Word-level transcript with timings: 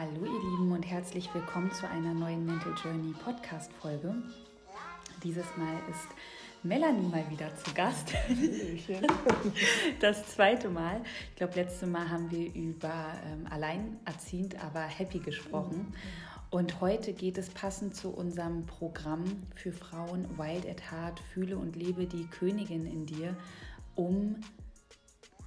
Hallo 0.00 0.26
ihr 0.26 0.50
Lieben 0.50 0.70
und 0.70 0.84
herzlich 0.84 1.28
willkommen 1.34 1.72
zu 1.72 1.88
einer 1.88 2.14
neuen 2.14 2.46
Mental 2.46 2.72
Journey 2.84 3.12
Podcast 3.14 3.72
Folge. 3.72 4.14
Dieses 5.24 5.44
Mal 5.56 5.74
ist 5.90 6.06
Melanie 6.62 7.08
mal 7.08 7.28
wieder 7.28 7.52
zu 7.56 7.74
Gast. 7.74 8.14
Das 10.00 10.24
zweite 10.28 10.68
Mal. 10.68 11.00
Ich 11.30 11.34
glaube, 11.34 11.54
letztes 11.56 11.88
Mal 11.88 12.08
haben 12.08 12.30
wir 12.30 12.46
über 12.54 13.12
ähm, 13.26 13.48
alleinerziehend, 13.50 14.62
aber 14.62 14.82
happy 14.82 15.18
gesprochen. 15.18 15.92
Und 16.50 16.80
heute 16.80 17.12
geht 17.12 17.36
es 17.36 17.50
passend 17.50 17.96
zu 17.96 18.10
unserem 18.10 18.66
Programm 18.66 19.24
für 19.56 19.72
Frauen 19.72 20.38
Wild 20.38 20.64
at 20.64 20.92
Heart, 20.92 21.18
fühle 21.34 21.58
und 21.58 21.74
lebe 21.74 22.06
die 22.06 22.28
Königin 22.28 22.86
in 22.86 23.04
dir, 23.04 23.36
um 23.96 24.36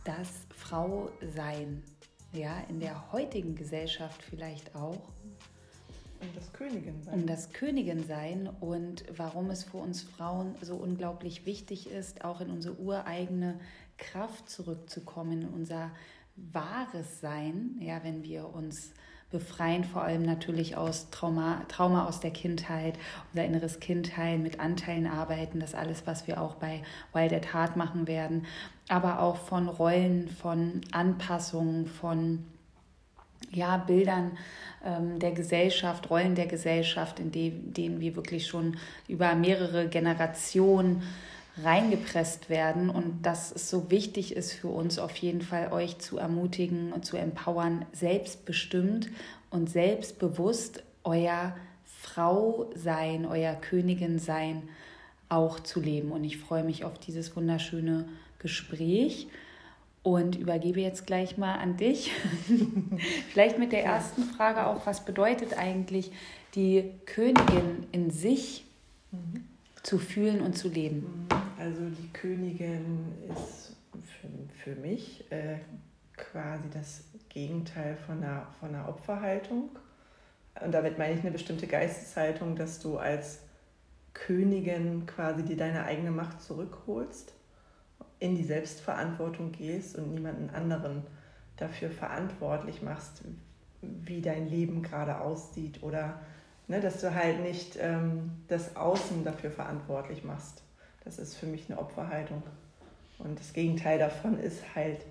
das 0.04 0.28
Frausein 0.58 1.84
ja, 2.34 2.60
in 2.70 2.80
der 2.80 3.12
heutigen 3.12 3.56
Gesellschaft 3.56 4.22
vielleicht 4.24 4.76
auch. 4.76 5.02
Um 6.22 6.28
das 6.36 6.54
Königin 6.54 7.02
sein. 7.04 7.14
Um 7.14 7.26
das 7.28 7.52
Königin 7.52 8.06
sein 8.06 8.50
und 8.60 9.04
warum 9.18 9.50
es 9.50 9.64
für 9.64 9.78
uns 9.78 10.04
Frauen 10.04 10.56
so 10.62 10.76
unglaublich 10.76 11.46
wichtig 11.46 11.90
ist, 11.90 12.24
auch 12.24 12.42
in 12.42 12.52
unsere 12.52 12.80
ureigene 12.80 13.60
Kraft 13.98 14.50
zurückzukommen, 14.50 15.42
in 15.42 15.50
unser 15.50 15.92
wahres 16.36 17.20
Sein, 17.22 17.78
ja, 17.80 18.04
wenn 18.04 18.24
wir 18.24 18.54
uns 18.54 18.92
befreien, 19.32 19.84
vor 19.84 20.04
allem 20.04 20.24
natürlich 20.24 20.78
aus 20.78 21.10
Trauma, 21.10 21.62
Trauma 21.68 22.08
aus 22.08 22.20
der 22.20 22.32
Kindheit, 22.32 22.96
unser 23.32 23.46
inneres 23.46 23.80
Kind 23.80 24.18
heilen, 24.18 24.44
mit 24.44 24.60
Anteilen 24.60 25.08
arbeiten, 25.08 25.60
das 25.60 25.74
alles, 25.74 26.06
was 26.06 26.28
wir 26.28 26.42
auch 26.42 26.56
bei 26.56 26.82
Wild 27.14 27.34
at 27.34 27.54
Heart 27.54 27.78
machen 27.78 28.08
werden, 28.08 28.46
aber 28.90 29.22
auch 29.22 29.38
von 29.38 29.68
Rollen, 29.68 30.30
von 30.30 30.82
Anpassungen, 30.92 31.88
von 31.88 32.46
ja, 33.52 33.78
Bildern 33.78 34.38
ähm, 34.86 35.20
der 35.20 35.32
Gesellschaft, 35.32 36.10
Rollen 36.10 36.36
der 36.36 36.48
Gesellschaft, 36.48 37.20
in 37.20 37.32
de 37.32 37.52
denen 37.52 38.00
wir 38.00 38.16
wirklich 38.16 38.48
schon 38.48 38.78
über 39.08 39.36
mehrere 39.36 39.88
Generationen 39.88 41.04
reingepresst 41.64 42.50
werden 42.50 42.90
und 42.90 43.26
dass 43.26 43.52
es 43.52 43.70
so 43.70 43.90
wichtig 43.92 44.36
ist 44.36 44.54
für 44.54 44.68
uns 44.68 45.00
auf 45.00 45.16
jeden 45.18 45.42
Fall, 45.42 45.72
euch 45.72 46.00
zu 46.00 46.18
ermutigen 46.18 46.94
und 46.94 47.06
zu 47.06 47.18
empowern, 47.18 47.86
selbstbestimmt 47.94 49.10
und 49.50 49.70
selbstbewusst 49.70 50.84
euer 51.04 51.56
Frau 51.84 52.70
sein, 52.76 53.26
euer 53.26 53.54
Königin 53.54 54.20
sein 54.20 54.64
auch 55.30 55.60
zu 55.60 55.80
leben. 55.80 56.12
Und 56.12 56.24
ich 56.24 56.38
freue 56.38 56.64
mich 56.64 56.84
auf 56.84 57.00
dieses 57.00 57.36
wunderschöne 57.36 58.06
Gespräch 58.40 59.28
und 60.04 60.36
übergebe 60.36 60.82
jetzt 60.82 61.06
gleich 61.06 61.38
mal 61.38 61.56
an 61.56 61.78
dich. 61.78 62.12
Vielleicht 63.32 63.60
mit 63.60 63.72
der 63.72 63.84
ersten 63.84 64.24
Frage 64.24 64.66
auch, 64.66 64.86
was 64.86 65.06
bedeutet 65.06 65.58
eigentlich 65.58 66.12
die 66.56 66.92
Königin 67.06 67.88
in 67.92 68.12
sich 68.12 68.66
mhm. 69.12 69.46
zu 69.84 70.00
fühlen 70.00 70.42
und 70.42 70.58
zu 70.58 70.68
leben? 70.68 71.28
Also 71.62 71.84
die 71.90 72.12
Königin 72.12 73.14
ist 73.30 73.76
für, 73.94 74.74
für 74.74 74.80
mich 74.80 75.32
äh, 75.32 75.60
quasi 76.18 76.68
das 76.74 77.04
Gegenteil 77.30 77.98
von 77.98 78.24
einer, 78.24 78.48
von 78.60 78.70
einer 78.70 78.90
Opferhaltung. 78.90 79.70
Und 80.60 80.72
damit 80.72 80.98
meine 80.98 81.14
ich 81.14 81.20
eine 81.20 81.30
bestimmte 81.30 81.68
Geisteshaltung, 81.68 82.56
dass 82.56 82.80
du 82.80 82.98
als 82.98 83.42
Königin 84.16 85.06
quasi 85.06 85.44
dir 85.44 85.56
deine 85.56 85.84
eigene 85.84 86.10
Macht 86.10 86.42
zurückholst, 86.42 87.32
in 88.18 88.36
die 88.36 88.44
Selbstverantwortung 88.44 89.52
gehst 89.52 89.96
und 90.00 90.16
niemanden 90.16 90.50
anderen 90.50 91.04
dafür 91.58 91.92
verantwortlich 91.92 92.82
machst, 92.82 93.22
wie 93.84 94.22
dein 94.22 94.48
Leben 94.48 94.82
gerade 94.82 95.22
aussieht 95.22 95.84
oder 95.84 96.22
ne, 96.68 96.82
dass 96.82 97.02
du 97.02 97.14
halt 97.14 97.40
nicht 97.42 97.78
ähm, 97.80 98.32
das 98.48 98.76
Außen 98.76 99.24
dafür 99.24 99.52
verantwortlich 99.52 100.24
machst. 100.24 100.64
Das 101.04 101.20
ist 101.20 101.36
für 101.36 101.46
mich 101.46 101.70
eine 101.70 101.80
Opferhaltung. 101.80 102.44
Und 103.20 103.40
das 103.40 103.54
Gegenteil 103.54 104.00
davon 104.00 104.40
ist 104.40 104.76
halt 104.76 105.06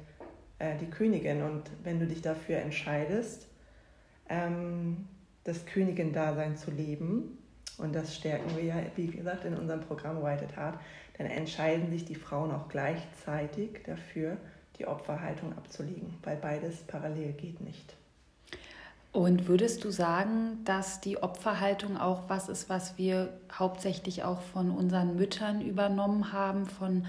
äh, 0.59 0.77
die 0.79 0.91
Königin. 0.91 1.43
Und 1.43 1.65
wenn 1.83 2.01
du 2.01 2.07
dich 2.07 2.23
dafür 2.23 2.59
entscheidest, 2.59 3.47
ähm, 4.29 5.09
das 5.45 5.67
Königin-Dasein 5.67 6.57
zu 6.57 6.71
leben, 6.71 7.39
und 7.79 7.95
das 7.95 8.15
stärken 8.15 8.57
wir 8.57 8.65
ja, 8.65 8.77
wie 8.97 9.07
gesagt, 9.07 9.45
in 9.45 9.55
unserem 9.55 9.81
Programm 9.81 10.23
White 10.23 10.45
at 10.45 10.57
Heart, 10.57 10.79
dann 11.17 11.27
entscheiden 11.27 11.91
sich 11.91 12.05
die 12.05 12.15
Frauen 12.15 12.51
auch 12.51 12.69
gleichzeitig 12.69 13.83
dafür, 13.85 14.37
die 14.79 14.87
Opferhaltung 14.87 15.53
abzulegen, 15.57 16.15
weil 16.23 16.37
beides 16.37 16.79
parallel 16.83 17.33
geht 17.33 17.61
nicht. 17.61 17.95
Und 19.13 19.49
würdest 19.49 19.83
du 19.85 19.91
sagen, 19.91 20.59
dass 20.65 21.01
die 21.01 21.21
Opferhaltung 21.21 21.97
auch 21.97 22.29
was 22.29 22.49
ist, 22.49 22.69
was 22.69 22.97
wir 22.97 23.33
hauptsächlich 23.53 24.23
auch 24.23 24.41
von 24.41 24.71
unseren 24.71 25.17
Müttern 25.17 25.61
übernommen 25.61 26.33
haben, 26.33 26.67
von 26.67 27.07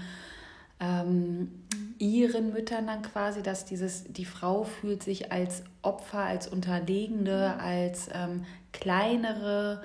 ähm, 0.80 1.62
ihren 1.98 2.52
Müttern 2.52 2.88
dann 2.88 3.02
quasi, 3.02 3.42
dass 3.42 3.64
dieses, 3.64 4.04
die 4.04 4.24
Frau 4.24 4.64
fühlt 4.64 5.04
sich 5.04 5.30
als 5.30 5.62
Opfer, 5.82 6.18
als 6.18 6.48
Unterlegende, 6.48 7.54
als 7.60 8.08
ähm, 8.12 8.44
kleinere, 8.72 9.82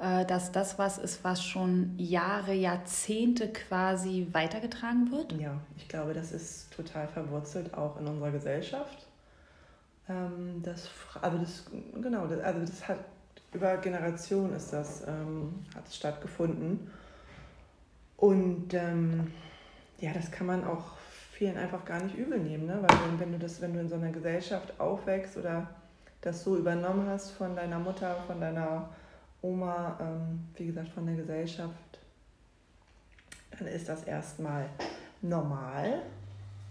äh, 0.00 0.26
dass 0.26 0.52
das 0.52 0.78
was 0.78 0.98
ist, 0.98 1.24
was 1.24 1.42
schon 1.42 1.94
Jahre, 1.96 2.52
Jahrzehnte 2.52 3.48
quasi 3.48 4.26
weitergetragen 4.32 5.10
wird? 5.10 5.32
Ja, 5.40 5.58
ich 5.78 5.88
glaube, 5.88 6.12
das 6.12 6.30
ist 6.30 6.74
total 6.74 7.08
verwurzelt 7.08 7.72
auch 7.72 7.98
in 7.98 8.06
unserer 8.06 8.32
Gesellschaft 8.32 9.06
ähm, 10.08 10.62
das, 10.62 10.90
also 11.20 11.38
das, 11.38 11.64
genau, 12.00 12.26
das, 12.26 12.40
also 12.40 12.60
das 12.60 12.88
hat 12.88 12.98
über 13.52 13.76
Generationen 13.76 14.54
ist 14.54 14.72
das, 14.72 15.06
ähm, 15.06 15.64
hat 15.74 15.86
es 15.86 15.96
stattgefunden. 15.96 16.90
Und 18.16 18.74
ähm, 18.74 19.32
ja, 19.98 20.12
das 20.12 20.30
kann 20.30 20.46
man 20.46 20.64
auch 20.64 20.96
vielen 21.32 21.56
einfach 21.56 21.84
gar 21.84 22.02
nicht 22.02 22.16
übel 22.16 22.38
nehmen, 22.38 22.66
ne? 22.66 22.78
weil 22.80 22.98
wenn, 23.06 23.20
wenn, 23.20 23.32
du 23.32 23.38
das, 23.38 23.60
wenn 23.60 23.72
du 23.72 23.80
in 23.80 23.88
so 23.88 23.94
einer 23.94 24.10
Gesellschaft 24.10 24.78
aufwächst 24.78 25.36
oder 25.36 25.68
das 26.20 26.42
so 26.42 26.56
übernommen 26.56 27.08
hast 27.08 27.32
von 27.32 27.54
deiner 27.54 27.78
Mutter, 27.78 28.16
von 28.26 28.40
deiner 28.40 28.88
Oma, 29.42 29.98
ähm, 30.00 30.44
wie 30.56 30.66
gesagt, 30.66 30.88
von 30.88 31.06
der 31.06 31.16
Gesellschaft, 31.16 31.98
dann 33.58 33.68
ist 33.68 33.88
das 33.88 34.04
erstmal 34.04 34.68
normal 35.22 36.02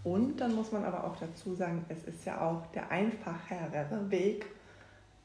und 0.03 0.37
dann 0.41 0.55
muss 0.55 0.71
man 0.71 0.83
aber 0.83 1.05
auch 1.05 1.15
dazu 1.17 1.55
sagen, 1.55 1.85
es 1.89 2.03
ist 2.03 2.25
ja 2.25 2.41
auch 2.41 2.65
der 2.67 2.91
einfachere 2.91 4.09
Weg, 4.09 4.45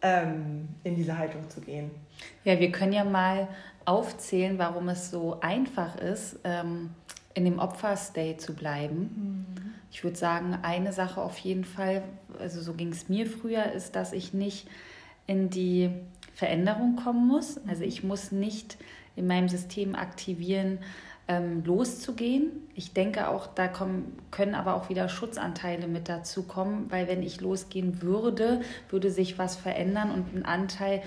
ähm, 0.03 0.69
in 0.85 0.95
diese 0.95 1.19
Haltung 1.19 1.49
zu 1.51 1.61
gehen. 1.61 1.91
Ja, 2.45 2.59
wir 2.59 2.71
können 2.71 2.93
ja 2.93 3.05
mal 3.05 3.49
aufzählen, 3.85 4.59
warum 4.59 4.89
es 4.89 5.11
so 5.11 5.41
einfach 5.41 5.97
ist, 5.97 6.39
ähm, 6.45 6.91
in 7.35 7.45
dem 7.45 7.59
Opferstate 7.59 8.37
zu 8.37 8.55
bleiben. 8.55 9.47
Mhm. 9.55 9.75
Ich 9.91 10.05
würde 10.05 10.17
sagen, 10.17 10.59
eine 10.63 10.93
Sache 10.93 11.21
auf 11.21 11.39
jeden 11.39 11.65
Fall, 11.65 12.03
also 12.39 12.61
so 12.61 12.75
ging 12.75 12.91
es 12.91 13.09
mir 13.09 13.27
früher, 13.27 13.73
ist, 13.73 13.97
dass 13.97 14.13
ich 14.13 14.35
nicht 14.35 14.69
in 15.27 15.51
die 15.51 15.91
Veränderung 16.35 16.97
kommen 16.97 17.27
muss. 17.27 17.61
Also 17.67 17.83
ich 17.85 18.05
muss 18.05 18.31
nicht 18.31 18.77
in 19.17 19.27
meinem 19.27 19.49
System 19.49 19.95
aktivieren, 19.95 20.79
ähm, 21.29 21.63
loszugehen. 21.65 22.51
Ich 22.75 22.95
denke 22.95 23.29
auch, 23.29 23.47
da 23.47 23.69
kommen, 23.69 24.17
können 24.31 24.55
aber 24.55 24.75
auch 24.75 24.89
wieder 24.89 25.09
Schutzanteile 25.09 25.87
mit 25.87 26.09
dazu 26.09 26.43
kommen, 26.43 26.87
weil 26.91 27.07
wenn 27.07 27.23
ich 27.23 27.41
losgehen 27.41 28.03
würde, 28.03 28.63
würde 28.89 29.11
sich 29.11 29.39
was 29.39 29.55
verändern 29.57 30.11
und 30.11 30.35
ein 30.35 30.45
Anteil 30.45 31.03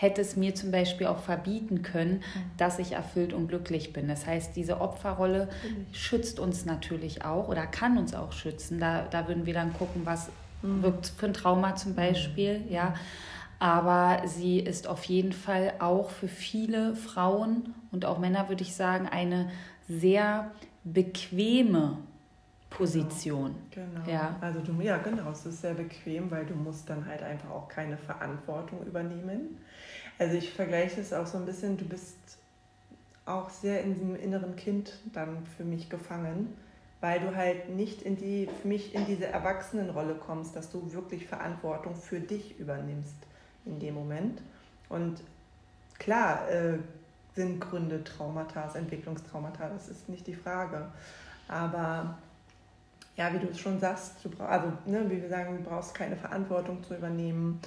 hätte 0.00 0.22
es 0.22 0.34
mir 0.34 0.54
zum 0.54 0.70
Beispiel 0.70 1.06
auch 1.06 1.20
verbieten 1.20 1.82
können, 1.82 2.14
mhm. 2.14 2.22
dass 2.56 2.78
ich 2.78 2.92
erfüllt 2.92 3.34
und 3.34 3.48
glücklich 3.48 3.92
bin. 3.92 4.08
Das 4.08 4.26
heißt, 4.26 4.56
diese 4.56 4.80
Opferrolle 4.80 5.48
schützt 5.92 6.40
uns 6.40 6.64
natürlich 6.64 7.22
auch 7.24 7.48
oder 7.48 7.66
kann 7.66 7.98
uns 7.98 8.14
auch 8.14 8.32
schützen. 8.32 8.80
Da, 8.80 9.06
da 9.10 9.28
würden 9.28 9.44
wir 9.44 9.52
dann 9.52 9.74
gucken, 9.74 10.02
was 10.06 10.30
mhm. 10.62 10.82
wirkt 10.82 11.06
für 11.08 11.26
ein 11.26 11.34
Trauma 11.34 11.76
zum 11.76 11.94
Beispiel, 11.94 12.60
mhm. 12.60 12.72
ja. 12.72 12.94
Aber 13.60 14.26
sie 14.26 14.58
ist 14.58 14.88
auf 14.88 15.04
jeden 15.04 15.34
Fall 15.34 15.74
auch 15.80 16.08
für 16.10 16.28
viele 16.28 16.96
Frauen 16.96 17.74
und 17.92 18.06
auch 18.06 18.18
Männer, 18.18 18.48
würde 18.48 18.62
ich 18.62 18.74
sagen, 18.74 19.06
eine 19.06 19.50
sehr 19.86 20.50
bequeme 20.82 21.98
Position. 22.70 23.54
Genau. 23.70 24.00
genau. 24.02 24.10
Ja. 24.10 24.36
Also 24.40 24.60
du, 24.60 24.80
ja, 24.80 24.96
genau, 24.96 25.30
es 25.30 25.44
ist 25.44 25.60
sehr 25.60 25.74
bequem, 25.74 26.30
weil 26.30 26.46
du 26.46 26.54
musst 26.54 26.88
dann 26.88 27.04
halt 27.04 27.22
einfach 27.22 27.50
auch 27.50 27.68
keine 27.68 27.98
Verantwortung 27.98 28.82
übernehmen. 28.86 29.58
Also 30.18 30.36
ich 30.36 30.50
vergleiche 30.50 31.02
es 31.02 31.12
auch 31.12 31.26
so 31.26 31.36
ein 31.36 31.44
bisschen, 31.44 31.76
du 31.76 31.84
bist 31.84 32.16
auch 33.26 33.50
sehr 33.50 33.82
in 33.82 33.92
diesem 33.92 34.16
inneren 34.16 34.56
Kind 34.56 34.98
dann 35.12 35.44
für 35.58 35.64
mich 35.64 35.90
gefangen, 35.90 36.54
weil 37.02 37.20
du 37.20 37.36
halt 37.36 37.68
nicht 37.68 38.00
in 38.00 38.16
die, 38.16 38.48
für 38.62 38.68
mich 38.68 38.94
in 38.94 39.04
diese 39.04 39.26
Erwachsenenrolle 39.26 40.14
kommst, 40.14 40.56
dass 40.56 40.70
du 40.70 40.90
wirklich 40.94 41.26
Verantwortung 41.26 41.94
für 41.94 42.20
dich 42.20 42.58
übernimmst 42.58 43.16
in 43.64 43.78
dem 43.78 43.94
Moment. 43.94 44.40
Und 44.88 45.22
klar 45.98 46.48
äh, 46.50 46.78
sind 47.34 47.60
Gründe 47.60 48.02
Traumata, 48.04 48.70
Entwicklungstraumata, 48.74 49.68
das 49.68 49.88
ist 49.88 50.08
nicht 50.08 50.26
die 50.26 50.34
Frage. 50.34 50.86
Aber 51.48 52.18
ja, 53.16 53.32
wie 53.34 53.38
du 53.38 53.48
es 53.48 53.60
schon 53.60 53.78
sagst, 53.78 54.14
du 54.24 54.30
brauch, 54.30 54.48
also 54.48 54.72
ne, 54.86 55.04
wie 55.08 55.20
wir 55.20 55.28
sagen, 55.28 55.58
du 55.58 55.68
brauchst 55.68 55.94
keine 55.94 56.16
Verantwortung 56.16 56.82
zu 56.82 56.94
übernehmen. 56.94 57.60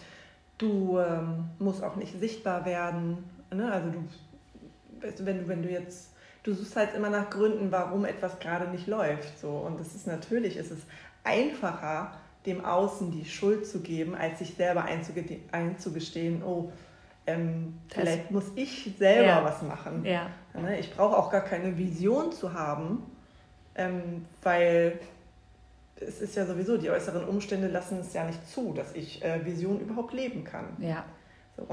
du 0.58 1.00
ähm, 1.00 1.46
musst 1.60 1.84
auch 1.84 1.96
nicht 1.96 2.20
sichtbar 2.20 2.66
werden. 2.66 3.30
Ne? 3.52 3.72
Also 3.72 3.90
du, 3.90 5.26
wenn 5.26 5.40
du, 5.40 5.48
wenn 5.48 5.64
du 5.64 5.70
jetzt, 5.70 6.12
du 6.44 6.54
suchst 6.54 6.76
halt 6.76 6.96
immer 6.96 7.10
nach 7.10 7.30
Gründen, 7.30 7.72
warum 7.72 8.06
etwas 8.06 8.40
gerade 8.40 8.70
nicht 8.70 8.88
läuft. 8.88 9.38
So. 9.40 9.50
Und 9.50 9.80
es 9.80 9.96
ist 9.96 10.08
natürlich, 10.08 10.58
es 10.58 10.72
ist 10.72 10.84
einfacher, 11.24 12.14
dem 12.46 12.64
Außen 12.66 13.12
die 13.12 13.26
Schuld 13.26 13.66
zu 13.66 13.80
geben, 13.80 14.16
als 14.16 14.40
sich 14.40 14.56
selber 14.56 14.86
einzugestehen, 15.52 16.44
oh, 16.44 16.72
ähm, 17.26 17.80
vielleicht 17.88 18.32
muss 18.32 18.46
ich 18.56 18.94
selber 18.98 19.28
ja. 19.28 19.44
was 19.44 19.62
machen. 19.62 20.04
Ja. 20.06 20.30
Ne? 20.54 20.80
Ich 20.80 20.94
brauche 20.94 21.18
auch 21.18 21.32
gar 21.32 21.42
keine 21.42 21.78
Vision 21.78 22.32
zu 22.32 22.54
haben, 22.54 23.04
ähm, 23.76 24.26
weil 24.42 25.00
es 25.96 26.22
ist 26.22 26.36
ja 26.36 26.46
sowieso, 26.46 26.78
die 26.78 26.90
äußeren 26.90 27.26
Umstände 27.26 27.68
lassen 27.68 28.00
es 28.00 28.14
ja 28.14 28.26
nicht 28.26 28.46
zu, 28.50 28.74
dass 28.74 28.94
ich 28.94 29.24
äh, 29.24 29.46
Vision 29.46 29.80
überhaupt 29.80 30.14
leben 30.14 30.44
kann. 30.44 30.66
Ja. 30.80 31.06
So. 31.56 31.68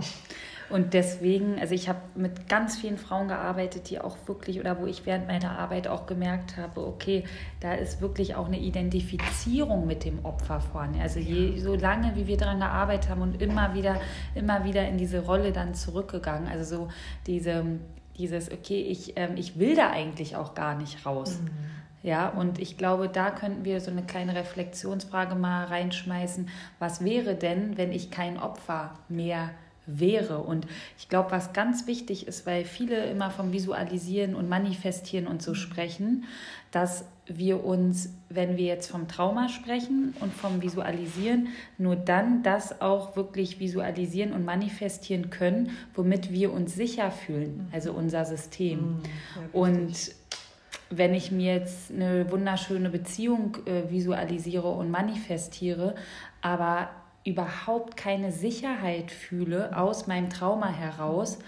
Und 0.70 0.94
deswegen, 0.94 1.58
also 1.58 1.75
ich 1.75 1.88
habe 1.88 1.99
mit 2.14 2.49
ganz 2.49 2.78
vielen 2.78 2.96
Frauen 2.96 3.28
gearbeitet, 3.28 3.90
die 3.90 4.00
auch 4.00 4.17
wirklich, 4.26 4.61
oder 4.61 4.81
wo 4.81 4.87
ich 4.87 5.05
während 5.05 5.26
meiner 5.26 5.58
Arbeit 5.58 5.88
auch 5.88 6.06
gemerkt 6.06 6.56
habe, 6.56 6.87
okay, 6.87 7.25
da 7.58 7.75
ist 7.75 8.00
wirklich 8.00 8.37
auch 8.37 8.46
eine 8.46 8.58
Identifizierung 8.58 9.87
mit 9.87 10.05
dem 10.05 10.25
Opfer 10.25 10.61
vorne. 10.61 11.02
Also 11.02 11.19
je, 11.19 11.58
so 11.58 11.75
lange, 11.75 12.14
wie 12.14 12.28
wir 12.28 12.37
daran 12.37 12.61
gearbeitet 12.61 13.11
haben 13.11 13.22
und 13.22 13.43
immer 13.43 13.75
wieder, 13.75 14.00
immer 14.34 14.64
wieder 14.64 14.87
in 14.88 14.96
diese 14.96 15.25
Rolle 15.25 15.52
dann 15.52 15.75
zurückgegangen. 15.75 16.49
Also 16.49 16.76
so 16.76 16.88
diese, 17.26 17.64
dieses, 18.16 18.52
okay, 18.52 18.81
ich, 18.81 19.14
ähm, 19.16 19.37
ich 19.37 19.58
will 19.58 19.75
da 19.75 19.90
eigentlich 19.90 20.37
auch 20.37 20.55
gar 20.55 20.76
nicht 20.76 21.05
raus. 21.05 21.40
Mhm. 21.43 21.50
Ja, 22.02 22.28
und 22.28 22.58
ich 22.58 22.78
glaube, 22.78 23.08
da 23.08 23.31
könnten 23.31 23.64
wir 23.64 23.81
so 23.81 23.90
eine 23.90 24.02
kleine 24.02 24.34
Reflexionsfrage 24.34 25.34
mal 25.34 25.64
reinschmeißen. 25.64 26.49
Was 26.78 27.05
wäre 27.05 27.34
denn, 27.34 27.76
wenn 27.76 27.93
ich 27.93 28.11
kein 28.11 28.38
Opfer 28.38 28.94
mehr 29.08 29.50
wäre? 29.98 30.38
Und 30.38 30.66
ich 30.98 31.08
glaube, 31.08 31.31
was 31.31 31.52
ganz 31.52 31.87
wichtig 31.87 32.28
ist, 32.28 32.46
weil 32.46 32.64
viele 32.64 33.04
immer 33.06 33.31
vom 33.31 33.52
Visualisieren 33.52 34.34
und 34.34 34.48
Manifestieren 34.48 35.26
und 35.26 35.42
so 35.42 35.54
sprechen, 35.54 36.25
dass 36.70 37.04
wir 37.26 37.64
uns, 37.64 38.10
wenn 38.28 38.56
wir 38.56 38.66
jetzt 38.66 38.90
vom 38.90 39.08
Trauma 39.08 39.48
sprechen 39.48 40.14
und 40.20 40.32
vom 40.32 40.62
Visualisieren, 40.62 41.48
nur 41.78 41.96
dann 41.96 42.42
das 42.42 42.81
auch 42.81 43.16
wirklich 43.16 43.60
visualisieren 43.60 44.32
und 44.32 44.44
manifestieren 44.44 45.31
können, 45.31 45.70
womit 45.94 46.32
wir 46.32 46.52
uns 46.52 46.75
sicher 46.75 47.10
fühlen, 47.10 47.69
also 47.72 47.92
unser 47.92 48.25
System. 48.25 48.78
Mhm, 48.78 49.00
und 49.52 50.14
wenn 50.90 51.14
ich 51.14 51.31
mir 51.31 51.54
jetzt 51.54 51.92
eine 51.92 52.31
wunderschöne 52.31 52.90
Beziehung 52.90 53.56
äh, 53.66 53.90
visualisiere 53.90 54.69
und 54.69 54.90
manifestiere, 54.90 55.94
aber 56.42 56.90
überhaupt 57.25 57.96
keine 57.96 58.32
Sicherheit 58.32 59.11
fühle 59.11 59.76
aus 59.76 60.06
meinem 60.06 60.31
Trauma 60.31 60.69
heraus, 60.69 61.38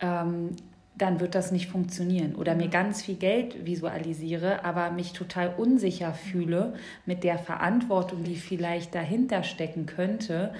ähm, 0.00 0.56
dann 0.96 1.18
wird 1.20 1.34
das 1.34 1.50
nicht 1.50 1.68
funktionieren. 1.68 2.34
Oder 2.34 2.54
mir 2.54 2.68
ganz 2.68 3.02
viel 3.02 3.16
Geld 3.16 3.64
visualisiere, 3.64 4.64
aber 4.64 4.90
mich 4.90 5.12
total 5.12 5.54
unsicher 5.56 6.12
fühle 6.12 6.74
mit 7.06 7.24
der 7.24 7.38
Verantwortung, 7.38 8.22
die 8.22 8.36
vielleicht 8.36 8.94
dahinter 8.94 9.42
stecken 9.42 9.86
könnte. 9.86 10.52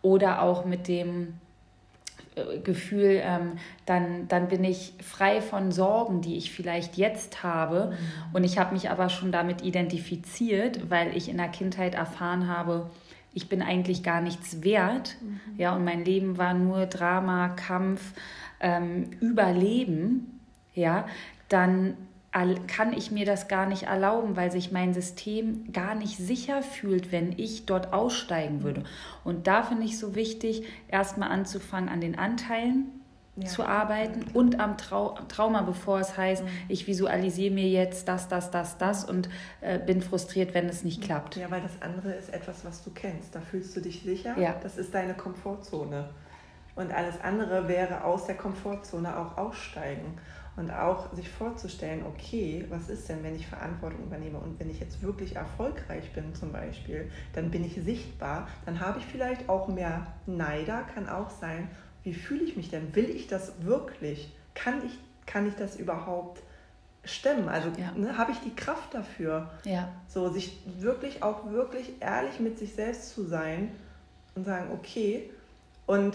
Oder 0.00 0.42
auch 0.42 0.64
mit 0.64 0.88
dem, 0.88 1.34
Gefühl, 2.64 3.20
ähm, 3.22 3.52
dann, 3.86 4.26
dann 4.26 4.48
bin 4.48 4.64
ich 4.64 4.94
frei 5.00 5.40
von 5.40 5.70
Sorgen, 5.70 6.20
die 6.20 6.36
ich 6.36 6.50
vielleicht 6.50 6.96
jetzt 6.96 7.44
habe. 7.44 7.92
Mhm. 7.92 8.34
Und 8.34 8.44
ich 8.44 8.58
habe 8.58 8.74
mich 8.74 8.90
aber 8.90 9.08
schon 9.08 9.30
damit 9.30 9.62
identifiziert, 9.62 10.90
weil 10.90 11.16
ich 11.16 11.28
in 11.28 11.36
der 11.36 11.48
Kindheit 11.48 11.94
erfahren 11.94 12.48
habe, 12.48 12.90
ich 13.34 13.48
bin 13.48 13.62
eigentlich 13.62 14.02
gar 14.02 14.20
nichts 14.20 14.62
wert. 14.62 15.16
Mhm. 15.20 15.40
Ja, 15.58 15.74
und 15.74 15.84
mein 15.84 16.04
Leben 16.04 16.38
war 16.38 16.54
nur 16.54 16.86
Drama, 16.86 17.48
Kampf, 17.48 18.12
ähm, 18.60 19.10
Überleben. 19.20 20.40
Ja, 20.74 21.06
dann 21.48 21.96
kann 22.66 22.92
ich 22.92 23.12
mir 23.12 23.26
das 23.26 23.46
gar 23.46 23.66
nicht 23.66 23.84
erlauben, 23.84 24.34
weil 24.34 24.50
sich 24.50 24.72
mein 24.72 24.92
System 24.92 25.72
gar 25.72 25.94
nicht 25.94 26.16
sicher 26.16 26.62
fühlt, 26.62 27.12
wenn 27.12 27.32
ich 27.38 27.64
dort 27.64 27.92
aussteigen 27.92 28.64
würde. 28.64 28.82
Und 29.22 29.46
da 29.46 29.62
finde 29.62 29.84
ich 29.84 29.98
so 30.00 30.16
wichtig, 30.16 30.64
erstmal 30.88 31.30
anzufangen, 31.30 31.88
an 31.88 32.00
den 32.00 32.18
Anteilen 32.18 32.86
ja. 33.36 33.46
zu 33.46 33.64
arbeiten 33.64 34.24
und 34.32 34.60
am 34.60 34.76
Trau 34.76 35.18
Trauma, 35.28 35.62
bevor 35.62 36.00
es 36.00 36.16
heißt, 36.16 36.44
mhm. 36.44 36.48
ich 36.68 36.86
visualisiere 36.86 37.52
mir 37.52 37.68
jetzt 37.68 38.08
das, 38.08 38.28
das, 38.28 38.50
das, 38.50 38.78
das 38.78 39.04
und 39.04 39.28
äh, 39.60 39.78
bin 39.78 40.00
frustriert, 40.00 40.54
wenn 40.54 40.68
es 40.68 40.84
nicht 40.84 41.02
klappt. 41.02 41.36
Ja, 41.36 41.50
weil 41.50 41.62
das 41.62 41.80
andere 41.80 42.12
ist 42.12 42.32
etwas, 42.32 42.64
was 42.64 42.82
du 42.84 42.90
kennst. 42.90 43.34
Da 43.34 43.40
fühlst 43.40 43.76
du 43.76 43.80
dich 43.80 44.02
sicher. 44.02 44.38
Ja. 44.38 44.56
Das 44.62 44.76
ist 44.76 44.94
deine 44.94 45.14
Komfortzone. 45.14 46.10
Und 46.76 46.92
alles 46.92 47.20
andere 47.20 47.68
wäre 47.68 48.04
aus 48.04 48.26
der 48.26 48.34
Komfortzone 48.36 49.16
auch 49.16 49.36
aussteigen 49.36 50.18
und 50.56 50.70
auch 50.70 51.12
sich 51.12 51.28
vorzustellen, 51.28 52.04
okay, 52.06 52.64
was 52.68 52.88
ist 52.88 53.08
denn, 53.08 53.22
wenn 53.22 53.34
ich 53.34 53.46
Verantwortung 53.46 54.04
übernehme 54.04 54.38
und 54.38 54.58
wenn 54.60 54.70
ich 54.70 54.80
jetzt 54.80 55.02
wirklich 55.02 55.36
erfolgreich 55.36 56.12
bin 56.12 56.34
zum 56.34 56.52
Beispiel, 56.52 57.10
dann 57.32 57.50
bin 57.50 57.64
ich 57.64 57.74
sichtbar, 57.74 58.48
dann 58.66 58.80
habe 58.80 58.98
ich 58.98 59.06
vielleicht 59.06 59.48
auch 59.48 59.68
mehr 59.68 60.06
Neider, 60.26 60.82
kann 60.94 61.08
auch 61.08 61.30
sein, 61.30 61.68
wie 62.04 62.14
fühle 62.14 62.44
ich 62.44 62.56
mich 62.56 62.70
denn? 62.70 62.94
Will 62.94 63.10
ich 63.10 63.26
das 63.26 63.52
wirklich? 63.62 64.30
Kann 64.54 64.84
ich, 64.86 64.98
kann 65.26 65.48
ich 65.48 65.54
das 65.54 65.76
überhaupt 65.76 66.42
stemmen? 67.02 67.48
Also 67.48 67.70
ja. 67.78 67.92
ne, 67.96 68.16
habe 68.16 68.32
ich 68.32 68.38
die 68.40 68.54
Kraft 68.54 68.94
dafür? 68.94 69.50
Ja. 69.64 69.90
So, 70.06 70.28
sich 70.28 70.58
wirklich 70.78 71.22
auch 71.22 71.50
wirklich 71.50 71.94
ehrlich 72.00 72.38
mit 72.40 72.58
sich 72.58 72.74
selbst 72.74 73.14
zu 73.14 73.24
sein 73.24 73.72
und 74.34 74.44
sagen, 74.44 74.70
okay, 74.72 75.30
und 75.86 76.14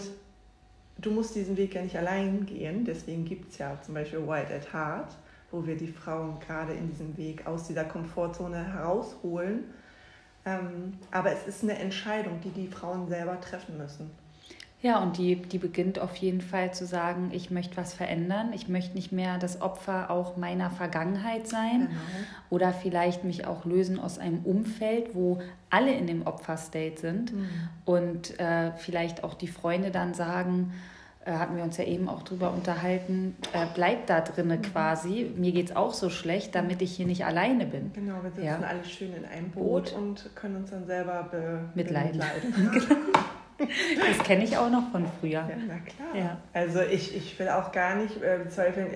du 0.98 1.10
musst 1.10 1.34
diesen 1.34 1.56
Weg 1.56 1.74
ja 1.74 1.82
nicht 1.82 1.96
allein 1.96 2.46
gehen. 2.46 2.84
Deswegen 2.84 3.24
gibt 3.24 3.52
es 3.52 3.58
ja 3.58 3.76
zum 3.82 3.94
Beispiel 3.94 4.20
Wild 4.20 4.50
at 4.50 4.72
Heart, 4.72 5.16
wo 5.50 5.66
wir 5.66 5.76
die 5.76 5.88
Frauen 5.88 6.38
gerade 6.40 6.72
in 6.72 6.88
diesem 6.88 7.16
Weg 7.16 7.46
aus 7.46 7.66
dieser 7.66 7.84
Komfortzone 7.84 8.72
herausholen. 8.72 9.64
Ähm, 10.44 10.94
aber 11.10 11.32
es 11.32 11.46
ist 11.46 11.62
eine 11.62 11.78
Entscheidung, 11.78 12.40
die 12.40 12.50
die 12.50 12.68
Frauen 12.68 13.08
selber 13.08 13.40
treffen 13.40 13.76
müssen. 13.76 14.10
Ja, 14.82 15.02
und 15.02 15.18
die, 15.18 15.36
die 15.36 15.58
beginnt 15.58 15.98
auf 15.98 16.16
jeden 16.16 16.40
Fall 16.40 16.72
zu 16.72 16.86
sagen, 16.86 17.30
ich 17.32 17.50
möchte 17.50 17.76
was 17.76 17.92
verändern. 17.92 18.52
Ich 18.54 18.68
möchte 18.68 18.94
nicht 18.94 19.12
mehr 19.12 19.36
das 19.36 19.60
Opfer 19.60 20.10
auch 20.10 20.38
meiner 20.38 20.70
Vergangenheit 20.70 21.46
sein 21.46 21.88
genau. 21.88 22.00
oder 22.48 22.72
vielleicht 22.72 23.22
mich 23.22 23.46
auch 23.46 23.66
lösen 23.66 24.00
aus 24.00 24.18
einem 24.18 24.38
Umfeld, 24.44 25.14
wo 25.14 25.42
alle 25.68 25.92
in 25.92 26.06
dem 26.06 26.26
Opferstate 26.26 26.98
sind 26.98 27.34
mhm. 27.34 27.48
und 27.84 28.40
äh, 28.40 28.72
vielleicht 28.72 29.22
auch 29.22 29.34
die 29.34 29.48
Freunde 29.48 29.90
dann 29.90 30.14
sagen, 30.14 30.72
äh, 31.26 31.32
hatten 31.32 31.56
wir 31.56 31.62
uns 31.62 31.76
ja 31.76 31.84
eben 31.84 32.08
auch 32.08 32.22
drüber 32.22 32.50
unterhalten, 32.50 33.36
äh, 33.52 33.66
bleib 33.74 34.06
da 34.06 34.22
drinne 34.22 34.56
mhm. 34.56 34.62
quasi. 34.62 35.30
Mir 35.36 35.52
geht 35.52 35.68
es 35.68 35.76
auch 35.76 35.92
so 35.92 36.08
schlecht, 36.08 36.54
damit 36.54 36.80
ich 36.80 36.96
hier 36.96 37.06
nicht 37.06 37.26
alleine 37.26 37.66
bin. 37.66 37.92
Genau, 37.92 38.22
wir 38.22 38.30
sitzen 38.30 38.46
ja. 38.46 38.60
alle 38.60 38.84
schön 38.86 39.12
in 39.12 39.26
einem 39.26 39.50
Boot, 39.50 39.90
Boot, 39.90 39.92
und 39.92 40.30
können 40.34 40.56
uns 40.56 40.70
dann 40.70 40.86
selber 40.86 41.28
be 41.30 41.68
mitleiden. 41.74 42.22
genau. 42.50 42.96
Das 44.18 44.26
kenne 44.26 44.44
ich 44.44 44.56
auch 44.56 44.70
noch 44.70 44.90
von 44.90 45.06
früher. 45.20 45.30
Ja, 45.30 45.50
na 45.66 45.78
klar. 45.78 46.14
Ja. 46.14 46.36
Also 46.52 46.80
ich, 46.80 47.16
ich 47.16 47.38
will 47.38 47.48
auch 47.48 47.72
gar 47.72 47.96
nicht 47.96 48.22
äh, 48.22 48.38
bezweifeln. 48.42 48.88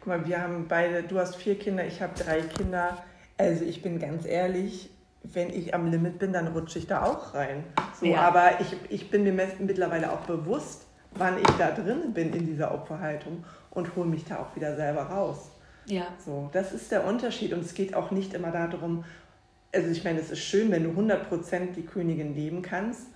Guck 0.00 0.06
mal, 0.06 0.26
wir 0.26 0.40
haben 0.40 0.66
beide, 0.68 1.02
du 1.02 1.18
hast 1.18 1.36
vier 1.36 1.58
Kinder, 1.58 1.86
ich 1.86 2.00
habe 2.00 2.12
drei 2.18 2.40
Kinder. 2.40 2.98
Also 3.36 3.64
ich 3.64 3.82
bin 3.82 3.98
ganz 3.98 4.26
ehrlich, 4.26 4.90
wenn 5.22 5.50
ich 5.50 5.74
am 5.74 5.90
Limit 5.90 6.18
bin, 6.18 6.32
dann 6.32 6.48
rutsche 6.48 6.78
ich 6.78 6.86
da 6.86 7.04
auch 7.04 7.34
rein. 7.34 7.64
So, 8.00 8.06
ja. 8.06 8.20
Aber 8.20 8.60
ich, 8.60 8.76
ich 8.88 9.10
bin 9.10 9.24
mir 9.24 9.32
mittlerweile 9.58 10.12
auch 10.12 10.20
bewusst, 10.20 10.86
wann 11.12 11.38
ich 11.38 11.50
da 11.58 11.70
drin 11.70 12.12
bin 12.12 12.32
in 12.32 12.46
dieser 12.46 12.72
Opferhaltung 12.72 13.44
und 13.70 13.94
hole 13.96 14.08
mich 14.08 14.24
da 14.24 14.38
auch 14.38 14.56
wieder 14.56 14.76
selber 14.76 15.02
raus. 15.02 15.50
Ja. 15.86 16.06
So, 16.24 16.50
das 16.52 16.72
ist 16.72 16.92
der 16.92 17.06
Unterschied 17.06 17.52
und 17.52 17.60
es 17.60 17.74
geht 17.74 17.94
auch 17.94 18.10
nicht 18.10 18.34
immer 18.34 18.50
darum, 18.50 19.04
also 19.74 19.90
ich 19.90 20.04
meine, 20.04 20.20
es 20.20 20.30
ist 20.30 20.40
schön, 20.40 20.70
wenn 20.70 20.84
du 20.84 20.90
100% 20.90 21.72
die 21.76 21.84
Königin 21.84 22.34
leben 22.34 22.62
kannst, 22.62 23.06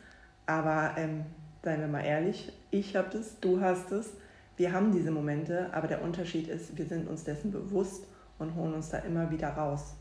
aber 0.58 0.98
ähm, 0.98 1.24
seien 1.62 1.80
wir 1.80 1.88
mal 1.88 2.04
ehrlich, 2.04 2.52
ich 2.70 2.96
habe 2.96 3.08
das, 3.10 3.38
du 3.40 3.60
hast 3.60 3.92
es, 3.92 4.10
wir 4.56 4.72
haben 4.72 4.92
diese 4.92 5.10
Momente, 5.10 5.72
aber 5.72 5.88
der 5.88 6.02
Unterschied 6.02 6.48
ist, 6.48 6.76
wir 6.76 6.86
sind 6.86 7.08
uns 7.08 7.24
dessen 7.24 7.50
bewusst 7.50 8.04
und 8.38 8.54
holen 8.54 8.74
uns 8.74 8.90
da 8.90 8.98
immer 8.98 9.30
wieder 9.30 9.48
raus. 9.50 9.94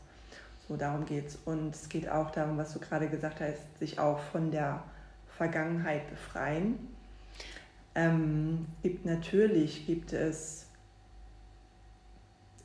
So, 0.68 0.76
darum 0.76 1.04
geht 1.06 1.28
es. 1.28 1.38
Und 1.44 1.74
es 1.74 1.88
geht 1.88 2.08
auch 2.08 2.30
darum, 2.30 2.56
was 2.58 2.72
du 2.72 2.78
gerade 2.78 3.08
gesagt 3.08 3.40
hast, 3.40 3.78
sich 3.78 3.98
auch 3.98 4.18
von 4.18 4.50
der 4.50 4.82
Vergangenheit 5.36 6.08
befreien 6.10 6.92
ähm, 7.94 8.66
gibt 8.82 9.04
natürlich 9.04 9.86
gibt 9.86 10.12
es 10.12 10.66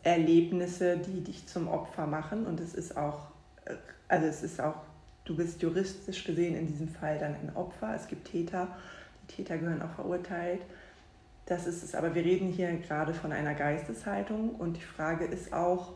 Erlebnisse, 0.04 0.98
die 0.98 1.22
dich 1.22 1.48
zum 1.48 1.68
Opfer 1.68 2.08
machen 2.08 2.46
und 2.46 2.60
es 2.62 2.74
ist 2.74 2.96
auch, 2.96 3.28
äh, 3.66 3.76
also 4.08 4.28
es 4.28 4.44
ist 4.44 4.62
auch, 4.62 4.76
du 5.28 5.36
bist 5.36 5.62
juristisch 5.62 6.24
gesehen 6.24 6.56
in 6.56 6.68
diesem 6.68 6.88
Fall 6.88 7.20
dann 7.20 7.36
ein 7.36 7.56
Opfer. 7.56 7.94
Es 7.96 8.08
gibt 8.08 8.32
Täter, 8.32 8.70
die 9.24 9.36
Täter 9.36 9.58
gehören 9.58 9.82
auch 9.82 9.92
verurteilt. 9.92 10.62
Das 11.46 11.68
ist 11.68 11.84
es, 11.84 11.96
aber 11.96 12.16
wir 12.16 12.24
reden 12.24 12.48
hier 12.48 12.72
gerade 12.78 13.14
von 13.14 13.32
einer 13.32 13.54
Geisteshaltung 13.54 14.56
und 14.56 14.78
die 14.78 14.82
Frage 14.82 15.26
ist 15.26 15.54
auch, 15.54 15.94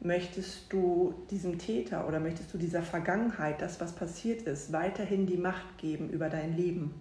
möchtest 0.00 0.72
du 0.72 1.14
diesem 1.30 1.58
Täter 1.58 2.06
oder 2.06 2.20
möchtest 2.20 2.52
du 2.54 2.58
dieser 2.58 2.82
Vergangenheit, 2.82 3.60
das 3.60 3.80
was 3.80 3.92
passiert 3.92 4.42
ist, 4.42 4.72
weiterhin 4.72 5.26
die 5.26 5.36
Macht 5.36 5.78
geben 5.78 6.10
über 6.10 6.28
dein 6.28 6.56
Leben? 6.56 6.94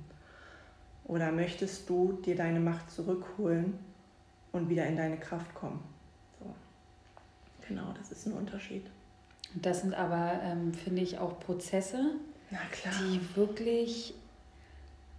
Oder 1.06 1.32
möchtest 1.32 1.90
du 1.90 2.14
dir 2.14 2.36
deine 2.36 2.60
Macht 2.60 2.92
zurückholen 2.92 3.78
und 4.52 4.70
wieder 4.70 4.86
in 4.88 4.98
deine 4.98 5.18
Kraft 5.18 5.54
kommen? 5.54 5.80
So. 6.40 6.54
Genau, 7.68 7.94
das 7.98 8.12
ist 8.12 8.26
ein 8.26 8.34
Unterschied. 8.34 8.86
Das 9.54 9.82
sind 9.82 9.94
aber, 9.94 10.40
ähm, 10.44 10.74
finde 10.74 11.02
ich, 11.02 11.20
auch 11.20 11.40
Prozesse, 11.40 12.12
die 13.02 13.36
wirklich 13.36 14.14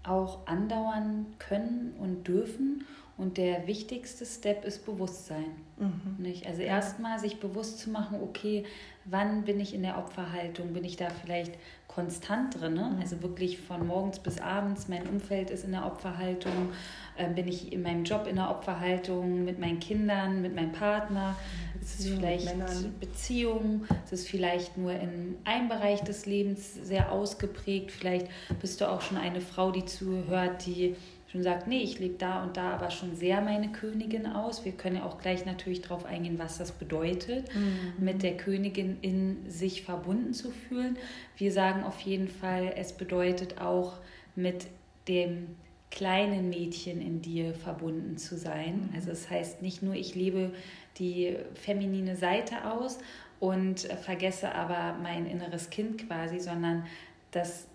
auch 0.03 0.47
andauern 0.47 1.27
können 1.39 1.95
und 1.99 2.27
dürfen. 2.27 2.85
Und 3.17 3.37
der 3.37 3.67
wichtigste 3.67 4.25
Step 4.25 4.65
ist 4.65 4.87
Bewusstsein. 4.87 5.51
Mhm. 5.77 6.17
Nicht? 6.19 6.47
Also 6.47 6.63
erstmal 6.63 7.19
sich 7.19 7.41
bewusst 7.41 7.81
zu 7.81 7.91
machen, 7.91 8.21
okay, 8.23 8.65
wann 9.05 9.43
bin 9.43 9.59
ich 9.59 9.75
in 9.75 9.83
der 9.83 9.99
Opferhaltung? 9.99 10.73
Bin 10.73 10.85
ich 10.85 10.97
da 10.97 11.09
vielleicht 11.11 11.53
konstant 11.89 12.61
drin? 12.61 12.75
Ne? 12.75 12.93
Mhm. 12.95 13.01
Also 13.01 13.23
wirklich 13.23 13.59
von 13.59 13.87
morgens 13.87 14.21
bis 14.21 14.41
abends, 14.41 14.87
mein 14.89 15.07
Umfeld 15.09 15.51
ist 15.51 15.65
in 15.65 15.73
der 15.73 15.85
Opferhaltung, 15.85 16.71
äh, 17.17 17.29
bin 17.29 17.49
ich 17.49 17.73
in 17.73 17.83
meinem 17.83 18.05
Job 18.05 18.27
in 18.29 18.37
der 18.37 18.51
Opferhaltung, 18.51 19.45
mit 19.45 19.59
meinen 19.59 19.81
Kindern, 19.81 20.41
mit 20.41 20.55
meinem 20.55 20.73
Partner. 20.73 21.35
Es 21.81 21.99
ist 21.99 22.09
vielleicht 22.09 23.01
Beziehung, 23.01 23.87
es 24.05 24.13
ist 24.13 24.29
vielleicht 24.29 24.77
nur 24.77 24.93
in 24.93 25.37
einem 25.45 25.69
Bereich 25.69 26.03
des 26.03 26.27
Lebens 26.27 26.75
sehr 26.75 27.11
ausgeprägt. 27.11 27.91
Vielleicht 27.91 28.29
bist 28.61 28.81
du 28.81 28.89
auch 28.89 29.01
schon 29.01 29.17
eine 29.17 29.41
Frau, 29.41 29.71
die 29.71 29.85
zuhört, 29.85 30.67
die 30.67 30.95
schon 31.31 31.43
sagt, 31.43 31.67
nee, 31.67 31.83
ich 31.83 31.99
lebe 31.99 32.17
da 32.17 32.43
und 32.43 32.57
da 32.57 32.71
aber 32.71 32.91
schon 32.91 33.15
sehr 33.15 33.41
meine 33.43 33.71
Königin 33.71 34.27
aus. 34.27 34.65
Wir 34.65 34.73
können 34.73 34.97
ja 34.97 35.05
auch 35.05 35.19
gleich 35.19 35.45
natürlich 35.45 35.83
darauf 35.83 36.07
eingehen, 36.07 36.39
was 36.39 36.59
das 36.59 36.73
bedeutet, 36.73 37.55
mhm. 37.55 38.05
mit 38.05 38.23
der 38.23 38.37
Königin 38.37 38.97
in 39.03 39.49
sich 39.49 39.83
verbunden 39.83 40.33
zu 40.33 40.51
fühlen. 40.51 40.97
Wir 41.37 41.53
sagen 41.53 41.85
auf 41.85 42.01
jeden 42.01 42.29
Fall, 42.29 42.73
es 42.77 42.95
bedeutet 42.95 43.61
auch 43.61 43.99
mit 44.37 44.67
dem 45.07 45.49
kleinen 45.91 46.49
Mädchen 46.49 47.01
in 47.01 47.21
dir 47.21 47.55
verbunden 47.55 48.17
zu 48.17 48.37
sein. 48.39 48.89
Mhm. 48.89 48.95
Also 48.95 49.11
es 49.11 49.29
heißt 49.29 49.61
nicht 49.61 49.83
nur, 49.83 49.95
ich 49.95 50.15
lebe 50.15 50.53
die 50.99 51.37
feminine 51.55 52.17
Seite 52.17 52.71
aus 52.71 52.99
und 53.39 53.81
vergesse 53.81 54.55
aber 54.55 54.99
mein 55.03 55.27
inneres 55.27 55.71
Kind 55.71 56.07
quasi, 56.07 56.41
sondern 56.41 56.87
das 57.31 57.68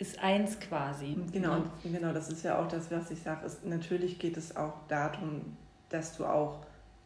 ist 0.00 0.18
eins 0.18 0.58
quasi. 0.58 1.16
Genau, 1.30 1.58
ne? 1.58 1.70
genau, 1.84 2.12
das 2.12 2.30
ist 2.30 2.42
ja 2.42 2.58
auch 2.58 2.68
das, 2.68 2.90
was 2.90 3.10
ich 3.10 3.22
sage. 3.22 3.46
Natürlich 3.64 4.18
geht 4.18 4.36
es 4.38 4.56
auch 4.56 4.72
darum, 4.88 5.56
dass 5.90 6.16
du 6.16 6.24
auch 6.24 6.60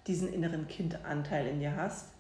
diesen 0.07 0.33
inneren 0.33 0.69
Kindanteil 0.69 1.49
in 1.49 1.59
dir 1.59 1.75
hast. 1.77 2.11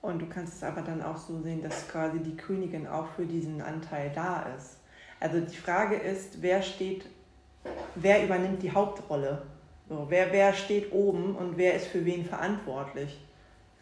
Und 0.00 0.20
du 0.22 0.26
kannst 0.26 0.54
es 0.54 0.62
aber 0.62 0.80
dann 0.80 1.02
auch 1.02 1.18
so 1.18 1.42
sehen, 1.42 1.62
dass 1.62 1.86
quasi 1.88 2.18
die 2.20 2.34
Königin 2.34 2.86
auch 2.86 3.08
für 3.08 3.26
diesen 3.26 3.60
Anteil 3.60 4.10
da 4.14 4.46
ist. 4.56 4.78
Also 5.20 5.40
die 5.40 5.56
Frage 5.56 5.96
ist, 5.96 6.40
wer 6.40 6.62
steht, 6.62 7.04
wer 7.94 8.24
übernimmt 8.24 8.62
die 8.62 8.72
Hauptrolle? 8.72 9.42
So, 9.86 10.06
wer, 10.08 10.32
wer 10.32 10.54
steht 10.54 10.92
oben 10.92 11.36
und 11.36 11.58
wer 11.58 11.74
ist 11.74 11.88
für 11.88 12.06
wen 12.06 12.24
verantwortlich? 12.24 13.20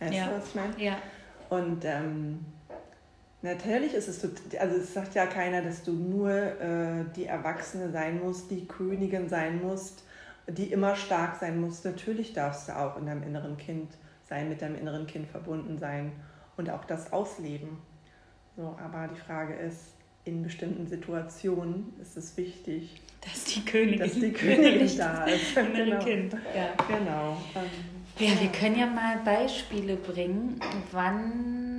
Weißt 0.01 0.15
ja. 0.15 0.27
du, 0.27 0.37
was 0.37 0.49
ich 0.49 0.55
meine? 0.57 0.83
Ja. 0.83 0.97
Und 1.49 1.85
ähm, 1.85 2.45
Natürlich 3.41 3.95
ist 3.95 4.09
es, 4.09 4.25
also 4.59 4.77
es 4.77 4.95
sagt 4.95 5.15
ja 5.15 5.27
keiner, 5.27 5.63
dass 5.63 5.85
du 5.85 5.93
nur 5.93 6.31
äh, 6.31 7.05
die 7.15 7.27
Erwachsene 7.27 7.91
sein 7.91 8.21
musst, 8.21 8.51
die 8.51 8.67
Königin 8.67 9.29
sein 9.29 9.63
musst, 9.63 10.03
die 10.49 10.73
immer 10.73 10.97
stark 10.97 11.37
sein 11.37 11.61
muss. 11.61 11.85
Natürlich 11.85 12.33
darfst 12.33 12.69
du 12.69 12.77
auch 12.77 12.97
in 12.97 13.07
deinem 13.07 13.23
inneren 13.23 13.57
Kind 13.57 13.93
sein, 14.29 14.49
mit 14.49 14.61
deinem 14.61 14.77
inneren 14.77 15.07
Kind 15.07 15.29
verbunden 15.29 15.79
sein 15.79 16.13
und 16.57 16.69
auch 16.69 16.85
das 16.85 17.13
ausleben. 17.13 17.79
So, 18.57 18.77
aber 18.83 19.09
die 19.09 19.21
Frage 19.21 19.55
ist, 19.55 19.95
in 20.25 20.43
bestimmten 20.43 20.89
Situationen 20.89 21.93
ist 22.03 22.17
es 22.17 22.37
wichtig, 22.37 23.01
dass 23.21 23.45
die 23.45 23.65
Königin, 23.65 24.01
dass 24.01 24.15
die 24.15 24.33
Königin 24.33 24.99
da 24.99 25.25
ist. 25.27 25.55
genau. 25.75 26.05
Kind. 26.05 26.33
Ja. 26.33 26.75
Genau. 26.89 27.37
ja, 28.19 28.41
wir 28.41 28.49
können 28.51 28.79
ja 28.79 28.87
mal 28.87 29.19
Beispiele 29.25 29.97
bringen, 29.97 30.61
wann 30.91 31.78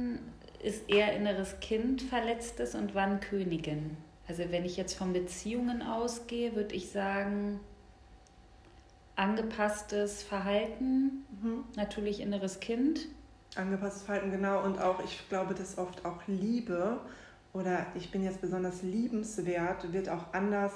ist 0.61 0.89
eher 0.89 1.15
inneres 1.15 1.59
Kind 1.59 2.01
verletztes 2.01 2.75
und 2.75 2.95
wann 2.95 3.19
Königin? 3.19 3.97
Also 4.27 4.43
wenn 4.51 4.65
ich 4.65 4.77
jetzt 4.77 4.95
von 4.95 5.13
Beziehungen 5.13 5.81
ausgehe, 5.81 6.55
würde 6.55 6.75
ich 6.75 6.91
sagen, 6.91 7.59
angepasstes 9.15 10.23
Verhalten, 10.23 11.25
mhm. 11.41 11.63
natürlich 11.75 12.21
inneres 12.21 12.59
Kind. 12.59 13.07
Angepasstes 13.55 14.03
Verhalten, 14.03 14.31
genau. 14.31 14.63
Und 14.63 14.79
auch, 14.79 15.03
ich 15.03 15.27
glaube, 15.29 15.55
dass 15.55 15.77
oft 15.77 16.05
auch 16.05 16.19
Liebe 16.27 16.99
oder 17.53 17.87
ich 17.95 18.11
bin 18.11 18.23
jetzt 18.23 18.39
besonders 18.39 18.83
liebenswert, 18.83 19.91
wird 19.91 20.07
auch 20.09 20.33
anders 20.33 20.73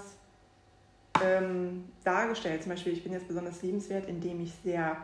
ähm, 1.23 1.85
dargestellt. 2.03 2.63
Zum 2.63 2.71
Beispiel, 2.71 2.93
ich 2.93 3.03
bin 3.03 3.13
jetzt 3.13 3.27
besonders 3.27 3.61
liebenswert, 3.61 4.07
indem 4.07 4.41
ich 4.41 4.51
sehr 4.63 4.97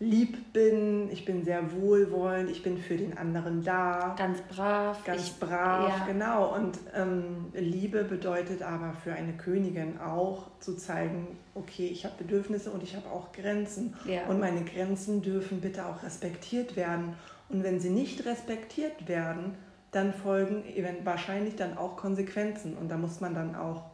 lieb 0.00 0.52
bin, 0.52 1.08
ich 1.10 1.24
bin 1.24 1.44
sehr 1.44 1.72
wohlwollend, 1.72 2.50
ich 2.50 2.62
bin 2.62 2.78
für 2.78 2.96
den 2.96 3.16
anderen 3.16 3.62
da. 3.62 4.14
Ganz 4.18 4.40
brav. 4.42 5.04
Ganz 5.04 5.28
ich, 5.28 5.34
brav, 5.38 5.88
ja. 5.88 6.06
genau. 6.06 6.54
Und 6.54 6.78
ähm, 6.94 7.46
Liebe 7.52 8.04
bedeutet 8.04 8.62
aber 8.62 8.94
für 8.94 9.12
eine 9.12 9.32
Königin 9.34 9.98
auch 9.98 10.50
zu 10.60 10.76
zeigen, 10.76 11.38
okay, 11.54 11.86
ich 11.86 12.04
habe 12.04 12.14
Bedürfnisse 12.18 12.70
und 12.70 12.82
ich 12.82 12.96
habe 12.96 13.08
auch 13.08 13.32
Grenzen. 13.32 13.94
Ja. 14.06 14.26
Und 14.26 14.40
meine 14.40 14.64
Grenzen 14.64 15.22
dürfen 15.22 15.60
bitte 15.60 15.86
auch 15.86 16.02
respektiert 16.02 16.76
werden. 16.76 17.14
Und 17.48 17.62
wenn 17.62 17.78
sie 17.78 17.90
nicht 17.90 18.26
respektiert 18.26 19.06
werden, 19.06 19.54
dann 19.92 20.12
folgen 20.12 20.64
wahrscheinlich 21.04 21.54
dann 21.54 21.78
auch 21.78 21.96
Konsequenzen. 21.96 22.76
Und 22.76 22.90
da 22.90 22.96
muss 22.96 23.20
man 23.20 23.32
dann 23.32 23.54
auch 23.54 23.84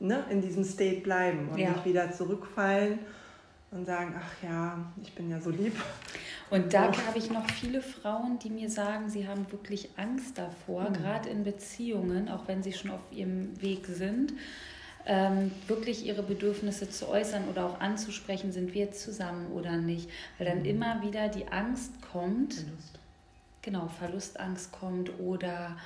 ne, 0.00 0.24
in 0.30 0.40
diesem 0.40 0.64
State 0.64 1.02
bleiben 1.02 1.50
und 1.52 1.58
ja. 1.58 1.70
nicht 1.70 1.84
wieder 1.84 2.12
zurückfallen 2.12 3.00
und 3.74 3.86
sagen, 3.86 4.14
ach 4.16 4.42
ja, 4.42 4.78
ich 5.02 5.12
bin 5.14 5.30
ja 5.30 5.40
so 5.40 5.50
lieb. 5.50 5.74
Und 6.50 6.72
da 6.72 6.90
oh. 6.90 7.06
habe 7.06 7.18
ich 7.18 7.30
noch 7.30 7.48
viele 7.50 7.82
Frauen, 7.82 8.38
die 8.38 8.50
mir 8.50 8.70
sagen, 8.70 9.10
sie 9.10 9.26
haben 9.26 9.50
wirklich 9.50 9.90
Angst 9.96 10.38
davor, 10.38 10.90
mhm. 10.90 10.94
gerade 10.94 11.28
in 11.28 11.42
Beziehungen, 11.42 12.28
auch 12.28 12.46
wenn 12.46 12.62
sie 12.62 12.72
schon 12.72 12.92
auf 12.92 13.00
ihrem 13.10 13.60
Weg 13.60 13.86
sind, 13.86 14.32
ähm, 15.06 15.50
wirklich 15.66 16.06
ihre 16.06 16.22
Bedürfnisse 16.22 16.88
zu 16.88 17.08
äußern 17.08 17.48
oder 17.48 17.66
auch 17.66 17.80
anzusprechen, 17.80 18.52
sind 18.52 18.72
wir 18.74 18.84
jetzt 18.84 19.02
zusammen 19.02 19.48
oder 19.52 19.76
nicht. 19.76 20.08
Weil 20.38 20.46
dann 20.46 20.60
mhm. 20.60 20.66
immer 20.66 21.02
wieder 21.02 21.28
die 21.28 21.48
Angst 21.48 21.92
kommt, 22.12 22.54
Verlust. 22.54 22.98
genau, 23.60 23.88
Verlustangst 23.88 24.72
kommt 24.72 25.18
oder 25.18 25.76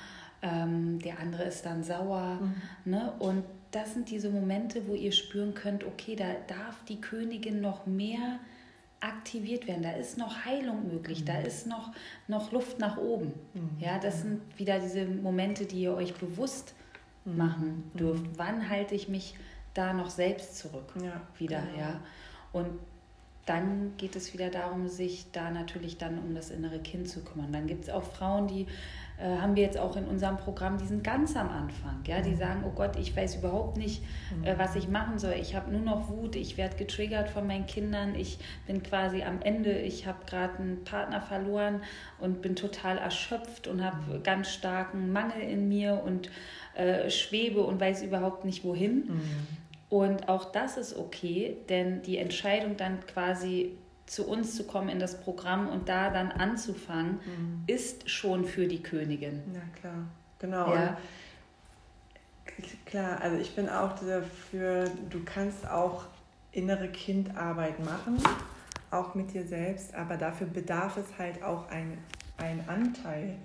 ähm, 0.41 0.99
der 0.99 1.19
andere 1.19 1.43
ist 1.43 1.65
dann 1.65 1.83
sauer. 1.83 2.39
Mhm. 2.85 2.91
Ne? 2.91 3.13
Und 3.19 3.43
das 3.71 3.93
sind 3.93 4.09
diese 4.09 4.29
Momente, 4.29 4.87
wo 4.87 4.95
ihr 4.95 5.11
spüren 5.11 5.53
könnt, 5.53 5.83
okay, 5.83 6.15
da 6.15 6.33
darf 6.47 6.83
die 6.85 6.99
Königin 6.99 7.61
noch 7.61 7.85
mehr 7.85 8.39
aktiviert 8.99 9.67
werden. 9.67 9.83
Da 9.83 9.91
ist 9.91 10.17
noch 10.17 10.45
Heilung 10.45 10.87
möglich, 10.87 11.21
mhm. 11.21 11.25
da 11.25 11.39
ist 11.39 11.67
noch, 11.67 11.91
noch 12.27 12.51
Luft 12.51 12.79
nach 12.79 12.97
oben. 12.97 13.33
Mhm. 13.53 13.69
Ja, 13.79 13.99
das 13.99 14.21
sind 14.21 14.41
wieder 14.57 14.79
diese 14.79 15.05
Momente, 15.05 15.65
die 15.65 15.83
ihr 15.83 15.93
euch 15.93 16.13
bewusst 16.15 16.73
mhm. 17.25 17.37
machen 17.37 17.91
dürft. 17.93 18.23
Mhm. 18.23 18.31
Wann 18.37 18.69
halte 18.69 18.95
ich 18.95 19.07
mich 19.07 19.35
da 19.73 19.93
noch 19.93 20.09
selbst 20.09 20.57
zurück? 20.57 20.93
Ja, 21.01 21.21
wieder, 21.37 21.61
genau. 21.61 21.79
ja. 21.79 22.01
Und 22.51 22.67
dann 23.45 23.93
geht 23.97 24.15
es 24.15 24.33
wieder 24.33 24.49
darum, 24.49 24.87
sich 24.87 25.31
da 25.31 25.49
natürlich 25.49 25.97
dann 25.97 26.19
um 26.19 26.35
das 26.35 26.51
innere 26.51 26.79
Kind 26.79 27.09
zu 27.09 27.23
kümmern. 27.23 27.51
Dann 27.51 27.67
gibt 27.67 27.85
es 27.85 27.89
auch 27.89 28.03
Frauen, 28.03 28.47
die 28.47 28.67
äh, 29.19 29.37
haben 29.37 29.55
wir 29.55 29.63
jetzt 29.63 29.77
auch 29.77 29.95
in 29.97 30.05
unserem 30.05 30.37
Programm, 30.37 30.77
die 30.77 30.85
sind 30.85 31.03
ganz 31.03 31.35
am 31.35 31.49
Anfang. 31.49 31.99
Ja? 32.07 32.21
Die 32.21 32.31
mhm. 32.31 32.37
sagen, 32.37 32.63
oh 32.65 32.71
Gott, 32.71 32.95
ich 32.97 33.15
weiß 33.15 33.35
überhaupt 33.35 33.77
nicht, 33.77 34.03
äh, 34.43 34.53
mhm. 34.53 34.59
was 34.59 34.75
ich 34.75 34.87
machen 34.87 35.19
soll. 35.19 35.33
Ich 35.39 35.55
habe 35.55 35.71
nur 35.71 35.81
noch 35.81 36.09
Wut, 36.09 36.35
ich 36.35 36.57
werde 36.57 36.77
getriggert 36.77 37.29
von 37.29 37.45
meinen 37.45 37.65
Kindern, 37.65 38.15
ich 38.15 38.39
bin 38.65 38.81
quasi 38.81 39.23
am 39.23 39.41
Ende, 39.41 39.77
ich 39.77 40.07
habe 40.07 40.19
gerade 40.25 40.57
einen 40.59 40.83
Partner 40.83 41.21
verloren 41.21 41.81
und 42.19 42.41
bin 42.41 42.55
total 42.55 42.97
erschöpft 42.97 43.67
und 43.67 43.83
habe 43.83 44.19
mhm. 44.19 44.23
ganz 44.23 44.49
starken 44.51 45.11
Mangel 45.11 45.41
in 45.41 45.67
mir 45.67 46.01
und 46.05 46.29
äh, 46.75 47.09
schwebe 47.09 47.63
und 47.63 47.81
weiß 47.81 48.03
überhaupt 48.03 48.45
nicht 48.45 48.63
wohin. 48.63 49.05
Mhm. 49.07 49.47
Und 49.89 50.29
auch 50.29 50.45
das 50.51 50.77
ist 50.77 50.95
okay, 50.95 51.57
denn 51.67 52.03
die 52.03 52.19
Entscheidung 52.19 52.77
dann 52.77 52.99
quasi 53.07 53.75
zu 54.09 54.27
uns 54.27 54.55
zu 54.55 54.63
kommen 54.63 54.89
in 54.89 54.99
das 54.99 55.21
Programm 55.21 55.69
und 55.69 55.87
da 55.87 56.09
dann 56.09 56.31
anzufangen, 56.31 57.19
mhm. 57.25 57.63
ist 57.67 58.09
schon 58.09 58.43
für 58.45 58.67
die 58.67 58.81
Königin. 58.81 59.43
Ja, 59.53 59.61
klar. 59.79 60.07
Genau. 60.39 60.73
Ja. 60.73 60.97
Klar, 62.85 63.21
also 63.21 63.37
ich 63.37 63.55
bin 63.55 63.69
auch 63.69 63.93
dafür, 63.99 64.89
du 65.09 65.23
kannst 65.23 65.69
auch 65.69 66.05
innere 66.51 66.89
Kindarbeit 66.89 67.79
machen, 67.79 68.17
auch 68.89 69.13
mit 69.13 69.31
dir 69.33 69.45
selbst, 69.45 69.93
aber 69.93 70.17
dafür 70.17 70.47
bedarf 70.47 70.97
es 70.97 71.05
halt 71.19 71.43
auch 71.43 71.69
ein, 71.69 71.99
ein 72.37 72.67
Anteil, 72.67 73.35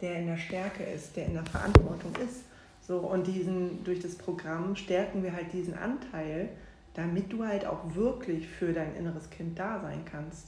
der 0.00 0.20
in 0.20 0.28
der 0.28 0.38
Stärke 0.38 0.84
ist, 0.84 1.16
der 1.16 1.26
in 1.26 1.34
der 1.34 1.44
Verantwortung 1.44 2.12
ist. 2.24 2.44
So, 2.86 2.98
und 2.98 3.26
diesen, 3.26 3.82
durch 3.82 3.98
das 3.98 4.14
Programm 4.14 4.76
stärken 4.76 5.24
wir 5.24 5.32
halt 5.32 5.52
diesen 5.52 5.76
Anteil, 5.76 6.50
damit 6.94 7.32
du 7.32 7.44
halt 7.44 7.66
auch 7.66 7.94
wirklich 7.94 8.48
für 8.48 8.72
dein 8.72 8.94
inneres 8.96 9.30
Kind 9.30 9.58
da 9.58 9.80
sein 9.80 10.04
kannst. 10.10 10.46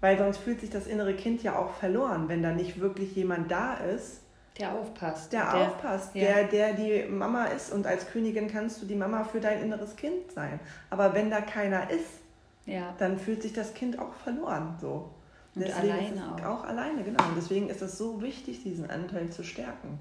Weil 0.00 0.18
sonst 0.18 0.38
fühlt 0.38 0.60
sich 0.60 0.70
das 0.70 0.88
innere 0.88 1.14
Kind 1.14 1.42
ja 1.44 1.56
auch 1.56 1.74
verloren, 1.74 2.28
wenn 2.28 2.42
da 2.42 2.52
nicht 2.52 2.80
wirklich 2.80 3.14
jemand 3.14 3.50
da 3.50 3.74
ist, 3.74 4.20
Der 4.58 4.72
aufpasst. 4.72 5.32
Der, 5.32 5.52
der 5.52 5.54
aufpasst, 5.54 6.14
ja. 6.16 6.24
der, 6.24 6.44
der 6.44 6.72
die 6.72 7.08
Mama 7.08 7.46
ist. 7.46 7.72
Und 7.72 7.86
als 7.86 8.08
Königin 8.08 8.48
kannst 8.48 8.82
du 8.82 8.86
die 8.86 8.96
Mama 8.96 9.22
für 9.22 9.40
dein 9.40 9.62
inneres 9.62 9.94
Kind 9.94 10.32
sein. 10.32 10.58
Aber 10.90 11.14
wenn 11.14 11.30
da 11.30 11.40
keiner 11.40 11.88
ist, 11.90 12.18
ja. 12.66 12.94
dann 12.98 13.16
fühlt 13.16 13.42
sich 13.42 13.52
das 13.52 13.74
Kind 13.74 13.98
auch 14.00 14.12
verloren. 14.14 14.76
So. 14.80 15.10
Und 15.54 15.64
deswegen 15.64 15.92
alleine 15.92 16.34
auch. 16.34 16.46
Auch 16.46 16.64
alleine, 16.64 17.04
genau. 17.04 17.22
Und 17.28 17.36
deswegen 17.36 17.68
ist 17.68 17.82
es 17.82 17.96
so 17.96 18.20
wichtig, 18.20 18.64
diesen 18.64 18.90
Anteil 18.90 19.30
zu 19.30 19.44
stärken. 19.44 20.00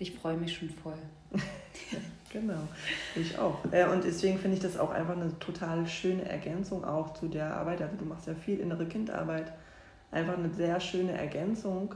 Ich 0.00 0.16
freue 0.16 0.36
mich 0.36 0.56
schon 0.56 0.70
voll. 0.70 0.98
genau, 2.32 2.60
ich 3.14 3.38
auch. 3.38 3.58
Äh, 3.70 3.86
und 3.86 4.04
deswegen 4.04 4.38
finde 4.38 4.56
ich 4.56 4.62
das 4.62 4.78
auch 4.78 4.90
einfach 4.90 5.16
eine 5.16 5.38
total 5.38 5.86
schöne 5.86 6.28
Ergänzung 6.28 6.84
auch 6.84 7.14
zu 7.14 7.28
der 7.28 7.54
Arbeit. 7.56 7.82
Also 7.82 7.96
du 7.96 8.04
machst 8.04 8.26
ja 8.26 8.34
viel 8.34 8.60
innere 8.60 8.86
Kindarbeit. 8.86 9.52
Einfach 10.10 10.36
eine 10.36 10.50
sehr 10.50 10.78
schöne 10.80 11.12
Ergänzung, 11.12 11.94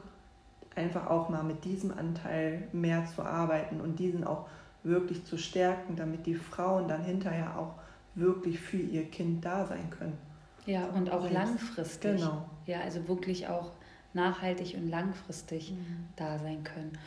einfach 0.75 1.07
auch 1.09 1.29
mal 1.29 1.43
mit 1.43 1.65
diesem 1.65 1.97
Anteil 1.97 2.69
mehr 2.73 3.05
zu 3.15 3.23
arbeiten 3.23 3.81
und 3.81 3.99
diesen 3.99 4.25
auch 4.25 4.47
wirklich 4.83 5.25
zu 5.25 5.37
stärken, 5.37 5.97
damit 5.97 6.27
die 6.27 6.35
Frauen 6.35 6.89
dann 6.89 7.05
hinterher 7.05 7.59
auch 7.59 7.75
wirklich 8.15 8.59
für 8.59 8.79
ihr 8.79 9.05
Kind 9.11 9.45
da 9.45 9.67
sein 9.67 9.91
können. 9.91 10.17
Ja, 10.65 10.87
und 10.87 11.11
auch 11.11 11.31
langfristig. 11.31 12.17
Genau. 12.17 12.49
Ja, 12.67 12.81
also 12.81 13.07
wirklich 13.07 13.49
auch 13.49 13.71
nachhaltig 14.15 14.75
und 14.77 14.89
langfristig 14.89 15.73
mhm. 15.73 16.09
da 16.17 16.39
sein 16.39 16.65
können. 16.65 16.99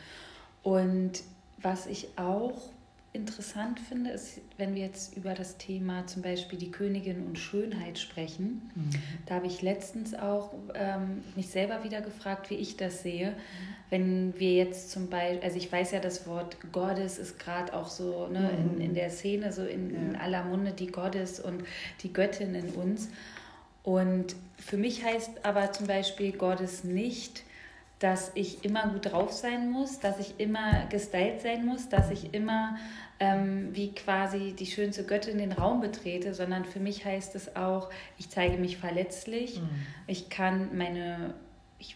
Und 0.62 1.22
was 1.60 1.86
ich 1.86 2.08
auch 2.16 2.70
interessant 3.12 3.80
finde, 3.80 4.10
ist, 4.10 4.40
wenn 4.56 4.74
wir 4.74 4.82
jetzt 4.82 5.16
über 5.16 5.34
das 5.34 5.56
Thema 5.56 6.06
zum 6.06 6.22
Beispiel 6.22 6.58
die 6.58 6.70
Königin 6.70 7.26
und 7.26 7.38
Schönheit 7.38 7.98
sprechen, 7.98 8.70
mhm. 8.74 8.90
da 9.26 9.36
habe 9.36 9.48
ich 9.48 9.62
letztens 9.62 10.14
auch 10.14 10.54
ähm, 10.74 11.22
mich 11.34 11.48
selber 11.48 11.82
wieder 11.82 12.02
gefragt, 12.02 12.50
wie 12.50 12.54
ich 12.54 12.76
das 12.76 13.02
sehe. 13.02 13.30
Mhm. 13.30 13.34
Wenn 13.90 14.38
wir 14.38 14.54
jetzt 14.54 14.92
zum 14.92 15.08
Beispiel, 15.08 15.40
also 15.42 15.56
ich 15.56 15.72
weiß 15.72 15.90
ja, 15.90 15.98
das 15.98 16.28
Wort 16.28 16.56
Goddess 16.70 17.18
ist 17.18 17.40
gerade 17.40 17.74
auch 17.74 17.88
so 17.88 18.28
ne, 18.28 18.52
mhm. 18.52 18.76
in, 18.76 18.80
in 18.80 18.94
der 18.94 19.10
Szene, 19.10 19.52
so 19.52 19.64
in, 19.64 19.92
ja. 19.92 20.00
in 20.00 20.16
aller 20.16 20.44
Munde 20.44 20.70
die 20.70 20.86
Goddess 20.86 21.40
und 21.40 21.64
die 22.02 22.12
Göttin 22.12 22.54
in 22.54 22.68
uns. 22.70 23.08
Und 23.82 24.36
für 24.56 24.76
mich 24.76 25.04
heißt 25.04 25.44
aber 25.44 25.72
zum 25.72 25.88
Beispiel 25.88 26.30
Goddess 26.30 26.84
nicht, 26.84 27.42
dass 28.00 28.32
ich 28.34 28.64
immer 28.64 28.88
gut 28.88 29.12
drauf 29.12 29.30
sein 29.30 29.70
muss, 29.70 30.00
dass 30.00 30.18
ich 30.18 30.40
immer 30.40 30.86
gestylt 30.86 31.42
sein 31.42 31.66
muss, 31.66 31.90
dass 31.90 32.10
ich 32.10 32.32
immer 32.32 32.76
ähm, 33.20 33.68
wie 33.72 33.94
quasi 33.94 34.54
die 34.58 34.66
schönste 34.66 35.04
Göttin 35.04 35.36
den 35.36 35.52
Raum 35.52 35.82
betrete, 35.82 36.32
sondern 36.32 36.64
für 36.64 36.80
mich 36.80 37.04
heißt 37.04 37.34
es 37.34 37.54
auch, 37.56 37.90
ich 38.16 38.30
zeige 38.30 38.56
mich 38.56 38.78
verletzlich, 38.78 39.60
mhm. 39.60 39.68
ich 40.06 40.30
kann 40.30 40.76
meine 40.76 41.34
ich, 41.78 41.94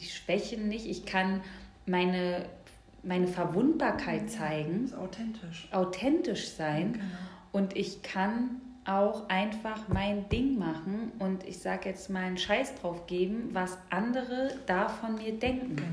die 0.00 0.06
Schwächen 0.06 0.66
nicht, 0.66 0.86
ich 0.86 1.04
kann 1.04 1.42
meine, 1.84 2.46
meine 3.02 3.28
Verwundbarkeit 3.28 4.22
mhm. 4.22 4.28
zeigen. 4.28 4.94
authentisch. 4.94 5.68
Authentisch 5.72 6.48
sein. 6.48 6.94
Genau. 6.94 7.04
Und 7.52 7.76
ich 7.76 8.02
kann 8.02 8.62
auch 8.88 9.28
einfach 9.28 9.88
mein 9.88 10.28
Ding 10.28 10.58
machen 10.58 11.12
und 11.18 11.46
ich 11.46 11.58
sage 11.58 11.90
jetzt 11.90 12.08
mal 12.08 12.24
einen 12.24 12.38
Scheiß 12.38 12.76
drauf 12.76 13.06
geben, 13.06 13.50
was 13.52 13.76
andere 13.90 14.54
da 14.66 14.88
von 14.88 15.16
mir 15.16 15.38
denken. 15.38 15.76
Genau. 15.76 15.88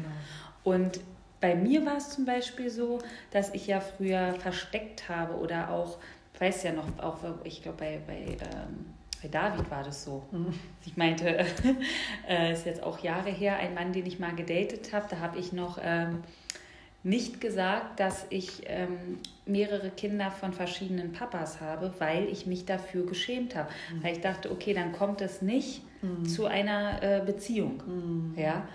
Und 0.64 1.02
bei 1.42 1.56
mir 1.56 1.86
war 1.86 1.98
es 1.98 2.10
zum 2.10 2.26
Beispiel 2.26 2.70
so, 2.70 3.00
dass 3.32 3.54
ich 3.54 3.68
ja 3.68 3.80
früher 3.80 4.34
versteckt 4.36 5.10
habe 5.10 5.36
oder 5.36 5.70
auch, 5.70 5.98
ich 6.34 6.42
weiß 6.42 6.64
ja 6.64 6.72
noch, 6.72 6.88
auch 7.00 7.20
ich 7.44 7.62
glaube 7.62 7.78
bei, 7.78 8.00
bei, 8.08 8.38
ähm, 8.42 8.94
bei 9.22 9.28
David 9.28 9.70
war 9.70 9.84
das 9.84 10.04
so. 10.04 10.24
Mhm. 10.32 10.54
Ich 10.86 10.96
meinte, 10.98 11.46
äh, 12.28 12.54
ist 12.54 12.66
jetzt 12.66 12.82
auch 12.82 13.00
Jahre 13.00 13.30
her, 13.30 13.58
ein 13.58 13.74
Mann, 13.74 13.92
den 13.92 14.06
ich 14.06 14.20
mal 14.20 14.34
gedatet 14.36 14.94
habe, 14.94 15.06
da 15.10 15.20
habe 15.20 15.38
ich 15.38 15.52
noch 15.52 15.78
ähm, 15.82 16.24
nicht 17.06 17.40
gesagt, 17.40 18.00
dass 18.00 18.26
ich 18.32 18.64
ähm, 18.66 19.20
mehrere 19.46 19.92
Kinder 19.92 20.32
von 20.32 20.54
verschiedenen 20.54 21.12
Papas 21.12 21.62
habe, 21.62 21.94
weil 22.00 22.26
ich 22.26 22.48
mich 22.48 22.66
dafür 22.66 23.06
geschämt 23.06 23.56
habe. 23.56 23.70
Mhm. 23.94 24.04
Weil 24.04 24.14
ich 24.14 24.22
dachte, 24.22 24.52
okay, 24.52 24.74
dann 24.74 24.92
kommt 24.92 25.22
es 25.22 25.44
nicht 25.44 25.84
mhm. 26.02 26.26
zu 26.26 26.48
einer 26.48 27.04
äh, 27.04 27.22
Beziehung. 27.24 27.84
Mhm. 27.86 28.34
Ja? 28.36 28.68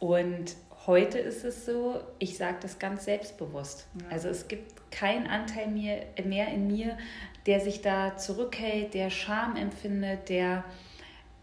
Und 0.00 0.54
heute 0.86 1.18
ist 1.18 1.44
es 1.44 1.64
so, 1.64 1.98
ich 2.18 2.36
sage 2.36 2.58
das 2.60 2.78
ganz 2.78 3.06
selbstbewusst. 3.06 3.86
Ja. 4.02 4.08
Also 4.10 4.28
es 4.28 4.48
gibt 4.48 4.90
keinen 4.90 5.26
Anteil 5.26 5.68
mehr, 5.68 6.04
mehr 6.24 6.48
in 6.48 6.66
mir, 6.66 6.98
der 7.46 7.60
sich 7.60 7.80
da 7.80 8.18
zurückhält, 8.18 8.92
der 8.92 9.08
Scham 9.08 9.56
empfindet, 9.56 10.28
der 10.28 10.62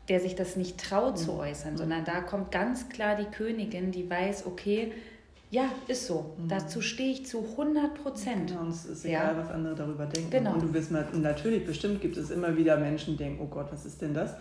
der 0.09 0.19
sich 0.19 0.33
das 0.33 0.55
nicht 0.55 0.79
traut 0.79 1.19
zu 1.19 1.33
mhm. 1.33 1.39
äußern, 1.39 1.77
sondern 1.77 2.03
da 2.03 2.21
kommt 2.21 2.51
ganz 2.51 2.89
klar 2.89 3.15
die 3.15 3.25
Königin, 3.25 3.91
die 3.91 4.09
weiß, 4.09 4.47
okay, 4.47 4.91
ja, 5.51 5.69
ist 5.87 6.05
so. 6.05 6.35
Mhm. 6.37 6.47
Dazu 6.47 6.81
stehe 6.81 7.11
ich 7.11 7.25
zu 7.25 7.43
100 7.43 7.95
Prozent. 7.95 8.49
Genau, 8.49 8.61
und 8.61 8.69
es 8.69 8.85
ist 8.85 9.05
egal, 9.05 9.35
ja. 9.35 9.41
was 9.41 9.49
andere 9.49 9.75
darüber 9.75 10.05
denken. 10.05 10.29
Genau. 10.29 10.53
Und 10.53 10.61
du 10.61 10.73
wirst 10.73 10.91
mal, 10.91 11.07
natürlich, 11.13 11.65
bestimmt 11.65 12.01
gibt 12.01 12.17
es 12.17 12.29
immer 12.29 12.55
wieder 12.55 12.77
Menschen, 12.77 13.17
die 13.17 13.23
denken, 13.23 13.41
oh 13.41 13.47
Gott, 13.47 13.67
was 13.71 13.85
ist 13.85 14.01
denn 14.01 14.13
das? 14.13 14.35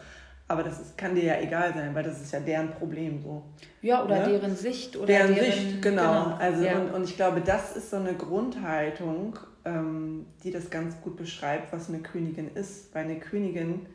Aber 0.51 0.63
das 0.63 0.81
ist, 0.81 0.97
kann 0.97 1.15
dir 1.15 1.25
ja 1.25 1.41
egal 1.41 1.75
sein, 1.75 1.95
weil 1.95 2.03
das 2.03 2.21
ist 2.21 2.33
ja 2.33 2.41
deren 2.41 2.71
Problem 2.71 3.23
so. 3.23 3.43
Ja, 3.83 4.03
oder 4.03 4.27
ne? 4.27 4.39
deren 4.39 4.57
Sicht. 4.57 4.97
Oder 4.97 5.07
deren, 5.07 5.35
deren 5.35 5.53
Sicht, 5.53 5.83
genau. 5.83 6.25
genau. 6.25 6.37
Also, 6.39 6.65
ja. 6.65 6.79
und, 6.79 6.95
und 6.95 7.05
ich 7.05 7.17
glaube, 7.17 7.43
das 7.43 7.77
ist 7.77 7.91
so 7.91 7.97
eine 7.97 8.15
Grundhaltung, 8.15 9.39
ähm, 9.67 10.27
die 10.43 10.51
das 10.51 10.71
ganz 10.71 10.99
gut 11.03 11.17
beschreibt, 11.17 11.73
was 11.73 11.89
eine 11.89 12.01
Königin 12.01 12.51
ist. 12.55 12.95
Weil 12.95 13.05
eine 13.05 13.19
Königin, 13.19 13.87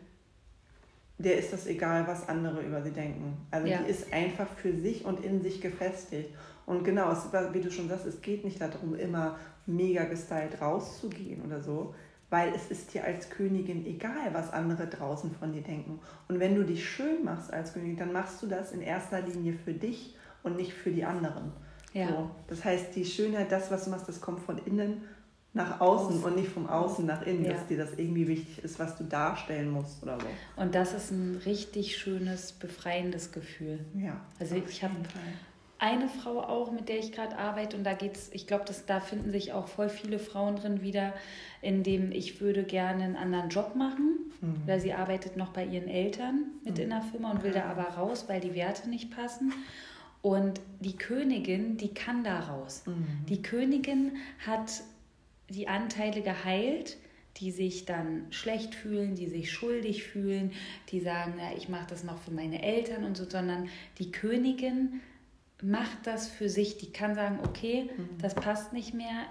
der 1.18 1.38
ist 1.38 1.54
das 1.54 1.68
egal, 1.68 2.08
was 2.08 2.28
andere 2.28 2.62
über 2.62 2.82
sie 2.82 2.92
denken. 2.92 3.38
Also 3.52 3.68
ja. 3.68 3.78
die 3.78 3.90
ist 3.90 4.12
einfach 4.12 4.48
für 4.48 4.74
sich 4.74 5.06
und 5.06 5.24
in 5.24 5.42
sich 5.42 5.62
gefestigt. 5.62 6.30
Und 6.66 6.84
genau, 6.84 7.12
es, 7.12 7.28
wie 7.52 7.62
du 7.62 7.72
schon 7.72 7.90
sagst, 7.90 8.06
es 8.06 8.22
geht 8.22 8.44
nicht 8.44 8.60
darum, 8.60 8.96
immer 8.96 9.38
mega 9.66 10.06
gestylt 10.06 10.62
rauszugehen 10.62 11.44
oder 11.46 11.62
so, 11.62 11.94
weil 12.30 12.54
es 12.56 12.72
ist 12.72 12.94
dir 12.94 13.04
als 13.04 13.30
Königin 13.30 13.86
egal, 13.86 14.34
was 14.34 14.52
andere 14.52 14.88
draußen 14.88 15.32
von 15.32 15.54
dir 15.54 15.62
denken. 15.62 16.00
Und 16.28 16.40
wenn 16.40 16.56
du 16.56 16.64
dich 16.64 16.88
schön 16.88 17.24
machst 17.24 17.54
als 17.54 17.74
Königin, 17.74 17.98
dann 17.98 18.12
machst 18.12 18.42
du 18.42 18.48
das 18.48 18.72
in 18.72 18.82
erster 18.82 19.22
Linie 19.22 19.54
für 19.54 19.74
dich 19.74 20.16
und 20.42 20.56
nicht 20.56 20.74
für 20.74 20.92
die 20.92 21.04
anderen. 21.04 21.52
Ja. 21.94 22.08
So, 22.08 22.32
das 22.48 22.66
heißt, 22.66 22.96
die 22.96 23.06
Schönheit, 23.06 23.52
das, 23.52 23.70
was 23.70 23.86
du 23.86 23.92
machst, 23.92 24.08
das 24.08 24.20
kommt 24.20 24.40
von 24.40 24.58
innen 24.66 25.04
nach 25.54 25.80
außen, 25.80 26.24
und 26.24 26.36
nicht 26.36 26.50
vom 26.50 26.68
Außen 26.68 27.06
nach 27.06 27.22
innen, 27.22 27.46
ja. 27.46 27.54
dass 27.54 27.68
dir 27.68 27.78
das 27.78 27.92
irgendwie 27.98 28.28
wichtig 28.28 28.64
ist, 28.64 28.80
was 28.80 28.98
du 28.98 29.04
darstellen 29.04 29.70
musst 29.70 30.02
oder 30.02 30.20
so. 30.20 30.26
Und 30.62 30.74
das 30.74 30.94
ist 30.94 31.12
ein 31.12 31.40
richtig 31.46 31.96
schönes, 31.98 32.54
befreiendes 32.54 33.32
Gefühl. 33.32 33.80
Ja. 33.96 34.20
Also 34.40 34.56
ich 34.56 34.84
habe 34.84 34.96
eine 35.78 36.08
Frau 36.08 36.42
auch, 36.42 36.72
mit 36.72 36.90
der 36.90 36.98
ich 36.98 37.12
gerade 37.12 37.38
arbeite 37.38 37.78
und 37.78 37.84
da 37.84 37.94
geht's, 37.94 38.30
ich 38.32 38.48
glaube, 38.48 38.66
da 38.88 39.00
finden 39.00 39.32
sich 39.32 39.54
auch 39.54 39.68
voll 39.68 39.90
viele 39.90 40.18
Frauen 40.18 40.56
drin 40.56 40.82
wieder, 40.82 41.14
in 41.62 41.84
dem 41.84 42.12
ich 42.12 42.42
würde 42.42 42.64
gerne 42.64 43.04
einen 43.04 43.16
anderen 43.16 43.50
Job 43.50 43.76
machen, 43.76 44.32
mhm. 44.42 44.62
weil 44.66 44.80
sie 44.80 44.94
arbeitet 44.94 45.38
noch 45.38 45.50
bei 45.50 45.66
ihren 45.66 45.90
Eltern 45.90 46.46
mit 46.64 46.78
mhm. 46.78 46.84
in 46.84 46.90
der 46.90 47.02
Firma 47.02 47.32
und 47.32 47.44
will 47.44 47.52
da 47.52 47.66
aber 47.66 47.90
raus, 47.90 48.26
weil 48.28 48.40
die 48.40 48.56
Werte 48.56 48.90
nicht 48.90 49.16
passen. 49.16 49.54
Und 50.22 50.62
die 50.80 50.96
Königin, 50.96 51.76
die 51.76 51.94
kann 51.94 52.24
da 52.24 52.40
raus. 52.40 52.84
Mhm. 52.86 53.26
Die 53.28 53.42
Königin 53.42 54.14
hat 54.48 54.84
die 55.50 55.68
Anteile 55.68 56.22
geheilt, 56.22 56.98
die 57.38 57.52
sich 57.52 57.86
dann 57.86 58.28
schlecht 58.30 58.76
fühlen, 58.76 59.16
die 59.16 59.28
sich 59.28 59.52
schuldig 59.52 60.04
fühlen, 60.04 60.52
die 60.90 61.00
sagen, 61.00 61.34
ja, 61.40 61.56
ich 61.58 61.68
mache 61.68 61.88
das 61.90 62.04
noch 62.04 62.20
für 62.20 62.32
meine 62.32 62.62
Eltern 62.62 63.04
und 63.04 63.18
so, 63.18 63.28
sondern 63.28 63.70
die 63.98 64.12
Königin 64.12 65.02
macht 65.62 66.06
das 66.06 66.28
für 66.28 66.50
sich. 66.50 66.78
Die 66.78 66.92
kann 66.92 67.16
sagen, 67.16 67.40
okay, 67.44 67.90
mhm. 67.98 68.18
das 68.22 68.36
passt 68.36 68.74
nicht 68.74 68.94
mehr, 68.94 69.26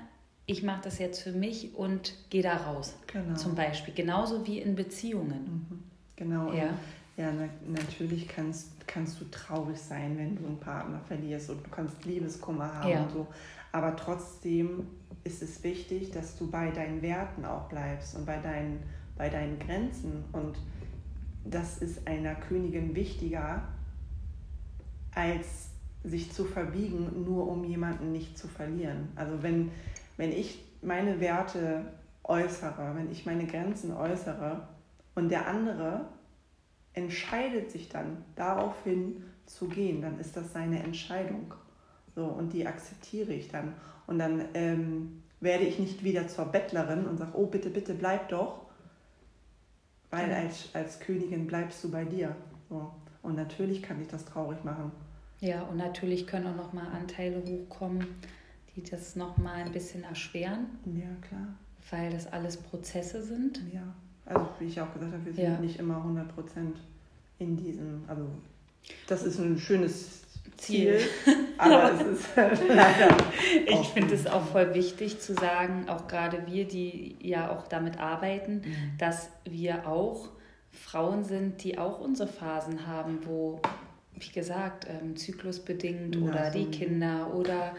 ich 0.47 0.63
mache 0.63 0.83
das 0.83 0.99
jetzt 0.99 1.23
für 1.23 1.33
mich 1.33 1.75
und 1.75 2.15
gehe 2.31 2.43
da 2.43 2.57
raus. 2.57 2.97
Genau. 3.07 3.37
Zum 3.37 3.55
Beispiel. 3.55 3.95
Genauso 3.95 4.47
wie 4.47 4.59
in 4.59 4.75
Beziehungen. 4.75 5.67
Mhm. 5.71 5.83
Genau. 6.17 6.53
Ja. 6.53 6.75
Ja, 7.17 7.31
na, 7.31 7.49
natürlich 7.67 8.27
kannst, 8.27 8.87
kannst 8.87 9.21
du 9.21 9.25
traurig 9.31 9.79
sein, 9.79 10.17
wenn 10.17 10.37
du 10.37 10.47
einen 10.47 10.59
Partner 10.59 11.01
verlierst 11.07 11.51
und 11.51 11.65
du 11.65 11.71
kannst 11.71 12.05
Liebeskummer 12.05 12.75
haben 12.75 12.89
ja. 12.89 13.03
und 13.03 13.13
so. 13.13 13.27
Aber 13.71 13.97
trotzdem 13.97 14.87
ist 15.25 15.43
es 15.43 15.63
wichtig, 15.63 16.11
dass 16.11 16.37
du 16.39 16.51
bei 16.51 16.71
deinen 16.71 17.03
Werten 17.03 17.45
auch 17.45 17.69
bleibst 17.69 18.17
und 18.17 18.27
bei 18.27 18.39
deinen, 18.39 18.83
bei 19.17 19.29
deinen 19.29 19.59
Grenzen. 19.59 20.25
Und 20.33 20.57
das 21.45 21.79
ist 21.79 22.07
einer 22.07 22.35
Königin 22.35 22.95
wichtiger 22.95 23.63
als 25.15 25.69
sich 26.05 26.33
zu 26.33 26.45
verbiegen, 26.45 27.25
nur 27.25 27.47
um 27.49 27.65
jemanden 27.65 28.13
nicht 28.13 28.39
zu 28.39 28.49
verlieren. 28.49 29.09
Also 29.15 29.43
wenn, 29.43 29.71
wenn 30.17 30.33
ich 30.33 30.65
meine 30.81 31.21
Werte 31.21 31.85
äußere, 32.25 32.93
wenn 32.95 33.11
ich 33.11 33.27
meine 33.27 33.47
Grenzen 33.47 33.93
äußere 33.93 34.67
und 35.15 35.29
der 35.29 35.47
andere 35.47 36.07
entscheidet 36.95 37.71
sich 37.71 37.89
dann 37.89 38.25
daraufhin 38.37 39.25
zu 39.47 39.69
gehen, 39.69 40.03
dann 40.03 40.19
ist 40.19 40.37
das 40.37 40.53
seine 40.53 40.83
Entscheidung. 40.83 41.55
So, 42.15 42.27
und 42.27 42.53
die 42.53 42.67
akzeptiere 42.67 43.33
ich 43.33 43.49
dann. 43.49 43.75
Und 44.07 44.19
dann 44.19 44.45
ähm, 44.55 45.23
werde 45.41 45.65
ich 45.65 45.79
nicht 45.79 46.05
wieder 46.05 46.29
zur 46.29 46.47
Bettlerin 46.47 47.07
und 47.07 47.19
sage, 47.19 47.33
oh 47.35 47.47
bitte, 47.47 47.71
bitte 47.71 47.95
bleib 47.95 48.29
doch, 48.29 48.61
weil 50.11 50.33
als, 50.33 50.69
als 50.75 51.01
Königin 51.01 51.47
bleibst 51.47 51.83
du 51.85 51.91
bei 51.91 52.05
dir. 52.05 52.37
So. 52.69 52.93
Und 53.23 53.37
natürlich 53.37 53.83
kann 53.83 54.01
ich 54.01 54.09
das 54.09 54.25
traurig 54.25 54.63
machen. 54.65 54.93
Ja, 55.41 55.63
und 55.63 55.77
natürlich 55.77 56.27
können 56.27 56.47
auch 56.47 56.57
nochmal 56.57 56.87
Anteile 56.89 57.43
hochkommen, 57.45 58.07
die 58.75 58.83
das 58.83 59.17
nochmal 59.17 59.63
ein 59.63 59.73
bisschen 59.73 60.05
erschweren. 60.05 60.67
Ja, 60.85 61.09
klar. 61.27 61.49
Weil 61.91 62.13
das 62.13 62.33
alles 62.33 62.57
Prozesse 62.57 63.23
sind. 63.23 63.61
Ja, 63.73 63.95
also 64.35 64.49
wie 64.59 64.67
ich 64.67 64.81
auch 64.81 64.93
gesagt 64.93 65.13
habe, 65.13 65.25
wir 65.25 65.33
sind 65.33 65.45
ja. 65.45 65.59
nicht 65.59 65.79
immer 65.79 65.97
100% 65.97 66.27
in 67.39 67.57
diesem, 67.57 68.05
also 68.07 68.27
das 69.07 69.23
ist 69.25 69.39
ein 69.39 69.59
schönes 69.59 70.23
Ziel, 70.57 71.01
aber 71.59 71.93
es 71.93 72.19
ist 72.19 72.29
leider. 72.37 73.17
Ich 73.67 73.89
finde 73.89 74.15
es 74.15 74.27
auch 74.27 74.45
voll 74.47 74.75
wichtig 74.75 75.21
zu 75.21 75.35
sagen, 75.35 75.89
auch 75.89 76.07
gerade 76.09 76.47
wir, 76.47 76.67
die 76.67 77.17
ja 77.21 77.51
auch 77.51 77.67
damit 77.69 77.99
arbeiten, 77.99 78.63
mhm. 78.65 78.99
dass 78.99 79.29
wir 79.45 79.87
auch 79.87 80.31
Frauen 80.71 81.25
sind, 81.25 81.63
die 81.65 81.79
auch 81.79 82.01
unsere 82.01 82.29
Phasen 82.29 82.87
haben, 82.87 83.21
wo, 83.27 83.61
wie 84.15 84.31
gesagt, 84.31 84.87
ähm, 84.89 85.17
zyklusbedingt 85.17 86.17
ja, 86.17 86.23
oder 86.23 86.53
so 86.53 86.59
die 86.59 86.71
Kinder 86.71 87.35
oder 87.35 87.75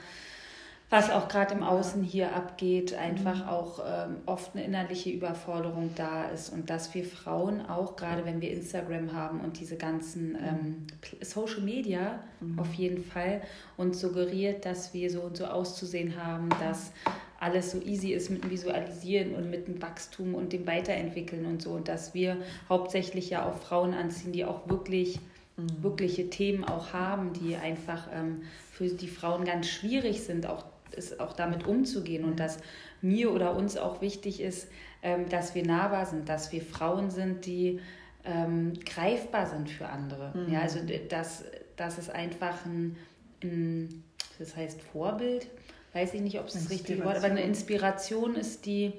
was 0.93 1.09
auch 1.09 1.27
gerade 1.27 1.55
im 1.55 1.63
Außen 1.63 2.03
hier 2.03 2.35
abgeht, 2.35 2.93
einfach 2.93 3.45
mhm. 3.45 3.49
auch 3.49 3.79
ähm, 3.79 4.17
oft 4.27 4.55
eine 4.55 4.63
innerliche 4.63 5.09
Überforderung 5.09 5.89
da 5.95 6.25
ist 6.25 6.53
und 6.53 6.69
dass 6.69 6.93
wir 6.93 7.03
Frauen 7.03 7.65
auch, 7.65 7.95
gerade 7.95 8.25
wenn 8.25 8.41
wir 8.41 8.51
Instagram 8.51 9.11
haben 9.11 9.41
und 9.41 9.59
diese 9.59 9.75
ganzen 9.75 10.33
mhm. 10.33 10.37
ähm, 10.37 10.87
Social 11.21 11.61
Media 11.61 12.19
mhm. 12.41 12.59
auf 12.59 12.71
jeden 12.75 13.03
Fall 13.03 13.41
uns 13.75 14.01
suggeriert, 14.01 14.65
dass 14.65 14.93
wir 14.93 15.09
so 15.09 15.21
und 15.21 15.35
so 15.35 15.45
auszusehen 15.45 16.23
haben, 16.23 16.49
dass 16.59 16.91
alles 17.39 17.71
so 17.71 17.81
easy 17.81 18.13
ist 18.13 18.29
mit 18.29 18.43
dem 18.43 18.51
Visualisieren 18.51 19.33
und 19.33 19.49
mit 19.49 19.67
dem 19.67 19.81
Wachstum 19.81 20.35
und 20.35 20.53
dem 20.53 20.67
Weiterentwickeln 20.67 21.47
und 21.47 21.63
so 21.63 21.71
und 21.71 21.87
dass 21.87 22.13
wir 22.13 22.37
hauptsächlich 22.69 23.31
ja 23.31 23.49
auch 23.49 23.55
Frauen 23.55 23.95
anziehen, 23.95 24.31
die 24.31 24.45
auch 24.45 24.69
wirklich 24.69 25.19
mhm. 25.57 25.81
wirkliche 25.81 26.29
Themen 26.29 26.63
auch 26.63 26.93
haben, 26.93 27.33
die 27.33 27.55
einfach 27.55 28.09
ähm, 28.13 28.43
für 28.71 28.85
die 28.89 29.07
Frauen 29.07 29.43
ganz 29.43 29.67
schwierig 29.67 30.21
sind, 30.21 30.45
auch 30.45 30.65
ist 30.93 31.19
auch 31.19 31.33
damit 31.33 31.65
umzugehen 31.65 32.25
und 32.25 32.39
dass 32.39 32.57
mir 33.01 33.31
oder 33.31 33.55
uns 33.55 33.77
auch 33.77 34.01
wichtig 34.01 34.41
ist, 34.41 34.67
ähm, 35.01 35.27
dass 35.29 35.55
wir 35.55 35.65
nahbar 35.65 36.05
sind, 36.05 36.29
dass 36.29 36.51
wir 36.51 36.61
Frauen 36.61 37.09
sind, 37.09 37.45
die 37.45 37.79
ähm, 38.25 38.73
greifbar 38.85 39.47
sind 39.47 39.69
für 39.69 39.87
andere. 39.87 40.31
Mhm. 40.35 40.53
Ja, 40.53 40.61
also 40.61 40.79
dass, 41.09 41.43
dass 41.75 41.97
es 41.97 42.09
einfach 42.09 42.65
ein, 42.65 42.95
ein, 43.43 44.03
das 44.39 44.55
heißt 44.55 44.81
Vorbild, 44.81 45.47
weiß 45.93 46.13
ich 46.13 46.21
nicht, 46.21 46.39
ob 46.39 46.47
es 46.47 46.53
das 46.53 46.69
richtige 46.69 47.03
Wort, 47.03 47.17
aber 47.17 47.27
eine 47.27 47.43
Inspiration 47.43 48.35
ist, 48.35 48.65
die, 48.65 48.93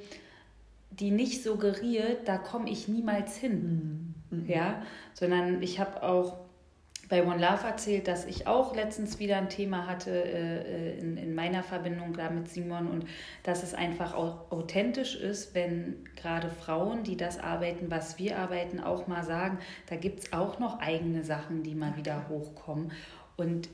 die 0.91 1.11
nicht 1.11 1.43
suggeriert, 1.43 2.29
da 2.29 2.39
komme 2.39 2.71
ich 2.71 2.89
niemals 2.89 3.37
hin. 3.37 4.15
Mhm. 4.31 4.39
mhm. 4.39 4.49
Ja, 4.49 4.83
sondern 5.15 5.63
ich 5.63 5.81
habe 5.81 6.03
auch 6.03 6.44
bei 7.09 7.25
One 7.25 7.37
Love 7.39 7.67
erzählt, 7.67 8.09
dass 8.09 8.25
ich 8.25 8.47
auch 8.47 8.75
letztens 8.75 9.19
wieder 9.19 9.37
ein 9.37 9.49
Thema 9.49 9.87
hatte 9.87 10.11
äh, 10.11 10.99
in, 10.99 11.17
in 11.17 11.35
meiner 11.35 11.63
Verbindung 11.63 12.15
da 12.15 12.31
mit 12.31 12.49
Simon 12.49 12.89
und 12.89 13.07
dass 13.43 13.63
es 13.63 13.75
einfach 13.75 14.15
auch 14.15 14.51
authentisch 14.51 15.17
ist, 15.17 15.55
wenn 15.55 16.05
gerade 16.17 16.49
Frauen, 16.49 17.03
die 17.03 17.17
das 17.17 17.39
arbeiten, 17.39 17.91
was 17.91 18.19
wir 18.19 18.39
arbeiten, 18.39 18.81
auch 18.81 19.07
mal 19.07 19.25
sagen, 19.25 19.59
da 19.89 19.97
gibt 19.97 20.21
es 20.21 20.33
auch 20.33 20.59
noch 20.59 20.81
eigene 20.81 21.25
Sachen, 21.25 21.63
die 21.63 21.75
mal 21.75 21.97
wieder 21.97 22.29
hochkommen. 22.29 22.93
Und 23.37 23.69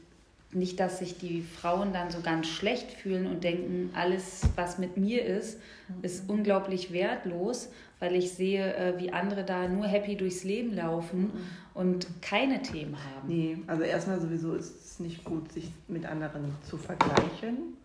nicht, 0.53 0.81
dass 0.81 0.99
sich 0.99 1.17
die 1.19 1.43
Frauen 1.43 1.93
dann 1.93 2.11
so 2.11 2.21
ganz 2.21 2.49
schlecht 2.49 2.93
fühlen 2.93 3.27
und 3.27 3.45
denken, 3.45 3.91
alles, 3.95 4.43
was 4.57 4.79
mit 4.79 4.97
mir 4.97 5.25
ist, 5.25 5.61
ist 6.03 6.25
mhm. 6.25 6.31
unglaublich 6.31 6.93
wertlos, 6.93 7.69
weil 8.01 8.17
ich 8.17 8.33
sehe, 8.33 8.75
äh, 8.75 8.99
wie 8.99 9.13
andere 9.13 9.45
da 9.45 9.69
nur 9.69 9.87
happy 9.87 10.17
durchs 10.17 10.43
Leben 10.43 10.75
laufen 10.75 11.23
mhm. 11.23 11.41
und 11.75 12.07
keine 12.21 12.63
Themen 12.63 12.97
haben. 12.97 13.29
Nee, 13.29 13.59
also 13.67 13.83
erstmal 13.85 14.21
sowieso 14.21 14.55
ist 14.55 14.85
es 14.85 15.01
nicht 15.01 15.25
gut, 15.25 15.53
sich 15.53 15.71
mit 15.87 16.05
anderen 16.05 16.55
zu 16.63 16.77
vergleichen, 16.77 17.77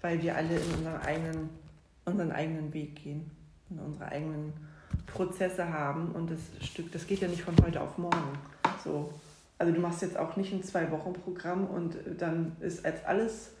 weil 0.00 0.22
wir 0.22 0.36
alle 0.36 0.54
in 0.54 0.74
unseren 0.78 1.00
eigenen, 1.00 1.50
unseren 2.04 2.30
eigenen 2.30 2.72
Weg 2.72 3.02
gehen, 3.02 3.30
in 3.70 3.80
unsere 3.80 4.06
eigenen 4.06 4.52
Prozesse 5.06 5.68
haben 5.68 6.12
und 6.12 6.30
das 6.30 6.40
Stück, 6.66 6.92
das 6.92 7.06
geht 7.06 7.20
ja 7.20 7.28
nicht 7.28 7.42
von 7.42 7.54
heute 7.64 7.80
auf 7.80 7.98
morgen. 7.98 8.38
So, 8.84 9.12
also 9.62 9.72
du 9.72 9.80
machst 9.80 10.02
jetzt 10.02 10.16
auch 10.16 10.34
nicht 10.34 10.52
ein 10.52 10.64
Zwei-Wochen-Programm 10.64 11.68
und 11.68 11.96
dann 12.18 12.56
ist 12.58 12.84
als 12.84 13.04
alles 13.04 13.52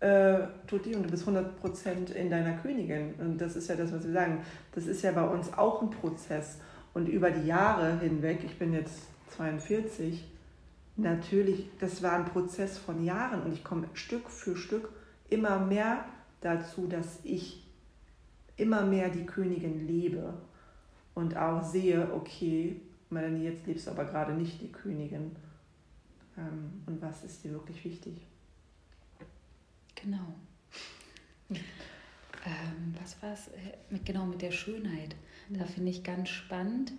äh, 0.00 0.38
tutti 0.66 0.96
und 0.96 1.02
du 1.02 1.10
bist 1.10 1.28
100% 1.28 2.12
in 2.14 2.30
deiner 2.30 2.56
Königin. 2.56 3.12
Und 3.18 3.38
das 3.38 3.54
ist 3.54 3.68
ja 3.68 3.76
das, 3.76 3.92
was 3.92 4.04
wir 4.04 4.12
sagen. 4.12 4.40
Das 4.72 4.86
ist 4.86 5.02
ja 5.02 5.12
bei 5.12 5.28
uns 5.28 5.52
auch 5.52 5.82
ein 5.82 5.90
Prozess. 5.90 6.56
Und 6.94 7.10
über 7.10 7.30
die 7.30 7.46
Jahre 7.46 7.98
hinweg, 7.98 8.40
ich 8.42 8.58
bin 8.58 8.72
jetzt 8.72 9.02
42, 9.36 10.24
natürlich, 10.96 11.68
das 11.78 12.02
war 12.02 12.12
ein 12.14 12.24
Prozess 12.24 12.78
von 12.78 13.04
Jahren 13.04 13.42
und 13.42 13.52
ich 13.52 13.62
komme 13.62 13.86
Stück 13.92 14.30
für 14.30 14.56
Stück 14.56 14.88
immer 15.28 15.58
mehr 15.58 16.06
dazu, 16.40 16.86
dass 16.86 17.18
ich 17.22 17.68
immer 18.56 18.86
mehr 18.86 19.10
die 19.10 19.26
Königin 19.26 19.86
lebe 19.86 20.32
und 21.12 21.36
auch 21.36 21.62
sehe, 21.62 22.08
okay, 22.14 22.80
Melanie, 23.14 23.44
jetzt 23.44 23.66
lebst 23.66 23.86
du 23.86 23.92
aber 23.92 24.04
gerade 24.04 24.34
nicht 24.34 24.60
die 24.60 24.70
Königin. 24.70 25.34
Ähm, 26.36 26.82
und 26.86 27.00
was 27.00 27.24
ist 27.24 27.44
dir 27.44 27.52
wirklich 27.52 27.84
wichtig? 27.84 28.14
Genau. 29.94 30.34
ähm, 31.50 32.94
was 33.00 33.22
war 33.22 33.32
es? 33.32 33.48
Äh, 33.48 33.98
genau, 34.04 34.26
mit 34.26 34.42
der 34.42 34.50
Schönheit. 34.50 35.14
Mhm. 35.48 35.58
Da 35.58 35.64
finde 35.64 35.90
ich 35.90 36.02
ganz 36.02 36.28
spannend. 36.28 36.92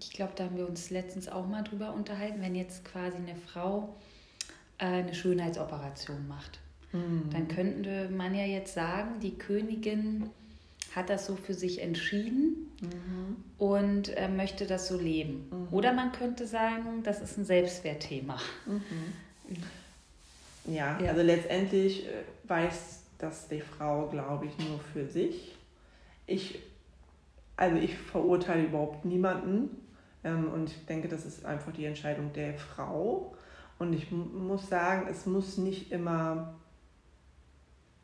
Ich 0.00 0.10
glaube, 0.10 0.32
da 0.36 0.44
haben 0.44 0.56
wir 0.56 0.68
uns 0.68 0.90
letztens 0.90 1.28
auch 1.28 1.46
mal 1.46 1.62
drüber 1.62 1.92
unterhalten, 1.94 2.42
wenn 2.42 2.54
jetzt 2.54 2.84
quasi 2.84 3.16
eine 3.16 3.36
Frau 3.36 3.96
äh, 4.78 4.86
eine 4.86 5.14
Schönheitsoperation 5.14 6.26
macht. 6.28 6.58
Mhm. 6.92 7.30
Dann 7.30 7.48
könnte 7.48 8.08
man 8.10 8.34
ja 8.34 8.44
jetzt 8.44 8.74
sagen, 8.74 9.20
die 9.20 9.36
Königin 9.36 10.30
hat 10.96 11.10
das 11.10 11.26
so 11.26 11.36
für 11.36 11.52
sich 11.52 11.82
entschieden 11.82 12.70
mhm. 12.80 13.36
und 13.58 14.16
äh, 14.16 14.28
möchte 14.28 14.66
das 14.66 14.88
so 14.88 14.98
leben. 14.98 15.46
Mhm. 15.50 15.68
Oder 15.70 15.92
man 15.92 16.10
könnte 16.10 16.46
sagen, 16.46 17.02
das 17.04 17.20
ist 17.20 17.36
ein 17.36 17.44
Selbstwertthema. 17.44 18.38
Mhm. 18.64 18.82
Ja, 20.74 20.98
ja, 20.98 21.10
also 21.10 21.22
letztendlich 21.22 22.06
äh, 22.06 22.24
weiß 22.44 23.02
das 23.18 23.46
die 23.48 23.60
Frau, 23.60 24.08
glaube 24.08 24.46
ich, 24.46 24.58
nur 24.66 24.80
für 24.92 25.06
sich. 25.06 25.54
Ich, 26.26 26.60
also 27.56 27.76
ich 27.76 27.96
verurteile 27.96 28.64
überhaupt 28.64 29.04
niemanden 29.04 29.70
ähm, 30.24 30.50
und 30.50 30.70
ich 30.70 30.86
denke, 30.86 31.08
das 31.08 31.26
ist 31.26 31.44
einfach 31.44 31.72
die 31.72 31.84
Entscheidung 31.84 32.32
der 32.32 32.54
Frau. 32.54 33.36
Und 33.78 33.92
ich 33.92 34.10
muss 34.10 34.68
sagen, 34.68 35.06
es 35.10 35.26
muss 35.26 35.58
nicht 35.58 35.92
immer 35.92 36.54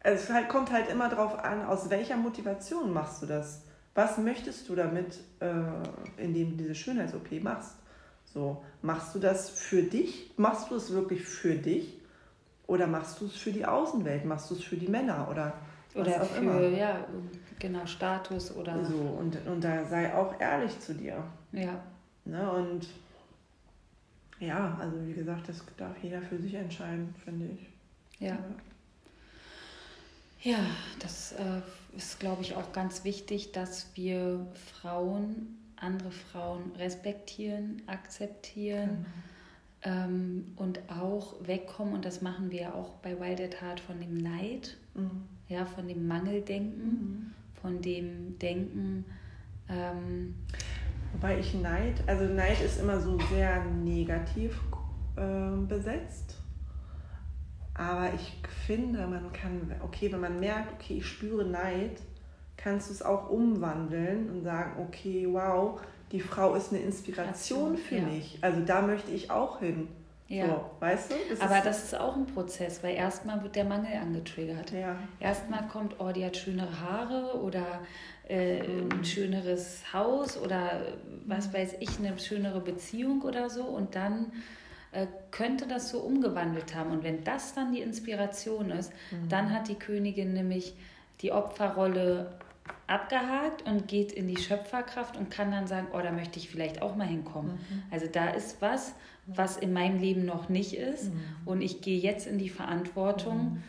es 0.03 0.31
halt, 0.31 0.49
kommt 0.49 0.73
halt 0.73 0.89
immer 0.89 1.09
darauf 1.09 1.39
an, 1.39 1.65
aus 1.65 1.91
welcher 1.91 2.17
Motivation 2.17 2.93
machst 2.93 3.23
du 3.23 3.27
das? 3.27 3.63
Was 3.95 4.19
möchtest 4.19 4.69
du 4.69 4.75
damit, 4.75 5.21
äh, 5.41 5.53
indem 6.17 6.51
du 6.51 6.57
diese 6.57 6.75
Schönheits-OP 6.75 7.43
machst? 7.43 7.77
So, 8.25 8.65
machst 8.81 9.15
du 9.15 9.19
das 9.19 9.51
für 9.51 9.83
dich? 9.83 10.33
Machst 10.37 10.71
du 10.71 10.77
es 10.77 10.91
wirklich 10.93 11.23
für 11.25 11.55
dich? 11.55 12.01
Oder 12.67 12.87
machst 12.87 13.21
du 13.21 13.27
es 13.27 13.37
für 13.37 13.53
die 13.53 13.67
Außenwelt? 13.67 14.25
Machst 14.25 14.51
du 14.51 14.55
es 14.55 14.65
für 14.65 14.77
die 14.77 14.89
Männer? 14.89 15.29
Oder, 15.31 15.53
oder 15.95 16.21
für, 16.25 16.39
immer? 16.39 16.61
ja, 16.69 17.05
genau, 17.59 17.85
Status 17.85 18.57
oder. 18.57 18.83
So, 18.85 18.97
und, 18.97 19.37
und 19.47 19.63
da 19.63 19.85
sei 19.85 20.15
auch 20.15 20.41
ehrlich 20.41 20.79
zu 20.81 20.95
dir. 20.95 21.23
Ja. 21.53 21.83
Ne, 22.25 22.51
und 22.51 22.89
ja, 24.39 24.79
also 24.81 24.97
wie 25.07 25.13
gesagt, 25.13 25.49
das 25.49 25.63
darf 25.77 25.97
jeder 26.03 26.23
für 26.23 26.39
sich 26.39 26.55
entscheiden, 26.55 27.15
finde 27.25 27.47
ich. 27.47 27.69
ja. 28.21 28.29
ja. 28.29 28.39
Ja, 30.43 30.59
das 30.99 31.33
äh, 31.33 31.97
ist, 31.97 32.19
glaube 32.19 32.43
ich, 32.43 32.57
auch 32.57 32.73
ganz 32.73 33.05
wichtig, 33.05 33.53
dass 33.53 33.87
wir 33.95 34.45
Frauen, 34.81 35.59
andere 35.77 36.11
Frauen 36.11 36.73
respektieren, 36.79 37.83
akzeptieren 37.87 38.91
mhm. 38.91 39.07
ähm, 39.83 40.53
und 40.57 40.81
auch 40.89 41.35
wegkommen. 41.47 41.95
Und 41.95 42.05
das 42.05 42.23
machen 42.23 42.51
wir 42.51 42.75
auch 42.75 42.91
bei 43.03 43.19
Wild 43.21 43.41
at 43.41 43.63
Heart 43.63 43.81
von 43.81 44.01
dem 44.01 44.15
Neid, 44.15 44.77
mhm. 44.95 45.23
ja, 45.49 45.65
von 45.65 45.87
dem 45.87 46.09
Mangeldenken, 46.09 46.85
mhm. 46.85 47.33
von 47.61 47.81
dem 47.81 48.39
Denken. 48.41 49.05
Ähm, 49.69 50.35
Wobei 51.13 51.39
ich 51.39 51.55
Neid, 51.55 52.03
also 52.07 52.25
Neid 52.25 52.61
ist 52.63 52.81
immer 52.81 52.99
so 52.99 53.19
sehr 53.31 53.65
negativ 53.65 54.59
äh, 55.17 55.57
besetzt. 55.69 56.42
Aber 57.75 58.13
ich 58.15 58.35
finde, 58.67 59.07
man 59.07 59.33
kann, 59.33 59.75
okay, 59.83 60.13
wenn 60.13 60.21
man 60.21 60.39
merkt, 60.41 60.73
okay, 60.75 60.99
ich 60.99 61.07
spüre 61.07 61.45
Neid, 61.45 62.01
kannst 62.57 62.89
du 62.89 62.93
es 62.93 63.03
auch 63.03 63.31
umwandeln 63.31 64.31
und 64.31 64.43
sagen, 64.43 64.81
okay, 64.81 65.27
wow, 65.31 65.81
die 66.13 66.21
Frau 66.21 66.55
ist 66.55 66.73
eine 66.73 66.83
Inspiration 66.83 67.77
für 67.77 67.97
ja. 67.97 68.03
mich. 68.03 68.39
Also 68.43 68.61
da 68.61 68.83
möchte 68.83 69.11
ich 69.11 69.31
auch 69.31 69.61
hin. 69.61 69.89
Ja. 70.29 70.47
So, 70.47 70.71
weißt 70.81 71.11
du? 71.11 71.15
Das 71.29 71.41
Aber 71.41 71.59
ist 71.59 71.67
das 71.67 71.85
ist 71.85 71.95
auch 71.95 72.17
ein 72.17 72.27
Prozess, 72.27 72.83
weil 72.83 72.95
erstmal 72.95 73.43
wird 73.43 73.55
der 73.55 73.65
Mangel 73.65 73.95
angetriggert. 74.01 74.71
Ja. 74.71 74.97
Erstmal 75.21 75.67
kommt, 75.69 75.97
oh, 75.99 76.11
die 76.11 76.25
hat 76.25 76.37
schönere 76.37 76.81
Haare 76.81 77.39
oder 77.43 77.81
äh, 78.29 78.63
mhm. 78.63 78.89
ein 78.93 79.05
schöneres 79.05 79.93
Haus 79.93 80.39
oder 80.39 80.87
was 81.27 81.53
weiß 81.53 81.75
ich, 81.81 81.99
eine 81.99 82.19
schönere 82.19 82.61
Beziehung 82.61 83.23
oder 83.23 83.51
so. 83.51 83.65
Und 83.65 83.95
dann 83.95 84.33
könnte 85.31 85.67
das 85.67 85.91
so 85.91 86.01
umgewandelt 86.01 86.75
haben. 86.75 86.91
Und 86.91 87.03
wenn 87.03 87.25
das 87.25 87.55
dann 87.55 87.73
die 87.73 87.81
Inspiration 87.81 88.71
ist, 88.71 88.93
mhm. 89.11 89.29
dann 89.29 89.53
hat 89.53 89.69
die 89.69 89.75
Königin 89.75 90.35
nämlich 90.35 90.75
die 91.23 91.33
Opferrolle 91.33 92.33
abgehakt 92.87 93.63
und 93.63 93.89
geht 93.89 94.13
in 94.13 94.29
die 94.29 94.37
Schöpferkraft 94.37 95.17
und 95.17 95.31
kann 95.31 95.51
dann 95.51 95.67
sagen, 95.67 95.89
oh, 95.93 96.01
da 96.01 96.13
möchte 96.13 96.39
ich 96.39 96.49
vielleicht 96.49 96.83
auch 96.83 96.95
mal 96.95 97.07
hinkommen. 97.07 97.53
Mhm. 97.53 97.83
Also 97.91 98.07
da 98.07 98.31
ist 98.31 98.61
was, 98.61 98.95
was 99.27 99.57
in 99.57 99.73
meinem 99.73 99.99
Leben 99.99 100.25
noch 100.25 100.49
nicht 100.49 100.75
ist 100.75 101.13
mhm. 101.13 101.21
und 101.47 101.63
ich 101.63 101.81
gehe 101.81 101.99
jetzt 101.99 102.27
in 102.27 102.39
die 102.39 102.51
Verantwortung, 102.51 103.37
mhm. 103.39 103.63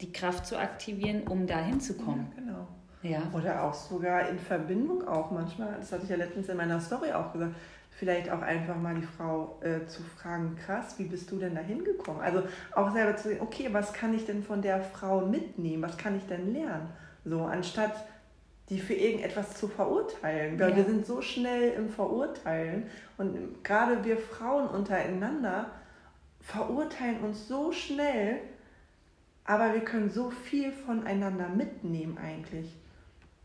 die 0.00 0.12
Kraft 0.12 0.46
zu 0.46 0.58
aktivieren, 0.58 1.22
um 1.26 1.46
da 1.46 1.58
hinzukommen. 1.58 2.28
Ja, 2.36 2.40
genau. 2.40 2.68
Ja. 3.02 3.22
Oder 3.32 3.64
auch 3.64 3.74
sogar 3.74 4.28
in 4.28 4.38
Verbindung 4.38 5.08
auch 5.08 5.30
manchmal, 5.30 5.74
das 5.78 5.90
hatte 5.90 6.04
ich 6.04 6.10
ja 6.10 6.16
letztens 6.16 6.48
in 6.48 6.56
meiner 6.56 6.80
Story 6.80 7.12
auch 7.12 7.32
gesagt, 7.32 7.54
vielleicht 7.90 8.30
auch 8.30 8.40
einfach 8.40 8.76
mal 8.76 8.94
die 8.94 9.06
Frau 9.06 9.60
äh, 9.62 9.86
zu 9.86 10.02
fragen, 10.02 10.56
krass, 10.56 10.98
wie 10.98 11.04
bist 11.04 11.30
du 11.30 11.38
denn 11.38 11.54
da 11.54 11.60
hingekommen? 11.60 12.22
Also 12.22 12.42
auch 12.74 12.92
selber 12.92 13.16
zu 13.16 13.28
sehen, 13.28 13.40
okay, 13.40 13.68
was 13.72 13.92
kann 13.92 14.14
ich 14.14 14.24
denn 14.24 14.42
von 14.42 14.62
der 14.62 14.80
Frau 14.80 15.20
mitnehmen? 15.20 15.82
Was 15.82 15.96
kann 15.96 16.16
ich 16.16 16.26
denn 16.26 16.52
lernen? 16.52 16.88
So, 17.24 17.44
anstatt 17.44 17.92
die 18.70 18.78
für 18.78 18.94
irgendetwas 18.94 19.54
zu 19.54 19.68
verurteilen. 19.68 20.58
Weil 20.58 20.70
ja. 20.70 20.76
wir 20.76 20.84
sind 20.84 21.04
so 21.04 21.20
schnell 21.20 21.72
im 21.72 21.90
Verurteilen 21.90 22.84
und 23.18 23.62
gerade 23.64 24.04
wir 24.04 24.16
Frauen 24.16 24.68
untereinander 24.68 25.72
verurteilen 26.40 27.20
uns 27.20 27.48
so 27.48 27.72
schnell, 27.72 28.38
aber 29.44 29.74
wir 29.74 29.80
können 29.80 30.08
so 30.08 30.30
viel 30.30 30.72
voneinander 30.72 31.48
mitnehmen 31.48 32.16
eigentlich. 32.16 32.74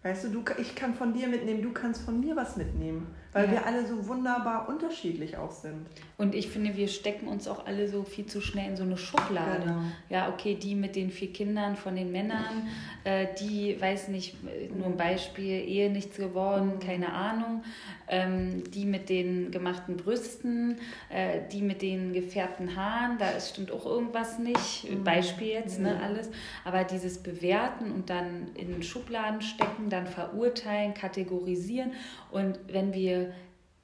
Weißt 0.03 0.25
du, 0.25 0.29
du, 0.29 0.43
ich 0.59 0.75
kann 0.75 0.93
von 0.93 1.13
dir 1.13 1.27
mitnehmen, 1.27 1.63
du 1.63 1.73
kannst 1.73 2.03
von 2.03 2.19
mir 2.19 2.35
was 2.35 2.57
mitnehmen, 2.57 3.07
weil 3.35 3.47
ja. 3.47 3.51
wir 3.51 3.65
alle 3.65 3.85
so 3.85 4.07
wunderbar 4.07 4.69
unterschiedlich 4.69 5.35
auch 5.35 5.51
sind. 5.51 5.87
Und 6.17 6.33
ich 6.33 6.47
finde, 6.47 6.77
wir 6.77 6.87
stecken 6.87 7.27
uns 7.27 7.49
auch 7.49 7.65
alle 7.65 7.89
so 7.89 8.03
viel 8.03 8.25
zu 8.27 8.39
schnell 8.39 8.69
in 8.69 8.77
so 8.77 8.83
eine 8.83 8.95
Schublade. 8.95 9.63
Genau. 9.63 9.81
Ja, 10.09 10.29
okay, 10.29 10.55
die 10.55 10.73
mit 10.73 10.95
den 10.95 11.11
vier 11.11 11.33
Kindern 11.33 11.75
von 11.75 11.97
den 11.97 12.13
Männern, 12.13 12.69
äh, 13.03 13.27
die, 13.37 13.75
weiß 13.77 14.07
nicht, 14.07 14.37
nur 14.73 14.85
ein 14.85 14.95
Beispiel, 14.95 15.67
Ehe 15.67 15.91
nichts 15.91 16.15
geworden, 16.15 16.75
mhm. 16.75 16.79
keine 16.79 17.11
Ahnung, 17.11 17.61
die 18.07 18.85
mit 18.85 19.09
den 19.09 19.51
gemachten 19.51 19.97
Brüsten, 19.97 20.77
äh, 21.09 21.41
die 21.51 21.61
mit 21.61 21.81
den 21.81 22.13
gefärbten 22.13 22.75
Haaren, 22.75 23.17
da 23.17 23.31
ist, 23.31 23.49
stimmt 23.49 23.71
auch 23.71 23.85
irgendwas 23.85 24.37
nicht, 24.37 24.89
mhm. 24.89 25.03
Beispiel 25.03 25.47
jetzt, 25.47 25.79
ne, 25.79 25.99
alles. 26.01 26.29
Aber 26.63 26.83
dieses 26.83 27.17
Bewerten 27.17 27.91
und 27.91 28.09
dann 28.09 28.49
in 28.55 28.83
Schubladen 28.83 29.41
stecken, 29.41 29.89
dann 29.89 30.07
verurteilen, 30.07 30.93
kategorisieren. 30.93 31.93
Und 32.31 32.59
wenn 32.67 32.93
wir 32.93 33.33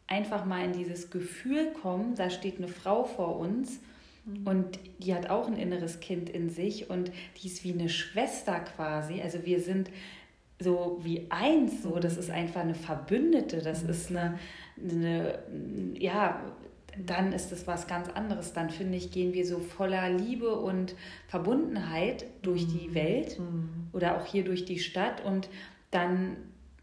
einfach 0.07 0.45
mal 0.45 0.65
in 0.65 0.73
dieses 0.73 1.09
Gefühl 1.09 1.71
kommen, 1.81 2.15
da 2.15 2.29
steht 2.29 2.57
eine 2.57 2.67
Frau 2.67 3.05
vor 3.05 3.37
uns 3.37 3.79
mhm. 4.25 4.45
und 4.45 4.79
die 4.99 5.15
hat 5.15 5.29
auch 5.29 5.47
ein 5.47 5.57
inneres 5.57 5.99
Kind 5.99 6.29
in 6.29 6.49
sich 6.49 6.89
und 6.89 7.11
die 7.37 7.47
ist 7.47 7.63
wie 7.63 7.73
eine 7.73 7.89
Schwester 7.89 8.59
quasi. 8.59 9.21
Also 9.21 9.45
wir 9.45 9.61
sind 9.61 9.89
so 10.61 10.99
wie 11.03 11.27
eins, 11.29 11.83
so 11.83 11.99
das 11.99 12.17
ist 12.17 12.29
einfach 12.29 12.61
eine 12.61 12.75
Verbündete, 12.75 13.61
das 13.61 13.83
mhm. 13.83 13.89
ist 13.89 14.09
eine, 14.09 14.39
eine 14.77 15.39
ja, 15.97 16.41
dann 16.97 17.31
ist 17.31 17.51
es 17.51 17.67
was 17.67 17.87
ganz 17.87 18.09
anderes. 18.09 18.53
Dann 18.53 18.69
finde 18.69 18.97
ich, 18.97 19.11
gehen 19.11 19.33
wir 19.33 19.45
so 19.45 19.59
voller 19.59 20.09
Liebe 20.09 20.55
und 20.55 20.95
Verbundenheit 21.27 22.25
durch 22.41 22.67
die 22.67 22.89
mhm. 22.89 22.95
Welt 22.95 23.39
oder 23.93 24.17
auch 24.17 24.25
hier 24.25 24.43
durch 24.43 24.65
die 24.65 24.79
Stadt 24.79 25.23
und 25.23 25.49
dann, 25.89 26.37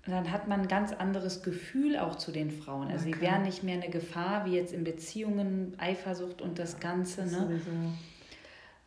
dann 0.06 0.30
hat 0.30 0.48
man 0.48 0.62
ein 0.62 0.68
ganz 0.68 0.92
anderes 0.92 1.42
Gefühl 1.42 1.98
auch 1.98 2.16
zu 2.16 2.32
den 2.32 2.50
Frauen. 2.50 2.88
Also 2.88 3.06
okay. 3.06 3.16
sie 3.16 3.20
wären 3.20 3.42
nicht 3.42 3.62
mehr 3.62 3.80
eine 3.80 3.90
Gefahr, 3.90 4.46
wie 4.46 4.54
jetzt 4.54 4.72
in 4.72 4.84
Beziehungen, 4.84 5.74
Eifersucht 5.78 6.42
und 6.42 6.58
das 6.58 6.80
Ganze, 6.80 7.26
ne? 7.26 7.60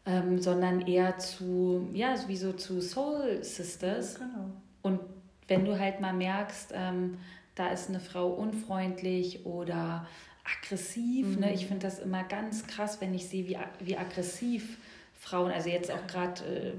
Ähm, 0.04 0.42
sondern 0.42 0.82
eher 0.82 1.20
zu, 1.20 1.88
ja, 1.94 2.16
wie 2.28 2.36
so 2.36 2.54
zu 2.54 2.82
Soul 2.82 3.44
Sisters. 3.44 4.16
Genau. 4.16 4.50
Und 4.82 5.00
wenn 5.48 5.66
du 5.66 5.80
halt 5.80 6.00
mal 6.00 6.14
merkst, 6.14 6.74
ähm, 6.76 7.18
da 7.56 7.68
ist 7.68 7.90
eine 7.90 8.00
Frau 8.00 8.30
unfreundlich 8.30 9.46
oder 9.46 10.08
aggressiv, 10.44 11.28
ne? 11.28 11.34
mhm. 11.34 11.40
ne? 11.42 11.54
ich 11.54 11.68
finde 11.68 11.86
das 11.86 12.00
immer 12.00 12.24
ganz 12.24 12.66
krass, 12.68 13.02
wenn 13.02 13.14
ich 13.14 13.28
sehe, 13.28 13.48
wie, 13.48 13.58
wie 13.80 13.98
aggressiv 13.98 14.78
Frauen, 15.20 15.52
also 15.52 15.70
jetzt 15.70 15.92
auch 15.92 16.08
gerade 16.08 16.44
äh, 16.44 16.74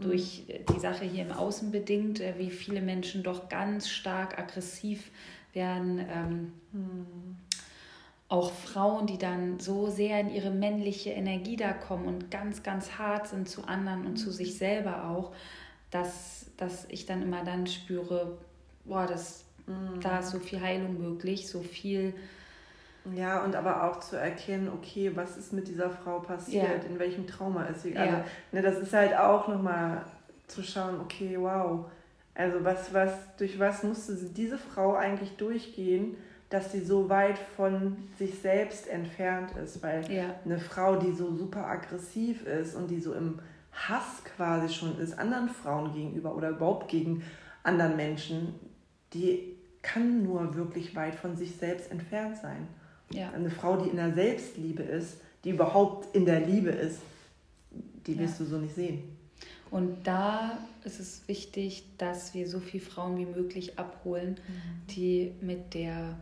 durch 0.00 0.44
die 0.72 0.80
Sache 0.80 1.04
hier 1.04 1.24
im 1.24 1.32
Außen 1.32 1.70
bedingt, 1.70 2.20
äh, 2.20 2.34
wie 2.38 2.50
viele 2.50 2.82
Menschen 2.82 3.22
doch 3.22 3.48
ganz 3.48 3.88
stark 3.88 4.38
aggressiv 4.38 5.10
werden. 5.52 5.98
Ähm, 5.98 6.52
hm. 6.72 7.36
Auch 8.28 8.50
Frauen, 8.50 9.06
die 9.06 9.18
dann 9.18 9.60
so 9.60 9.90
sehr 9.90 10.18
in 10.20 10.30
ihre 10.30 10.50
männliche 10.50 11.10
Energie 11.10 11.56
da 11.56 11.74
kommen 11.74 12.06
und 12.06 12.30
ganz, 12.30 12.62
ganz 12.62 12.92
hart 12.92 13.28
sind 13.28 13.46
zu 13.46 13.64
anderen 13.64 14.06
und 14.06 14.16
zu 14.16 14.30
sich 14.30 14.56
selber 14.56 15.10
auch, 15.10 15.32
dass, 15.92 16.46
dass 16.56 16.86
ich 16.88 17.06
dann 17.06 17.22
immer 17.22 17.44
dann 17.44 17.68
spüre, 17.68 18.38
boah, 18.84 19.06
das, 19.06 19.44
mhm. 19.68 20.00
da 20.00 20.18
ist 20.18 20.30
so 20.30 20.40
viel 20.40 20.60
Heilung 20.60 21.00
möglich, 21.00 21.48
so 21.48 21.60
viel 21.60 22.14
ja, 23.16 23.42
und 23.42 23.56
aber 23.56 23.84
auch 23.84 23.98
zu 23.98 24.16
erkennen, 24.16 24.70
okay, 24.72 25.10
was 25.14 25.36
ist 25.36 25.52
mit 25.52 25.66
dieser 25.66 25.90
Frau 25.90 26.20
passiert, 26.20 26.84
ja. 26.84 26.88
in 26.88 26.98
welchem 26.98 27.26
Trauma 27.26 27.64
ist 27.64 27.82
sie. 27.82 27.96
Also, 27.96 28.16
ja. 28.18 28.24
ne, 28.52 28.62
das 28.62 28.78
ist 28.78 28.92
halt 28.92 29.16
auch 29.16 29.48
nochmal 29.48 30.04
zu 30.46 30.62
schauen, 30.62 31.00
okay, 31.00 31.36
wow, 31.36 31.86
also 32.34 32.64
was, 32.64 32.94
was, 32.94 33.12
durch 33.38 33.58
was 33.58 33.82
musste 33.82 34.14
diese 34.14 34.56
Frau 34.56 34.94
eigentlich 34.94 35.36
durchgehen, 35.36 36.16
dass 36.48 36.70
sie 36.70 36.80
so 36.80 37.08
weit 37.08 37.38
von 37.56 37.96
sich 38.18 38.38
selbst 38.38 38.86
entfernt 38.86 39.52
ist. 39.56 39.82
Weil 39.82 40.10
ja. 40.10 40.34
eine 40.44 40.58
Frau, 40.58 40.96
die 40.96 41.12
so 41.12 41.34
super 41.34 41.66
aggressiv 41.66 42.46
ist 42.46 42.76
und 42.76 42.88
die 42.88 43.00
so 43.00 43.14
im 43.14 43.38
Hass 43.72 44.22
quasi 44.24 44.72
schon 44.72 44.98
ist, 44.98 45.18
anderen 45.18 45.48
Frauen 45.48 45.92
gegenüber 45.92 46.34
oder 46.34 46.50
überhaupt 46.50 46.88
gegen 46.88 47.22
anderen 47.62 47.96
Menschen, 47.96 48.54
die 49.12 49.56
kann 49.82 50.22
nur 50.22 50.54
wirklich 50.54 50.94
weit 50.94 51.14
von 51.14 51.36
sich 51.36 51.56
selbst 51.56 51.90
entfernt 51.90 52.36
sein. 52.36 52.68
Ja. 53.10 53.30
Eine 53.32 53.50
Frau, 53.50 53.76
die 53.76 53.90
in 53.90 53.96
der 53.96 54.14
Selbstliebe 54.14 54.82
ist, 54.82 55.20
die 55.44 55.50
überhaupt 55.50 56.14
in 56.14 56.24
der 56.24 56.40
Liebe 56.40 56.70
ist, 56.70 57.00
die 58.06 58.18
wirst 58.18 58.38
ja. 58.38 58.44
du 58.44 58.50
so 58.50 58.58
nicht 58.58 58.74
sehen. 58.74 59.02
Und 59.70 60.06
da 60.06 60.58
ist 60.84 61.00
es 61.00 61.26
wichtig, 61.28 61.84
dass 61.96 62.34
wir 62.34 62.46
so 62.46 62.60
viele 62.60 62.84
Frauen 62.84 63.16
wie 63.18 63.26
möglich 63.26 63.78
abholen, 63.78 64.32
mhm. 64.34 64.86
die 64.88 65.32
mit 65.40 65.74
der 65.74 66.18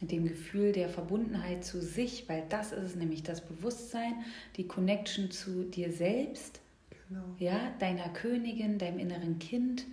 mit 0.00 0.12
dem 0.12 0.26
Gefühl 0.26 0.72
der 0.72 0.88
Verbundenheit 0.88 1.64
zu 1.64 1.80
sich, 1.80 2.28
weil 2.28 2.44
das 2.48 2.72
ist 2.72 2.82
es 2.82 2.94
nämlich, 2.94 3.22
das 3.22 3.40
Bewusstsein, 3.40 4.14
die 4.56 4.66
Connection 4.66 5.30
zu 5.30 5.64
dir 5.64 5.92
selbst, 5.92 6.60
genau. 7.08 7.24
ja, 7.38 7.72
deiner 7.80 8.08
Königin, 8.10 8.78
deinem 8.78 8.98
inneren 8.98 9.38
Kind, 9.38 9.86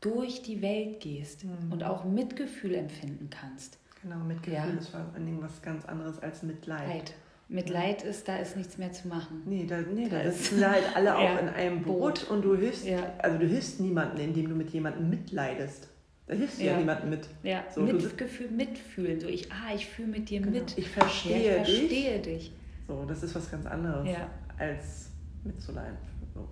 durch 0.00 0.42
die 0.42 0.62
Welt 0.62 1.00
gehst 1.00 1.44
mhm. 1.44 1.72
und 1.72 1.84
auch 1.84 2.04
Mitgefühl 2.04 2.74
empfinden 2.74 3.28
kannst. 3.30 3.78
Genau, 4.02 4.16
Mitgefühl 4.24 4.54
ja. 4.54 4.78
ist 4.78 4.88
vor 4.88 5.00
allen 5.14 5.26
Dingen 5.26 5.42
was 5.42 5.60
ganz 5.60 5.84
anderes 5.84 6.18
als 6.20 6.42
Mitleid. 6.42 6.88
Leid. 6.88 7.14
Mitleid 7.50 8.02
ist, 8.02 8.28
da 8.28 8.36
ist 8.36 8.56
nichts 8.56 8.78
mehr 8.78 8.92
zu 8.92 9.08
machen. 9.08 9.42
Nee, 9.44 9.66
da, 9.66 9.80
nee, 9.80 10.08
da, 10.08 10.22
da 10.22 10.30
sitzen 10.30 10.66
halt 10.66 10.84
alle 10.94 11.16
auch 11.18 11.38
in 11.40 11.48
einem 11.48 11.82
Boot, 11.82 12.20
Boot, 12.20 12.30
und 12.30 12.42
du 12.42 12.56
hilfst, 12.56 12.86
ja. 12.86 13.12
also 13.18 13.38
du 13.38 13.46
hilfst 13.46 13.80
niemandem, 13.80 14.28
indem 14.28 14.48
du 14.48 14.54
mit 14.54 14.70
jemandem 14.70 15.10
mitleidest. 15.10 15.88
Da 16.30 16.36
hilfst 16.36 16.60
du 16.60 16.64
ja, 16.64 16.72
ja 16.74 16.78
niemandem 16.78 17.10
mit. 17.10 17.28
Ja, 17.42 17.64
so, 17.74 17.80
Mitgefühl, 17.80 18.52
mitfühlen. 18.52 19.18
So, 19.18 19.26
ich, 19.26 19.50
ah, 19.50 19.74
ich 19.74 19.88
fühle 19.88 20.06
mit 20.06 20.30
dir 20.30 20.40
genau. 20.40 20.60
mit. 20.60 20.78
Ich 20.78 20.88
verstehe, 20.88 21.44
ja, 21.44 21.62
ich 21.62 21.68
verstehe 21.68 22.20
dich. 22.20 22.50
dich. 22.50 22.52
So, 22.86 23.04
das 23.04 23.24
ist 23.24 23.34
was 23.34 23.50
ganz 23.50 23.66
anderes 23.66 24.08
als 24.56 25.10
mitzuleiden. 25.42 25.96
So. 26.32 26.48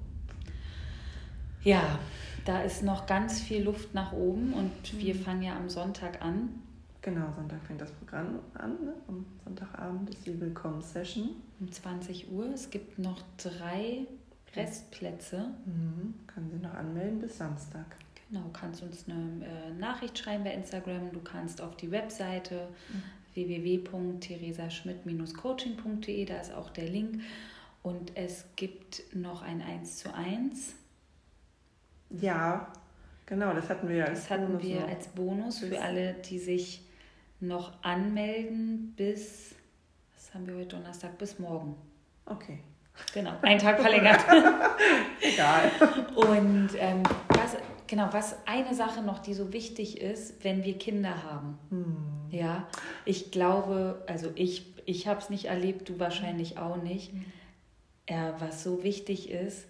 Ja, 1.62 2.00
da 2.44 2.62
ist 2.62 2.82
noch 2.82 3.06
ganz 3.06 3.40
viel 3.40 3.62
Luft 3.62 3.94
nach 3.94 4.12
oben 4.12 4.52
und 4.52 4.94
mhm. 4.94 4.98
wir 4.98 5.14
fangen 5.14 5.42
ja 5.42 5.56
am 5.56 5.68
Sonntag 5.68 6.22
an. 6.22 6.48
Genau, 7.00 7.32
Sonntag 7.36 7.62
fängt 7.62 7.80
das 7.80 7.92
Programm 7.92 8.40
an. 8.54 8.84
Ne? 8.84 8.94
Am 9.06 9.24
Sonntagabend 9.44 10.10
ist 10.10 10.26
die 10.26 10.40
Willkommenssession. 10.40 11.36
Um 11.60 11.70
20 11.70 12.32
Uhr. 12.32 12.46
Es 12.52 12.68
gibt 12.70 12.98
noch 12.98 13.22
drei 13.36 14.08
Restplätze. 14.56 15.50
Mhm. 15.66 16.14
Kann 16.26 16.50
sie 16.50 16.58
noch 16.58 16.74
anmelden 16.74 17.20
bis 17.20 17.38
Samstag. 17.38 17.86
Genau, 18.30 18.50
kannst 18.52 18.82
uns 18.82 19.06
eine 19.08 19.46
äh, 19.46 19.70
Nachricht 19.72 20.18
schreiben 20.18 20.44
bei 20.44 20.52
Instagram. 20.52 21.10
Du 21.12 21.20
kannst 21.20 21.62
auf 21.62 21.76
die 21.76 21.90
Webseite 21.90 22.68
mhm. 22.92 23.02
www.theresaschmidt-coaching.de, 23.34 26.24
da 26.26 26.40
ist 26.40 26.52
auch 26.52 26.68
der 26.70 26.88
Link. 26.88 27.22
Und 27.82 28.16
es 28.16 28.44
gibt 28.56 29.02
noch 29.14 29.42
ein 29.42 29.62
1 29.62 29.96
zu 29.96 30.14
1. 30.14 30.74
Ja, 32.10 32.70
genau, 33.24 33.54
das 33.54 33.70
hatten 33.70 33.88
wir 33.88 34.06
als 34.06 34.22
das 34.22 34.30
hatten 34.30 34.48
Bonus. 34.48 34.62
wir 34.62 34.86
als 34.86 35.08
Bonus 35.08 35.58
für 35.60 35.80
alle, 35.80 36.12
die 36.14 36.38
sich 36.38 36.82
noch 37.40 37.82
anmelden 37.82 38.92
bis, 38.96 39.54
was 40.14 40.34
haben 40.34 40.46
wir 40.46 40.56
heute 40.56 40.76
Donnerstag, 40.76 41.16
bis 41.18 41.38
morgen. 41.38 41.76
Okay. 42.26 42.58
Genau, 43.14 43.32
ein 43.42 43.58
Tag 43.58 43.80
verlängert. 43.80 44.20
Egal. 45.20 45.70
Und 46.16 46.70
ähm, 46.78 47.02
was, 47.28 47.56
genau, 47.88 48.08
was 48.12 48.36
eine 48.46 48.74
Sache 48.74 49.02
noch, 49.02 49.18
die 49.18 49.34
so 49.34 49.52
wichtig 49.52 50.00
ist, 50.00 50.44
wenn 50.44 50.62
wir 50.64 50.78
Kinder 50.78 51.24
haben. 51.24 51.58
Hm. 51.70 51.96
Ja, 52.30 52.68
ich 53.04 53.30
glaube, 53.32 54.02
also 54.06 54.30
ich, 54.36 54.74
ich 54.86 55.08
habe 55.08 55.18
es 55.20 55.30
nicht 55.30 55.46
erlebt, 55.46 55.88
du 55.88 55.98
wahrscheinlich 55.98 56.58
auch 56.58 56.76
nicht, 56.76 57.12
Mhm. 57.14 57.24
äh, 58.06 58.32
was 58.38 58.62
so 58.62 58.82
wichtig 58.84 59.30
ist, 59.30 59.66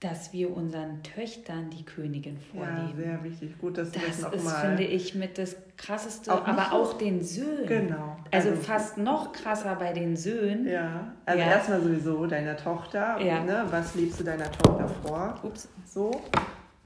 dass 0.00 0.32
wir 0.32 0.56
unseren 0.56 1.02
Töchtern 1.02 1.70
die 1.70 1.84
Königin 1.84 2.38
Ja, 2.54 2.60
vorleben. 2.66 2.96
sehr 2.96 3.24
wichtig. 3.24 3.58
Gut, 3.58 3.78
dass 3.78 3.90
du 3.90 3.98
das 3.98 4.20
das 4.20 4.32
ist, 4.32 4.44
nochmal. 4.44 4.60
finde 4.68 4.84
ich, 4.84 5.14
mit 5.16 5.38
das 5.38 5.56
Krasseste, 5.76 6.32
Auch 6.32 6.46
aber 6.46 6.72
auch 6.72 6.92
den 6.98 7.20
Söhnen. 7.24 7.66
Genau. 7.66 8.16
Also, 8.30 8.52
fast 8.54 8.96
noch 8.96 9.32
krasser 9.32 9.74
bei 9.74 9.92
den 9.92 10.16
Söhnen. 10.16 10.68
Ja, 10.68 11.12
also 11.26 11.40
Ja. 11.40 11.50
erstmal 11.50 11.82
sowieso 11.82 12.26
deiner 12.26 12.56
Tochter. 12.56 13.20
Ja. 13.20 13.42
Ne? 13.42 13.66
Was 13.70 13.96
liebst 13.96 14.20
du 14.20 14.24
deiner 14.24 14.50
Tochter 14.52 14.88
vor? 14.88 15.34
Ups. 15.42 15.68
So. 15.84 16.12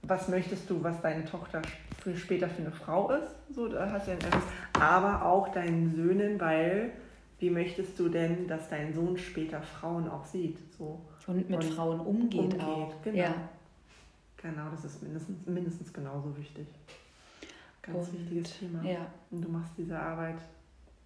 Was 0.02 0.28
möchtest 0.28 0.68
du, 0.68 0.82
was 0.82 1.00
deine 1.00 1.24
Tochter 1.24 1.62
für 2.02 2.16
später 2.16 2.48
für 2.48 2.62
eine 2.62 2.72
Frau 2.72 3.10
ist? 3.12 3.34
So, 3.54 3.68
da 3.68 3.90
hast 3.90 4.08
du 4.08 4.12
ja 4.12 4.18
ein. 4.18 4.80
Aber 4.82 5.24
auch 5.24 5.48
deinen 5.50 5.94
Söhnen, 5.94 6.40
weil 6.40 6.90
wie 7.38 7.50
möchtest 7.50 7.98
du 7.98 8.08
denn, 8.08 8.48
dass 8.48 8.68
dein 8.68 8.92
Sohn 8.92 9.16
später 9.16 9.62
Frauen 9.62 10.08
auch 10.08 10.24
sieht? 10.24 10.58
So 10.76 11.00
Und 11.26 11.48
mit 11.48 11.62
Und 11.62 11.74
Frauen 11.74 12.00
umgeht, 12.00 12.40
umgeht, 12.40 12.60
auch. 12.62 12.94
genau. 13.02 13.16
Ja. 13.18 13.34
genau, 14.36 14.70
das 14.72 14.84
ist 14.84 15.02
mindestens, 15.02 15.46
mindestens 15.46 15.92
genauso 15.92 16.36
wichtig. 16.36 16.66
Ganz 17.82 18.08
Und, 18.08 18.14
wichtiges 18.20 18.58
Thema. 18.58 18.82
ja. 18.84 19.06
Und 19.30 19.42
du 19.44 19.48
machst 19.48 19.72
diese 19.76 19.98
Arbeit, 19.98 20.38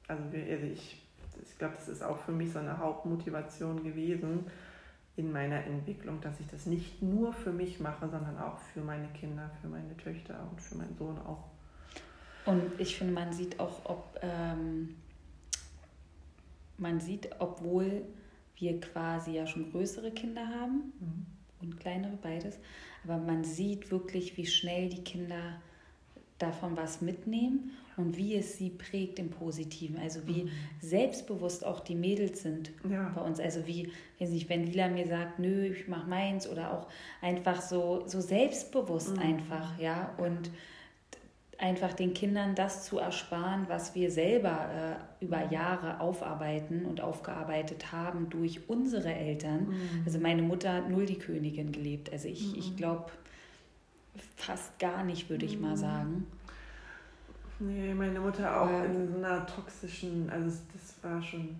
also, 0.08 0.22
wir, 0.30 0.42
also 0.52 0.66
ich, 0.66 1.02
ich 1.42 1.58
glaube, 1.58 1.74
das 1.76 1.88
ist 1.88 2.02
auch 2.02 2.18
für 2.18 2.32
mich 2.32 2.50
so 2.52 2.58
eine 2.60 2.78
Hauptmotivation 2.78 3.82
gewesen 3.82 4.46
in 5.16 5.32
meiner 5.32 5.64
Entwicklung, 5.64 6.20
dass 6.20 6.38
ich 6.40 6.46
das 6.48 6.66
nicht 6.66 7.02
nur 7.02 7.32
für 7.32 7.52
mich 7.52 7.80
mache, 7.80 8.08
sondern 8.08 8.38
auch 8.38 8.58
für 8.58 8.80
meine 8.80 9.08
Kinder, 9.08 9.50
für 9.62 9.68
meine 9.68 9.96
Töchter 9.96 10.46
und 10.50 10.60
für 10.60 10.76
meinen 10.76 10.94
Sohn 10.96 11.18
auch. 11.18 11.44
Und 12.44 12.78
ich 12.78 12.96
finde, 12.96 13.14
man 13.14 13.32
sieht 13.32 13.58
auch, 13.58 13.84
ob 13.84 14.18
ähm, 14.22 14.96
man 16.78 17.00
sieht, 17.00 17.30
obwohl 17.38 18.02
wir 18.56 18.80
quasi 18.80 19.32
ja 19.32 19.46
schon 19.46 19.70
größere 19.72 20.12
Kinder 20.12 20.46
haben 20.46 20.92
und 21.60 21.80
kleinere 21.80 22.16
beides, 22.16 22.58
aber 23.04 23.18
man 23.18 23.42
sieht 23.42 23.90
wirklich, 23.90 24.36
wie 24.36 24.46
schnell 24.46 24.88
die 24.88 25.02
Kinder 25.02 25.60
davon 26.38 26.76
was 26.76 27.00
mitnehmen 27.00 27.70
und 27.96 28.16
wie 28.18 28.34
es 28.36 28.58
sie 28.58 28.68
prägt 28.70 29.18
im 29.18 29.30
Positiven. 29.30 29.98
Also 29.98 30.26
wie 30.26 30.50
selbstbewusst 30.80 31.64
auch 31.64 31.80
die 31.80 31.94
Mädels 31.94 32.42
sind 32.42 32.70
Ja. 32.90 33.10
bei 33.14 33.22
uns. 33.22 33.40
Also 33.40 33.66
wie, 33.66 33.90
weiß 34.20 34.30
nicht, 34.30 34.48
wenn 34.50 34.64
Lila 34.66 34.88
mir 34.88 35.06
sagt, 35.06 35.38
nö, 35.38 35.64
ich 35.66 35.88
mach 35.88 36.06
meins 36.06 36.46
oder 36.48 36.72
auch 36.74 36.88
einfach 37.22 37.62
so, 37.62 38.02
so 38.06 38.20
selbstbewusst 38.20 39.16
Mhm. 39.16 39.22
einfach, 39.22 39.78
ja. 39.78 40.14
Und 40.18 40.50
einfach 41.58 41.94
den 41.94 42.12
Kindern 42.12 42.54
das 42.54 42.84
zu 42.84 42.98
ersparen, 42.98 43.64
was 43.68 43.94
wir 43.94 44.10
selber 44.10 44.98
äh, 45.20 45.24
über 45.24 45.50
Jahre 45.50 46.00
aufarbeiten 46.00 46.84
und 46.84 47.00
aufgearbeitet 47.00 47.92
haben 47.92 48.28
durch 48.28 48.68
unsere 48.68 49.14
Eltern. 49.14 49.68
Mhm. 49.68 50.02
Also 50.04 50.18
meine 50.18 50.42
Mutter 50.42 50.70
hat 50.74 50.90
null 50.90 51.06
die 51.06 51.18
Königin 51.18 51.72
gelebt. 51.72 52.12
Also 52.12 52.28
ich, 52.28 52.54
ich 52.58 52.76
glaube 52.76 53.06
fast 54.36 54.78
gar 54.78 55.04
nicht, 55.04 55.28
würde 55.30 55.44
ich 55.44 55.58
mal 55.58 55.76
sagen. 55.76 56.26
Nee, 57.58 57.94
meine 57.94 58.20
Mutter 58.20 58.60
auch 58.60 58.66
Aber- 58.66 58.84
in 58.84 59.08
so 59.12 59.16
einer 59.18 59.46
toxischen, 59.46 60.28
also 60.30 60.58
das 60.72 60.94
war 61.10 61.22
schon. 61.22 61.56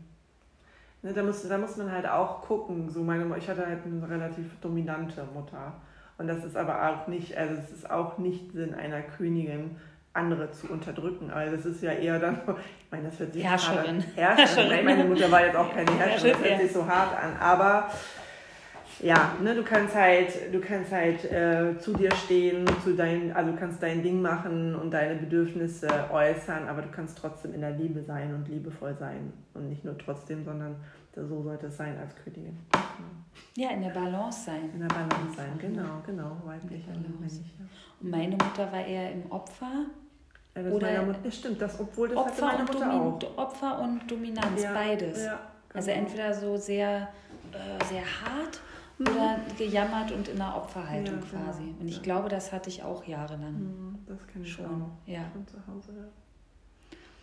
Ne, 1.03 1.13
da, 1.13 1.23
muss, 1.23 1.47
da 1.49 1.57
muss 1.59 1.77
man 1.77 1.91
halt 1.91 2.07
auch 2.07 2.43
gucken. 2.43 2.91
So 2.91 3.03
meine, 3.03 3.37
ich 3.39 3.49
hatte 3.49 3.67
halt 3.67 3.81
eine 3.85 4.09
relativ 4.09 4.47
dominante 4.61 5.25
Mutter. 5.35 5.73
Und 6.19 6.27
das 6.29 6.45
ist 6.45 6.57
aber 6.57 6.89
auch 6.91 7.07
nicht, 7.09 7.37
also 7.37 7.55
es 7.55 7.71
ist 7.71 7.91
auch 7.91 8.19
nicht 8.19 8.53
Sinn 8.53 8.75
einer 8.75 9.03
Königin, 9.03 9.77
andere 10.15 10.51
zu 10.51 10.69
unterdrücken. 10.69 11.31
Also 11.31 11.57
das 11.57 11.67
ist 11.67 11.83
ja 11.83 11.93
eher 11.93 12.19
dann, 12.19 12.37
ich 12.47 12.91
meine, 12.91 13.05
das 13.11 13.19
hört 13.19 13.35
sich 13.35 13.45
Herrscherin. 13.45 14.01
Herrscherin. 14.01 14.37
Herrscherin. 14.37 14.85
Meine 14.87 15.05
Mutter 15.05 15.31
war 15.31 15.45
jetzt 15.45 15.57
auch 15.57 15.71
keine 15.73 15.93
Herrscherin, 15.93 16.33
das 16.41 16.49
hört 16.51 16.61
sich 16.63 16.73
so 16.73 16.87
hart 16.87 17.23
an. 17.23 17.37
Aber 17.39 17.91
ja, 19.01 19.37
ne, 19.43 19.55
du 19.55 19.63
kannst 19.63 19.95
halt, 19.95 20.53
du 20.53 20.61
kannst 20.61 20.91
halt 20.91 21.25
äh, 21.31 21.79
zu 21.79 21.93
dir 21.93 22.11
stehen, 22.15 22.65
zu 22.83 22.95
dein, 22.95 23.33
also 23.35 23.53
du 23.53 23.59
kannst 23.59 23.83
dein 23.83 24.03
Ding 24.03 24.23
machen 24.23 24.75
und 24.75 24.91
deine 24.91 25.17
Bedürfnisse 25.17 25.89
äußern, 26.11 26.67
aber 26.69 26.83
du 26.83 26.89
kannst 26.91 27.19
trotzdem 27.19 27.55
in 27.55 27.61
der 27.61 27.73
Liebe 27.73 28.03
sein 28.03 28.35
und 28.35 28.49
liebevoll 28.49 28.97
sein. 28.99 29.33
Und 29.55 29.69
nicht 29.69 29.85
nur 29.85 29.99
trotzdem, 29.99 30.45
sondern 30.45 30.77
so 31.15 31.43
sollte 31.43 31.67
es 31.67 31.77
sein 31.77 31.99
als 31.99 32.15
Königin. 32.17 32.59
Ja, 33.55 33.71
in 33.71 33.83
der 33.83 33.91
Balance 33.91 34.45
sein. 34.47 34.71
In 34.75 34.81
der 34.81 34.89
Balance 34.89 35.37
sein, 35.37 35.59
genau, 35.59 36.03
genau, 36.05 36.37
weiblich 36.45 36.87
und 36.89 37.21
männlich. 37.21 37.55
Ja. 37.59 37.65
Und 38.01 38.11
meine 38.11 38.33
Mutter 38.33 38.71
war 38.71 38.85
eher 38.85 39.13
im 39.13 39.31
Opfer. 39.31 39.87
Ja, 40.55 40.63
Oder- 40.63 41.03
Mutter, 41.05 41.19
ja, 41.25 41.31
stimmt, 41.31 41.61
das, 41.61 41.79
obwohl 41.81 42.09
das 42.09 42.19
Opfer 42.19 42.47
meine 42.47 42.59
und, 42.61 42.73
Mutter 42.73 42.87
Domin 42.87 43.01
auch. 43.01 43.39
Opfer 43.39 43.79
und 43.81 44.11
Dominanz, 44.11 44.63
Ja, 44.63 44.73
beides. 44.73 45.27
Also 45.75 45.91
genau. 45.91 46.01
entweder 46.01 46.33
so 46.35 46.57
sehr, 46.57 47.09
äh, 47.53 47.85
sehr 47.85 48.01
hart 48.03 48.61
Mhm. 48.99 49.07
oder 49.09 49.41
gejammert 49.59 50.11
und 50.13 50.29
in 50.29 50.41
einer 50.41 50.57
Opferhaltung 50.57 51.17
Ja, 51.17 51.21
genau. 51.31 51.45
quasi. 51.45 51.75
Und 51.79 51.87
ich 51.89 51.97
Ja. 51.97 52.03
glaube, 52.03 52.29
das 52.29 52.53
hatte 52.53 52.71
ich 52.71 52.83
auch 52.83 53.05
jahrelang 53.07 53.53
Mhm, 53.55 53.99
Das 54.07 54.27
kenne 54.27 54.45
ich 54.45 54.53
schon. 54.53 54.65
auch. 54.67 54.91
Ja. 55.07 55.25
Von 55.33 55.47
zu 55.47 55.57
Hause, 55.67 55.93
ja. 55.97 56.05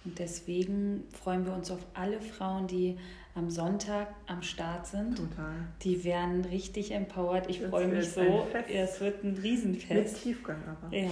Und 0.05 0.19
deswegen 0.19 1.05
freuen 1.13 1.45
wir 1.45 1.53
uns 1.53 1.71
auf 1.71 1.79
alle 1.93 2.19
Frauen, 2.19 2.67
die 2.67 2.97
am 3.35 3.49
Sonntag 3.49 4.09
am 4.27 4.43
Start 4.43 4.85
sind. 4.85 5.15
Total. 5.17 5.53
Die 5.81 6.03
werden 6.03 6.43
richtig 6.45 6.91
empowered. 6.91 7.49
Ich 7.49 7.61
Das 7.61 7.69
freue 7.69 7.87
mich 7.87 8.11
so. 8.11 8.45
Es 8.71 8.99
wird 9.01 9.23
ein 9.23 9.33
Mit 9.33 9.43
Riesenfest. 9.43 10.21
Tiefgang 10.21 10.57
aber. 10.67 10.93
Ja. 10.95 11.09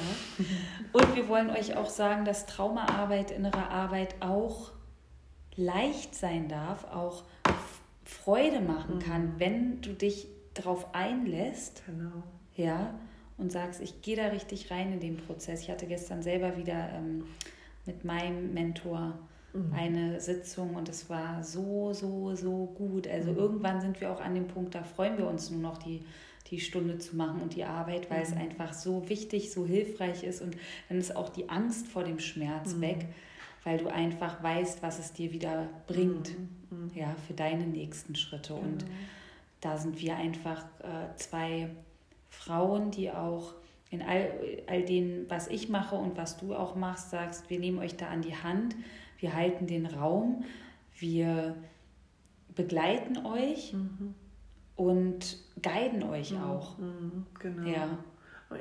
Und 0.91 1.15
wir 1.15 1.27
wollen 1.29 1.49
euch 1.49 1.75
auch 1.77 1.89
sagen, 1.89 2.25
dass 2.25 2.45
Traumaarbeit, 2.45 3.31
innere 3.31 3.69
Arbeit 3.69 4.15
auch 4.19 4.71
leicht 5.55 6.13
sein 6.13 6.47
darf, 6.49 6.83
auch 6.93 7.23
Freude 8.03 8.59
machen 8.59 8.95
Mhm. 8.95 8.99
kann, 8.99 9.33
wenn 9.39 9.81
du 9.81 9.93
dich 9.93 10.27
darauf 10.53 10.93
einlässt, 10.93 11.83
Genau. 11.85 12.23
ja, 12.55 12.93
und 13.37 13.51
sagst, 13.51 13.81
ich 13.81 14.01
gehe 14.01 14.15
da 14.15 14.27
richtig 14.27 14.69
rein 14.71 14.93
in 14.93 14.99
den 14.99 15.17
Prozess. 15.17 15.61
Ich 15.61 15.69
hatte 15.71 15.87
gestern 15.87 16.21
selber 16.21 16.57
wieder 16.57 16.89
ähm, 16.93 17.25
mit 17.85 18.03
meinem 18.05 18.53
Mentor 18.53 19.17
Mhm. 19.53 19.73
eine 19.73 20.21
Sitzung 20.21 20.75
und 20.75 20.87
es 20.87 21.09
war 21.09 21.43
so, 21.43 21.91
so, 21.93 22.35
so 22.35 22.67
gut. 22.67 23.05
Also 23.07 23.31
Mhm. 23.31 23.37
irgendwann 23.37 23.81
sind 23.81 23.99
wir 23.99 24.11
auch 24.11 24.21
an 24.21 24.33
dem 24.35 24.47
Punkt, 24.47 24.75
da 24.75 24.83
freuen 24.83 25.17
wir 25.17 25.27
uns 25.27 25.49
nur 25.51 25.59
noch 25.61 25.77
die, 25.77 26.05
die 26.49 26.59
Stunde 26.61 26.99
zu 26.99 27.15
machen 27.17 27.41
und 27.41 27.55
die 27.55 27.65
Arbeit, 27.65 28.09
weil 28.09 28.21
es 28.21 28.31
Mhm. 28.31 28.41
einfach 28.41 28.73
so 28.73 29.09
wichtig, 29.09 29.51
so 29.51 29.65
hilfreich 29.65 30.23
ist 30.23 30.41
und 30.41 30.55
dann 30.87 30.99
ist 30.99 31.15
auch 31.15 31.29
die 31.29 31.49
Angst 31.49 31.87
vor 31.87 32.03
dem 32.05 32.19
Schmerz 32.19 32.75
Mhm. 32.75 32.81
weg, 32.81 33.05
weil 33.65 33.77
du 33.77 33.87
einfach 33.89 34.41
weißt, 34.41 34.81
was 34.83 34.99
es 34.99 35.11
dir 35.13 35.33
wieder 35.33 35.67
bringt, 35.87 36.31
Mhm. 36.69 36.91
ja, 36.95 37.13
für 37.27 37.33
deine 37.33 37.65
nächsten 37.67 38.15
Schritte. 38.15 38.53
Und 38.53 38.79
Genau. 38.85 38.91
Da 39.61 39.77
sind 39.77 40.01
wir 40.01 40.15
einfach 40.15 40.63
äh, 40.79 41.15
zwei 41.15 41.69
Frauen, 42.29 42.91
die 42.91 43.11
auch 43.11 43.53
in 43.89 44.01
all, 44.01 44.29
all 44.67 44.83
dem, 44.83 45.29
was 45.29 45.47
ich 45.47 45.69
mache 45.69 45.95
und 45.95 46.17
was 46.17 46.37
du 46.37 46.55
auch 46.55 46.75
machst, 46.75 47.09
sagst, 47.11 47.49
wir 47.49 47.59
nehmen 47.59 47.79
euch 47.79 47.97
da 47.97 48.07
an 48.07 48.21
die 48.21 48.35
Hand, 48.35 48.75
wir 49.19 49.35
halten 49.35 49.67
den 49.67 49.85
Raum, 49.85 50.43
wir 50.97 51.55
begleiten 52.55 53.17
euch 53.25 53.73
Mhm. 53.73 54.15
und 54.75 55.37
guiden 55.61 56.03
euch 56.03 56.31
Mhm. 56.31 56.43
auch. 56.43 56.77
Mhm. 56.77 57.25
Genau. 57.39 57.67
Ja, 57.67 57.97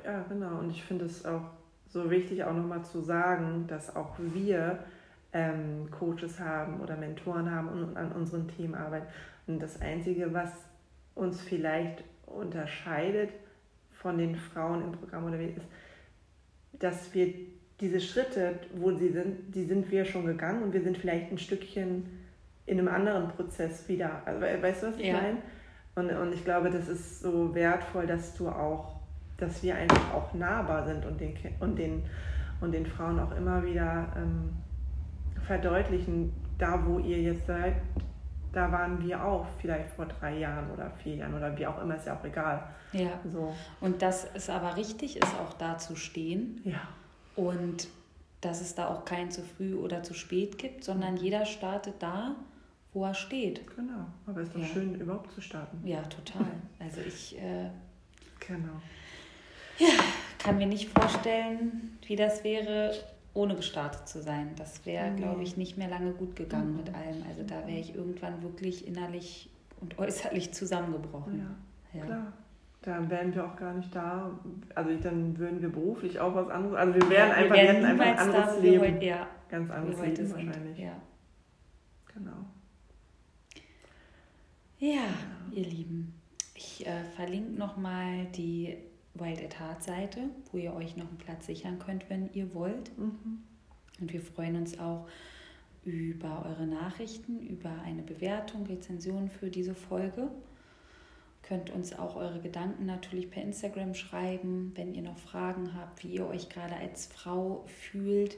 Ja, 0.04 0.22
genau. 0.28 0.58
Und 0.60 0.70
ich 0.70 0.84
finde 0.84 1.06
es 1.06 1.24
auch 1.26 1.42
so 1.88 2.08
wichtig, 2.10 2.44
auch 2.44 2.52
nochmal 2.54 2.84
zu 2.84 3.00
sagen, 3.00 3.66
dass 3.66 3.96
auch 3.96 4.14
wir 4.18 4.84
ähm, 5.32 5.88
Coaches 5.90 6.38
haben 6.38 6.80
oder 6.80 6.96
Mentoren 6.96 7.50
haben 7.50 7.68
und 7.68 7.96
an 7.96 8.12
unseren 8.12 8.46
Themen 8.46 8.74
arbeiten. 8.76 9.06
Und 9.48 9.60
das 9.60 9.80
Einzige, 9.80 10.32
was 10.32 10.52
uns 11.20 11.40
vielleicht 11.42 12.02
unterscheidet 12.26 13.30
von 13.92 14.16
den 14.18 14.34
Frauen 14.36 14.82
im 14.82 14.92
Programm 14.92 15.26
oder 15.26 15.38
wie 15.38 15.46
ist, 15.46 15.66
dass 16.72 17.12
wir 17.14 17.34
diese 17.80 18.00
Schritte, 18.00 18.58
wo 18.74 18.92
sie 18.92 19.08
sind, 19.10 19.54
die 19.54 19.64
sind 19.64 19.90
wir 19.90 20.04
schon 20.04 20.24
gegangen 20.26 20.62
und 20.62 20.72
wir 20.72 20.82
sind 20.82 20.96
vielleicht 20.96 21.30
ein 21.30 21.38
Stückchen 21.38 22.06
in 22.66 22.78
einem 22.78 22.88
anderen 22.88 23.28
Prozess 23.28 23.88
wieder. 23.88 24.22
Also, 24.24 24.40
we- 24.40 24.62
weißt 24.62 24.82
du, 24.82 24.86
was 24.88 24.96
ich 24.98 25.06
Ja. 25.06 25.14
meine? 25.14 25.38
Und, 25.96 26.10
und 26.16 26.32
ich 26.32 26.44
glaube, 26.44 26.70
das 26.70 26.88
ist 26.88 27.20
so 27.20 27.54
wertvoll, 27.54 28.06
dass 28.06 28.34
du 28.34 28.48
auch, 28.48 28.96
dass 29.36 29.62
wir 29.62 29.74
einfach 29.74 30.14
auch 30.14 30.32
nahbar 30.34 30.86
sind 30.86 31.04
und 31.04 31.20
den, 31.20 31.34
und 31.58 31.78
den, 31.78 32.02
und 32.60 32.72
den 32.72 32.86
Frauen 32.86 33.18
auch 33.18 33.34
immer 33.36 33.62
wieder 33.64 34.12
ähm, 34.16 34.50
verdeutlichen, 35.46 36.32
da 36.58 36.82
wo 36.86 36.98
ihr 36.98 37.18
jetzt 37.20 37.46
seid, 37.46 37.74
da 38.52 38.70
waren 38.72 39.02
wir 39.02 39.24
auch 39.24 39.46
vielleicht 39.60 39.90
vor 39.90 40.06
drei 40.06 40.38
Jahren 40.38 40.70
oder 40.70 40.90
vier 41.02 41.16
Jahren 41.16 41.34
oder 41.34 41.56
wie 41.56 41.66
auch 41.66 41.80
immer, 41.82 41.96
ist 41.96 42.06
ja 42.06 42.16
auch 42.18 42.24
egal. 42.24 42.62
ja. 42.92 43.10
So, 43.32 43.54
Und 43.80 44.02
dass 44.02 44.26
es 44.34 44.50
aber 44.50 44.76
richtig 44.76 45.16
ist, 45.16 45.34
auch 45.40 45.52
da 45.54 45.78
zu 45.78 45.94
stehen 45.96 46.60
ja. 46.64 46.80
und 47.36 47.88
dass 48.40 48.60
es 48.60 48.74
da 48.74 48.88
auch 48.88 49.04
kein 49.04 49.30
zu 49.30 49.42
früh 49.42 49.74
oder 49.74 50.02
zu 50.02 50.14
spät 50.14 50.56
gibt, 50.58 50.82
sondern 50.84 51.16
jeder 51.16 51.44
startet 51.44 51.94
da, 52.00 52.34
wo 52.92 53.04
er 53.04 53.14
steht. 53.14 53.64
Genau, 53.76 54.06
aber 54.26 54.40
es 54.40 54.48
ist 54.48 54.56
doch 54.56 54.60
Ja. 54.62 54.66
schön, 54.66 54.94
überhaupt 54.94 55.30
zu 55.32 55.40
starten. 55.40 55.86
Ja, 55.86 56.02
total. 56.02 56.46
Also 56.78 57.00
ich 57.06 57.38
äh, 57.38 57.68
Genau. 58.46 58.80
kann 60.38 60.58
mir 60.58 60.66
nicht 60.66 60.88
vorstellen, 60.88 61.98
wie 62.06 62.16
das 62.16 62.42
wäre, 62.44 62.92
ohne 63.34 63.56
gestartet 63.56 64.08
zu 64.08 64.22
sein. 64.22 64.50
Das 64.56 64.84
wäre, 64.86 65.10
nee. 65.10 65.18
glaube 65.18 65.42
ich, 65.42 65.56
nicht 65.56 65.76
mehr 65.78 65.88
lange 65.88 66.12
gut 66.12 66.36
gegangen 66.36 66.72
mhm. 66.72 66.76
mit 66.78 66.94
allem. 66.94 67.22
Also 67.28 67.42
da 67.46 67.66
wäre 67.66 67.78
ich 67.78 67.94
irgendwann 67.94 68.42
wirklich 68.42 68.86
innerlich 68.86 69.50
und 69.80 69.98
äußerlich 69.98 70.52
zusammengebrochen. 70.52 71.38
Ja, 71.92 71.98
ja. 71.98 72.04
klar. 72.04 72.32
Dann 72.82 73.10
wären 73.10 73.34
wir 73.34 73.44
auch 73.44 73.56
gar 73.56 73.74
nicht 73.74 73.94
da. 73.94 74.30
Also 74.74 74.90
dann 75.02 75.36
würden 75.36 75.60
wir 75.60 75.68
beruflich 75.68 76.18
auch 76.18 76.34
was 76.34 76.48
anderes. 76.48 76.76
Also 76.76 76.94
wir 76.94 77.10
wären 77.10 77.28
ja, 77.28 77.34
einfach, 77.34 77.56
wir 77.56 77.62
hätten 77.62 77.84
einfach 77.84 78.06
ein 78.06 78.18
anderes 78.18 78.54
da, 78.54 78.60
Leben. 78.60 78.80
Heute, 78.80 79.04
ja, 79.04 79.26
Ganz 79.50 79.70
anderes 79.70 80.00
Leben 80.00 80.16
sind. 80.16 80.46
wahrscheinlich. 80.46 80.78
Ja. 80.78 80.92
Genau. 82.14 82.46
Ja, 84.78 85.02
ihr 85.52 85.64
Lieben. 85.64 86.14
Ich 86.54 86.86
äh, 86.86 87.04
verlinke 87.16 87.52
nochmal 87.52 88.26
die 88.34 88.78
Wild 89.14 89.42
at 89.42 89.58
Heart 89.58 89.82
Seite, 89.82 90.30
wo 90.50 90.58
ihr 90.58 90.74
euch 90.74 90.96
noch 90.96 91.08
einen 91.08 91.18
Platz 91.18 91.46
sichern 91.46 91.78
könnt, 91.78 92.08
wenn 92.08 92.32
ihr 92.32 92.54
wollt. 92.54 92.96
Mhm. 92.98 93.42
Und 94.00 94.12
wir 94.12 94.20
freuen 94.20 94.56
uns 94.56 94.78
auch 94.78 95.06
über 95.84 96.44
eure 96.46 96.66
Nachrichten, 96.66 97.40
über 97.40 97.70
eine 97.84 98.02
Bewertung, 98.02 98.66
Rezension 98.66 99.28
für 99.28 99.50
diese 99.50 99.74
Folge. 99.74 100.30
Könnt 101.42 101.70
uns 101.70 101.98
auch 101.98 102.16
eure 102.16 102.40
Gedanken 102.40 102.86
natürlich 102.86 103.30
per 103.30 103.42
Instagram 103.42 103.94
schreiben, 103.94 104.72
wenn 104.74 104.94
ihr 104.94 105.02
noch 105.02 105.18
Fragen 105.18 105.74
habt, 105.74 106.04
wie 106.04 106.14
ihr 106.14 106.26
euch 106.26 106.48
gerade 106.48 106.76
als 106.76 107.06
Frau 107.06 107.64
fühlt 107.66 108.36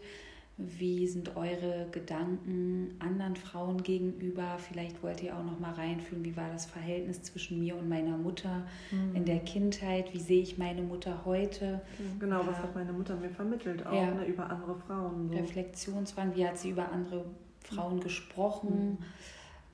wie 0.59 1.07
sind 1.09 1.37
eure 1.37 1.89
Gedanken 1.91 2.95
anderen 2.99 3.37
Frauen 3.37 3.83
gegenüber? 3.83 4.59
Vielleicht 4.59 5.03
wollt 5.03 5.23
ihr 5.23 5.37
auch 5.37 5.45
noch 5.45 5.59
mal 5.59 5.73
reinfühlen, 5.73 6.25
wie 6.25 6.37
war 6.37 6.51
das 6.53 6.67
Verhältnis 6.67 7.23
zwischen 7.23 7.59
mir 7.59 7.77
und 7.77 7.89
meiner 7.89 8.17
Mutter 8.19 8.67
mhm. 8.91 9.17
in 9.17 9.25
der 9.25 9.41
Kindheit? 9.41 10.13
Wie 10.13 10.21
sehe 10.21 10.43
ich 10.43 10.59
meine 10.59 10.83
Mutter 10.83 11.23
heute? 11.25 11.81
Genau, 12.19 12.47
was 12.47 12.59
hat 12.59 12.75
meine 12.75 12.93
Mutter 12.93 13.17
mir 13.17 13.31
vermittelt, 13.31 13.87
auch 13.87 13.95
ja. 13.95 14.13
ne, 14.13 14.27
über 14.27 14.51
andere 14.51 14.77
Frauen? 14.77 15.31
So. 15.31 15.39
Reflexionswang, 15.39 16.37
wie 16.37 16.47
hat 16.47 16.59
sie 16.59 16.71
über 16.71 16.93
andere 16.93 17.25
Frauen 17.61 18.01
gesprochen? 18.01 18.91
Mhm. 18.91 18.99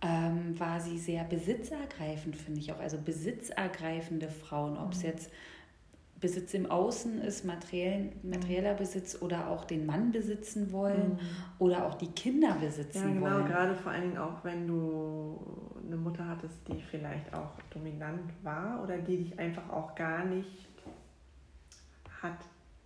Ähm, 0.00 0.60
war 0.60 0.78
sie 0.78 0.96
sehr 0.96 1.24
besitzergreifend, 1.24 2.36
finde 2.36 2.60
ich 2.60 2.72
auch. 2.72 2.78
Also 2.78 2.98
besitzergreifende 3.04 4.28
Frauen, 4.28 4.76
ob 4.76 4.92
es 4.92 4.98
mhm. 4.98 5.06
jetzt 5.06 5.32
Besitz 6.20 6.54
im 6.54 6.70
Außen 6.70 7.20
ist, 7.20 7.44
materiell, 7.44 8.10
materieller 8.22 8.74
Besitz 8.74 9.20
oder 9.22 9.48
auch 9.48 9.64
den 9.64 9.86
Mann 9.86 10.10
besitzen 10.10 10.72
wollen 10.72 11.12
mhm. 11.12 11.18
oder 11.58 11.86
auch 11.86 11.94
die 11.94 12.10
Kinder 12.10 12.56
besitzen 12.60 13.02
wollen. 13.02 13.14
Ja, 13.14 13.20
genau, 13.20 13.36
wollen. 13.36 13.46
gerade 13.46 13.74
vor 13.76 13.92
allen 13.92 14.02
Dingen 14.02 14.18
auch, 14.18 14.42
wenn 14.42 14.66
du 14.66 15.38
eine 15.86 15.96
Mutter 15.96 16.26
hattest, 16.26 16.56
die 16.66 16.82
vielleicht 16.82 17.32
auch 17.32 17.52
dominant 17.70 18.32
war 18.42 18.82
oder 18.82 18.98
die 18.98 19.18
dich 19.18 19.38
einfach 19.38 19.68
auch 19.70 19.94
gar 19.94 20.24
nicht 20.24 20.68
hat 22.20 22.38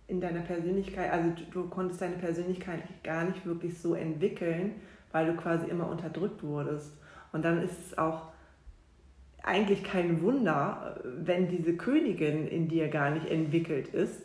in 0.07 0.21
deiner 0.21 0.41
Persönlichkeit, 0.41 1.11
also 1.11 1.29
du, 1.29 1.43
du 1.51 1.69
konntest 1.69 2.01
deine 2.01 2.17
Persönlichkeit 2.17 2.81
gar 3.03 3.23
nicht 3.25 3.45
wirklich 3.45 3.79
so 3.79 3.95
entwickeln, 3.95 4.75
weil 5.11 5.25
du 5.25 5.35
quasi 5.35 5.67
immer 5.67 5.89
unterdrückt 5.89 6.43
wurdest. 6.43 6.91
Und 7.31 7.43
dann 7.43 7.63
ist 7.63 7.79
es 7.79 7.97
auch 7.97 8.32
eigentlich 9.43 9.83
kein 9.83 10.21
Wunder, 10.21 10.99
wenn 11.03 11.47
diese 11.47 11.75
Königin 11.75 12.47
in 12.47 12.67
dir 12.67 12.87
gar 12.87 13.11
nicht 13.11 13.27
entwickelt 13.29 13.89
ist. 13.89 14.23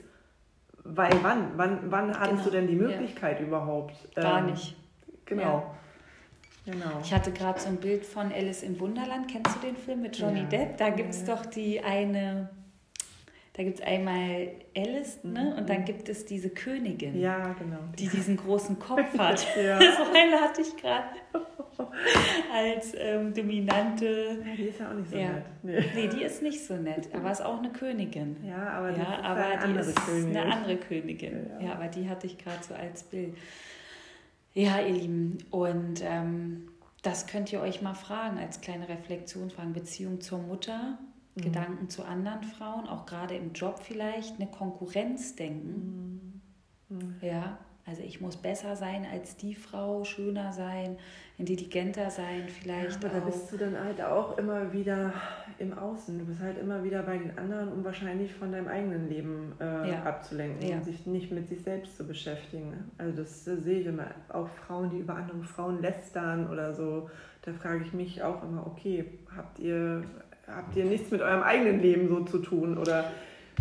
Weil 0.85 1.13
wann? 1.23 1.53
Wann, 1.57 1.91
wann 1.91 2.19
hattest 2.19 2.31
genau. 2.31 2.45
du 2.45 2.51
denn 2.51 2.67
die 2.69 2.77
Möglichkeit 2.77 3.41
ja. 3.41 3.47
überhaupt? 3.47 3.95
Gar 4.15 4.41
ähm, 4.41 4.47
nicht. 4.47 4.77
Genau. 5.27 5.43
Ja. 6.67 6.73
Genau. 6.73 7.01
Ich 7.03 7.13
hatte 7.13 7.33
gerade 7.33 7.59
so 7.59 7.69
ein 7.69 7.77
Bild 7.77 8.05
von 8.05 8.33
Alice 8.33 8.63
im 8.63 8.79
Wunderland. 8.79 9.29
Kennst 9.29 9.57
du 9.57 9.61
den 9.61 9.77
Film 9.77 10.03
mit 10.03 10.17
Johnny 10.19 10.41
ja. 10.41 10.47
Depp? 10.47 10.77
Da 10.79 10.91
gibt 10.91 11.11
es 11.11 11.25
doch 11.25 11.47
die 11.47 11.81
eine 11.83 12.51
da 13.59 13.65
gibt 13.65 13.81
es 13.81 13.85
einmal 13.85 14.53
Alice, 14.77 15.25
ne? 15.25 15.57
Und 15.59 15.69
dann 15.69 15.81
mhm. 15.81 15.85
gibt 15.87 16.09
es 16.09 16.25
diese 16.25 16.49
Königin. 16.49 17.21
Ja, 17.21 17.55
genau. 17.59 17.81
Die 17.99 18.07
diesen 18.07 18.37
großen 18.37 18.79
Kopf 18.79 19.01
hat. 19.19 19.45
ja. 19.57 19.79
So 19.97 20.05
eine 20.15 20.41
hatte 20.41 20.63
ich 20.63 20.77
gerade. 20.77 21.09
Als 22.53 22.93
ähm, 22.97 23.33
dominante. 23.33 24.43
Ja, 24.45 24.55
die 24.57 24.63
ist 24.65 24.81
ja 24.81 24.91
auch 24.91 24.95
nicht 24.95 25.11
so 25.11 25.17
ja. 25.17 25.31
nett. 25.31 25.45
Nee. 25.63 25.85
nee. 25.95 26.09
die 26.09 26.23
ist 26.23 26.43
nicht 26.43 26.65
so 26.65 26.77
nett. 26.77 27.09
Aber 27.15 27.31
ist 27.31 27.41
auch 27.41 27.59
eine 27.59 27.71
Königin. 27.71 28.37
Ja, 28.45 28.71
aber, 28.71 28.91
ja, 28.91 28.97
ist 28.97 29.25
aber 29.25 29.45
eine 29.45 29.73
die 29.73 29.81
ist 29.81 30.07
Königin. 30.07 30.37
eine 30.37 30.53
andere 30.53 30.77
Königin. 30.77 31.51
Ja, 31.61 31.73
aber 31.73 31.89
die 31.89 32.09
hatte 32.09 32.27
ich 32.27 32.39
gerade 32.39 32.63
so 32.63 32.75
als 32.75 33.05
Bild. 33.05 33.37
Ja, 34.55 34.81
ihr 34.81 34.95
Lieben. 34.95 35.39
Und 35.51 36.03
ähm, 36.03 36.69
das 37.03 37.27
könnt 37.27 37.53
ihr 37.53 37.61
euch 37.61 37.83
mal 37.83 37.95
fragen 37.95 38.39
als 38.39 38.61
kleine 38.61 38.89
Reflexion 38.89 39.51
fragen. 39.51 39.73
Beziehung 39.73 40.21
zur 40.21 40.39
Mutter 40.39 40.99
mhm. 41.39 41.43
Gedanken 41.43 41.89
zu 41.89 42.05
anderen 42.05 42.43
Frauen, 42.43 42.89
auch 42.89 43.07
gerade 43.07 43.37
im 43.37 43.53
Job 43.53 43.81
vielleicht, 43.83 44.37
eine 44.37 44.51
Konkurrenz 44.51 45.37
denken. 45.37 46.43
Mhm. 46.89 46.97
mhm. 46.97 47.15
Ja, 47.21 47.59
also 47.89 48.03
ich 48.03 48.21
muss 48.21 48.37
besser 48.37 48.77
sein 48.77 49.07
als 49.11 49.37
die 49.37 49.55
Frau, 49.55 50.05
schöner 50.05 50.53
sein, 50.53 50.97
intelligenter 51.39 52.11
sein 52.11 52.49
vielleicht. 52.49 53.03
Ja, 53.03 53.09
aber 53.09 53.21
da 53.21 53.27
bist 53.27 53.51
du 53.51 53.57
dann 53.57 53.79
halt 53.79 54.03
auch 54.03 54.37
immer 54.39 54.73
wieder 54.73 55.13
im 55.59 55.77
Außen. 55.77 56.19
Du 56.19 56.25
bist 56.27 56.41
halt 56.41 56.59
immer 56.59 56.85
wieder 56.85 57.03
bei 57.03 57.17
den 57.17 57.39
anderen, 57.39 57.73
um 57.73 57.85
wahrscheinlich 57.85 58.35
von 58.35 58.53
deinem 58.53 58.69
eigenen 58.69 59.09
Leben 59.09 59.53
äh, 59.61 59.91
ja. 59.91 60.03
abzulenken 60.03 60.69
ja. 60.69 60.77
und 60.77 60.85
sich 60.85 61.07
nicht 61.07 61.33
mit 61.33 61.49
sich 61.49 61.63
selbst 61.63 61.97
zu 61.97 62.07
beschäftigen. 62.07 62.91
Also 62.99 63.23
das 63.23 63.47
äh, 63.47 63.57
sehe 63.57 63.81
ich 63.81 63.87
immer. 63.87 64.09
Auch 64.29 64.49
Frauen, 64.49 64.91
die 64.91 64.99
über 64.99 65.15
andere 65.15 65.43
Frauen 65.43 65.81
lästern 65.81 66.51
oder 66.51 66.75
so. 66.75 67.09
Da 67.43 67.53
frage 67.53 67.85
ich 67.85 67.93
mich 67.93 68.23
auch 68.23 68.43
immer, 68.43 68.67
okay, 68.67 69.05
habt 69.35 69.59
ihr 69.59 70.05
habt 70.47 70.77
ihr 70.77 70.85
nichts 70.85 71.11
mit 71.11 71.21
eurem 71.21 71.43
eigenen 71.43 71.81
Leben 71.81 72.09
so 72.09 72.21
zu 72.21 72.39
tun 72.39 72.79
oder 72.79 73.05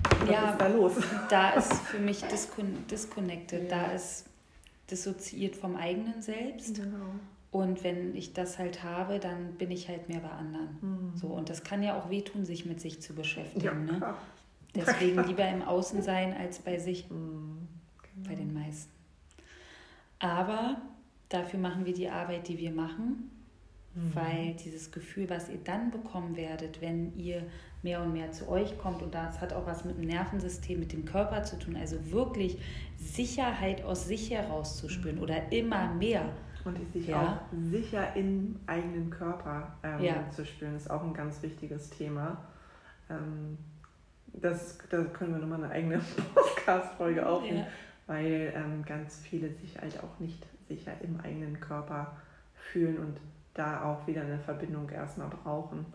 was 0.04 0.30
ja, 0.30 0.52
ist 0.52 0.62
da 0.62 0.68
los? 0.68 0.94
Da 1.30 1.50
ist 1.52 1.74
für 1.74 2.00
mich 2.00 2.22
discon 2.24 2.86
disconnected, 2.90 3.64
ja. 3.64 3.70
da 3.70 3.92
ist 3.92 4.26
dissoziiert 4.90 5.56
vom 5.56 5.76
eigenen 5.76 6.22
Selbst. 6.22 6.76
Genau. 6.76 7.16
Und 7.52 7.84
wenn 7.84 8.16
ich 8.16 8.34
das 8.34 8.60
halt 8.60 8.84
habe, 8.84 9.20
dann 9.20 9.54
bin 9.54 9.72
ich 9.72 9.88
halt 9.88 10.10
mehr 10.10 10.20
bei 10.20 10.30
anderen. 10.30 10.78
Mhm. 10.82 11.18
So, 11.18 11.28
und 11.28 11.50
das 11.50 11.64
kann 11.64 11.82
ja 11.82 11.98
auch 11.98 12.10
wehtun, 12.10 12.46
sich 12.46 12.66
mit 12.66 12.82
sich 12.82 13.02
zu 13.02 13.14
beschäftigen. 13.14 13.66
Ja, 13.66 13.74
ne? 13.74 14.14
Deswegen 14.76 15.24
lieber 15.28 15.48
im 15.48 15.62
Außen 15.62 16.02
sein 16.02 16.36
als 16.38 16.60
bei 16.60 16.78
sich. 16.78 17.10
Mhm. 17.10 17.68
Genau. 18.14 18.30
Bei 18.30 18.36
den 18.36 18.54
meisten. 18.54 18.92
Aber 20.20 20.82
dafür 21.30 21.60
machen 21.60 21.86
wir 21.86 21.94
die 21.94 22.10
Arbeit, 22.10 22.48
die 22.48 22.58
wir 22.58 22.72
machen. 22.72 23.32
Mhm. 23.96 24.16
Weil 24.16 24.54
dieses 24.64 24.92
Gefühl, 24.92 25.30
was 25.30 25.50
ihr 25.50 25.60
dann 25.64 25.92
bekommen 25.92 26.36
werdet, 26.36 26.82
wenn 26.82 27.18
ihr 27.18 27.44
mehr 27.84 28.02
und 28.02 28.14
mehr 28.14 28.32
zu 28.32 28.50
euch 28.50 28.78
kommt, 28.78 29.02
und 29.02 29.14
das 29.14 29.40
hat 29.40 29.54
auch 29.54 29.66
was 29.66 29.86
mit 29.86 29.98
dem 29.98 30.06
Nervensystem, 30.06 30.80
mit 30.80 30.94
dem 30.94 31.06
Körper 31.06 31.44
zu 31.44 31.58
tun, 31.60 31.76
also 31.76 32.12
wirklich 32.12 32.60
Sicherheit 32.98 33.84
aus 33.84 34.08
sich 34.08 34.32
herauszuspüren 34.32 35.18
mhm. 35.18 35.24
oder 35.24 35.52
immer 35.52 35.94
mehr. 35.94 36.30
Und 36.66 36.92
sich 36.92 37.08
ja. 37.08 37.22
auch 37.22 37.58
sicher 37.72 38.14
im 38.16 38.60
eigenen 38.66 39.10
Körper 39.10 39.78
ähm, 39.84 40.04
ja. 40.04 40.30
zu 40.32 40.46
spüren, 40.46 40.76
ist 40.76 40.90
auch 40.90 41.02
ein 41.02 41.14
ganz 41.14 41.42
wichtiges 41.42 41.90
Thema. 41.92 42.44
Ähm, 43.10 43.58
das, 44.34 44.78
da 44.90 45.02
können 45.04 45.34
wir 45.34 45.40
nochmal 45.40 45.64
eine 45.64 45.74
eigene 45.74 46.02
Podcast-Folge 46.36 47.26
aufnehmen, 47.26 47.60
ja. 47.60 47.68
weil 48.08 48.54
ähm, 48.54 48.84
ganz 48.86 49.20
viele 49.20 49.50
sich 49.54 49.80
halt 49.80 49.98
auch 50.04 50.20
nicht 50.20 50.46
sicher 50.68 50.92
im 51.02 51.20
eigenen 51.22 51.60
Körper 51.60 52.18
fühlen 52.54 52.98
und 52.98 53.18
da 53.54 53.84
auch 53.84 54.06
wieder 54.06 54.22
eine 54.22 54.40
Verbindung 54.40 54.90
erstmal 54.90 55.30
brauchen. 55.30 55.86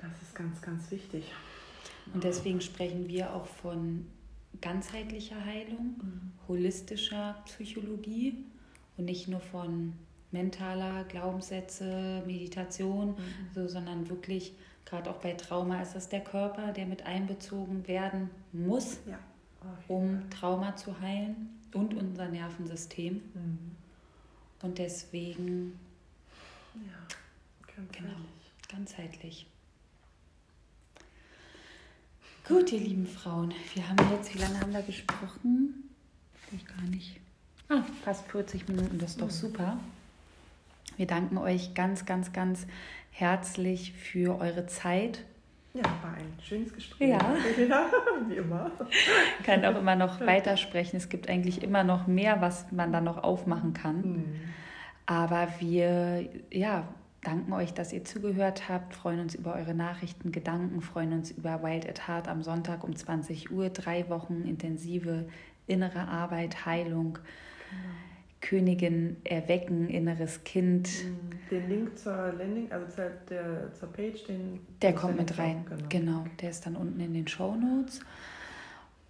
Das 0.00 0.22
ist 0.22 0.34
ganz, 0.34 0.60
ganz 0.62 0.90
wichtig. 0.90 1.24
Und 2.12 2.24
deswegen 2.24 2.60
sprechen 2.60 3.08
wir 3.08 3.34
auch 3.34 3.46
von 3.46 4.06
ganzheitlicher 4.60 5.44
Heilung, 5.44 5.96
mhm. 6.02 6.32
holistischer 6.48 7.36
Psychologie 7.46 8.44
und 8.96 9.04
nicht 9.04 9.28
nur 9.28 9.40
von 9.40 9.92
mentaler 10.32 11.04
Glaubenssätze, 11.04 12.22
Meditation, 12.26 13.10
mhm. 13.10 13.16
so, 13.54 13.68
sondern 13.68 14.08
wirklich, 14.08 14.54
gerade 14.84 15.10
auch 15.10 15.18
bei 15.18 15.32
Trauma 15.32 15.82
ist 15.82 15.94
das 15.94 16.08
der 16.08 16.20
Körper, 16.20 16.72
der 16.72 16.86
mit 16.86 17.04
einbezogen 17.06 17.86
werden 17.86 18.30
muss, 18.52 18.98
ja, 19.06 19.18
um 19.88 20.28
Trauma 20.30 20.76
zu 20.76 21.00
heilen 21.00 21.50
und 21.74 21.94
unser 21.94 22.28
Nervensystem. 22.28 23.14
Mhm. 23.34 23.58
Und 24.62 24.78
deswegen 24.78 25.78
ja, 26.74 27.16
ganzheitlich. 27.76 27.98
Genau, 27.98 28.16
ganzheitlich. 28.68 29.46
Gut, 32.50 32.72
ihr 32.72 32.80
lieben 32.80 33.06
Frauen, 33.06 33.54
wir 33.74 33.88
haben 33.88 34.10
jetzt, 34.10 34.34
wie 34.34 34.38
lange 34.38 34.58
haben 34.58 34.72
wir 34.72 34.82
gesprochen? 34.82 35.88
Ich 36.50 36.66
gar 36.66 36.82
nicht. 36.90 37.20
Ah, 37.68 37.84
fast 38.04 38.26
40 38.26 38.68
Minuten, 38.68 38.98
das 38.98 39.12
ist 39.12 39.20
doch 39.20 39.26
mhm. 39.26 39.30
super. 39.30 39.78
Wir 40.96 41.06
danken 41.06 41.38
euch 41.38 41.74
ganz, 41.74 42.06
ganz, 42.06 42.32
ganz 42.32 42.66
herzlich 43.12 43.92
für 43.92 44.40
eure 44.40 44.66
Zeit. 44.66 45.24
Ja, 45.74 45.84
war 45.84 46.14
ein 46.14 46.32
schönes 46.42 46.72
Gespräch. 46.72 47.10
Ja, 47.10 47.18
ja 47.68 47.86
wie 48.26 48.34
immer. 48.34 48.72
Ich 49.38 49.46
kann 49.46 49.64
auch 49.64 49.78
immer 49.78 49.94
noch 49.94 50.18
weitersprechen. 50.20 50.96
Es 50.96 51.08
gibt 51.08 51.28
eigentlich 51.28 51.62
immer 51.62 51.84
noch 51.84 52.08
mehr, 52.08 52.40
was 52.40 52.72
man 52.72 52.92
dann 52.92 53.04
noch 53.04 53.22
aufmachen 53.22 53.74
kann. 53.74 54.00
Mhm. 54.00 54.40
Aber 55.06 55.46
wir 55.60 56.28
ja, 56.50 56.88
danken 57.22 57.52
euch, 57.52 57.74
dass 57.74 57.92
ihr 57.92 58.04
zugehört 58.04 58.68
habt, 58.68 58.94
freuen 58.94 59.20
uns 59.20 59.34
über 59.34 59.54
eure 59.54 59.74
Nachrichten, 59.74 60.32
Gedanken, 60.32 60.80
freuen 60.80 61.12
uns 61.12 61.30
über 61.30 61.62
Wild 61.62 61.88
at 61.88 62.08
Heart 62.08 62.28
am 62.28 62.42
Sonntag 62.42 62.84
um 62.84 62.94
20 62.94 63.50
Uhr. 63.50 63.70
Drei 63.70 64.08
Wochen 64.08 64.42
intensive 64.42 65.26
innere 65.66 66.08
Arbeit, 66.08 66.66
Heilung. 66.66 67.14
Genau. 67.14 67.94
Königin 68.40 69.16
erwecken, 69.24 69.88
inneres 69.88 70.44
Kind. 70.44 70.88
Mhm. 70.88 71.48
Den 71.50 71.68
Link 71.68 71.98
zur 71.98 72.32
Landing, 72.32 72.72
also 72.72 72.86
zur, 72.86 73.10
der, 73.28 73.72
zur 73.74 73.92
Page, 73.92 74.24
den. 74.24 74.60
Der 74.80 74.94
kommt 74.94 75.18
mit 75.18 75.36
rein. 75.38 75.64
Genau. 75.66 75.88
genau. 75.88 76.24
der 76.40 76.50
ist 76.50 76.64
dann 76.64 76.76
unten 76.76 77.00
in 77.00 77.12
den 77.12 77.28
Show 77.28 77.54
Notes. 77.54 78.00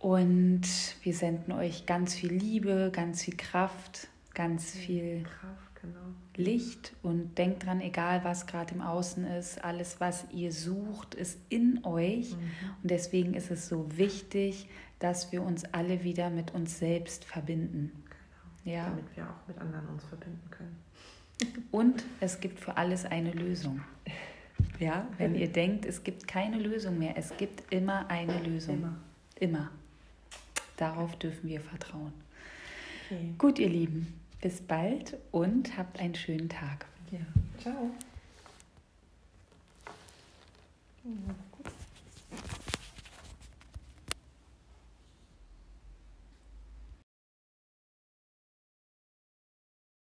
Und 0.01 0.63
wir 1.03 1.15
senden 1.15 1.53
euch 1.53 1.87
ganz 1.87 2.15
viel 2.15 2.33
Liebe, 2.33 2.91
ganz 2.93 3.23
viel 3.23 3.37
Kraft, 3.37 4.09
ganz 4.35 4.73
viel 4.73 5.23
Kraft, 5.25 5.70
genau. 5.81 6.01
Licht. 6.37 6.95
Und 7.03 7.37
denkt 7.39 7.67
dran, 7.67 7.81
egal 7.81 8.25
was 8.25 8.47
gerade 8.47 8.75
im 8.75 8.81
Außen 8.81 9.25
ist, 9.25 9.63
alles, 9.65 10.01
was 10.01 10.27
ihr 10.33 10.53
sucht, 10.53 11.15
ist 11.15 11.39
in 11.49 11.85
euch. 11.85 12.33
Mhm. 12.33 12.51
Und 12.83 12.91
deswegen 12.91 13.35
ist 13.35 13.51
es 13.51 13.69
so 13.69 13.87
wichtig, 13.97 14.69
dass 14.99 15.33
wir 15.33 15.43
uns 15.43 15.65
alle 15.73 16.05
wieder 16.05 16.31
mit 16.31 16.53
uns 16.53 16.79
selbst 16.79 17.25
verbinden. 17.25 17.93
Genau. 18.65 18.77
Ja. 18.77 18.85
Damit 18.91 19.17
wir 19.17 19.25
auch 19.25 19.49
mit 19.49 19.59
anderen 19.59 19.89
uns 19.89 20.05
verbinden 20.05 20.51
können. 20.51 20.77
Und 21.71 22.05
es 22.21 22.41
gibt 22.41 22.61
für 22.61 22.77
alles 22.77 23.05
eine 23.05 23.33
Lösung. 23.33 23.81
Ja, 24.79 25.07
wenn 25.19 25.35
ihr 25.35 25.51
denkt, 25.51 25.87
es 25.87 26.05
gibt 26.05 26.29
keine 26.29 26.59
Lösung 26.59 26.99
mehr, 26.99 27.17
es 27.17 27.37
gibt 27.37 27.73
immer 27.73 28.09
eine 28.11 28.39
Lösung. 28.43 28.77
Immer. 28.77 28.97
Immer. 29.39 29.71
Darauf 30.77 31.17
dürfen 31.17 31.49
wir 31.49 31.61
vertrauen. 31.61 32.13
Okay. 33.07 33.35
Gut, 33.39 33.59
ihr 33.59 33.69
Lieben, 33.69 34.20
bis 34.41 34.61
bald 34.61 35.17
und 35.33 35.77
habt 35.77 35.99
einen 36.01 36.15
schönen 36.15 36.49
Tag. 36.49 36.87
Ja, 37.11 37.21
ciao. 37.61 37.91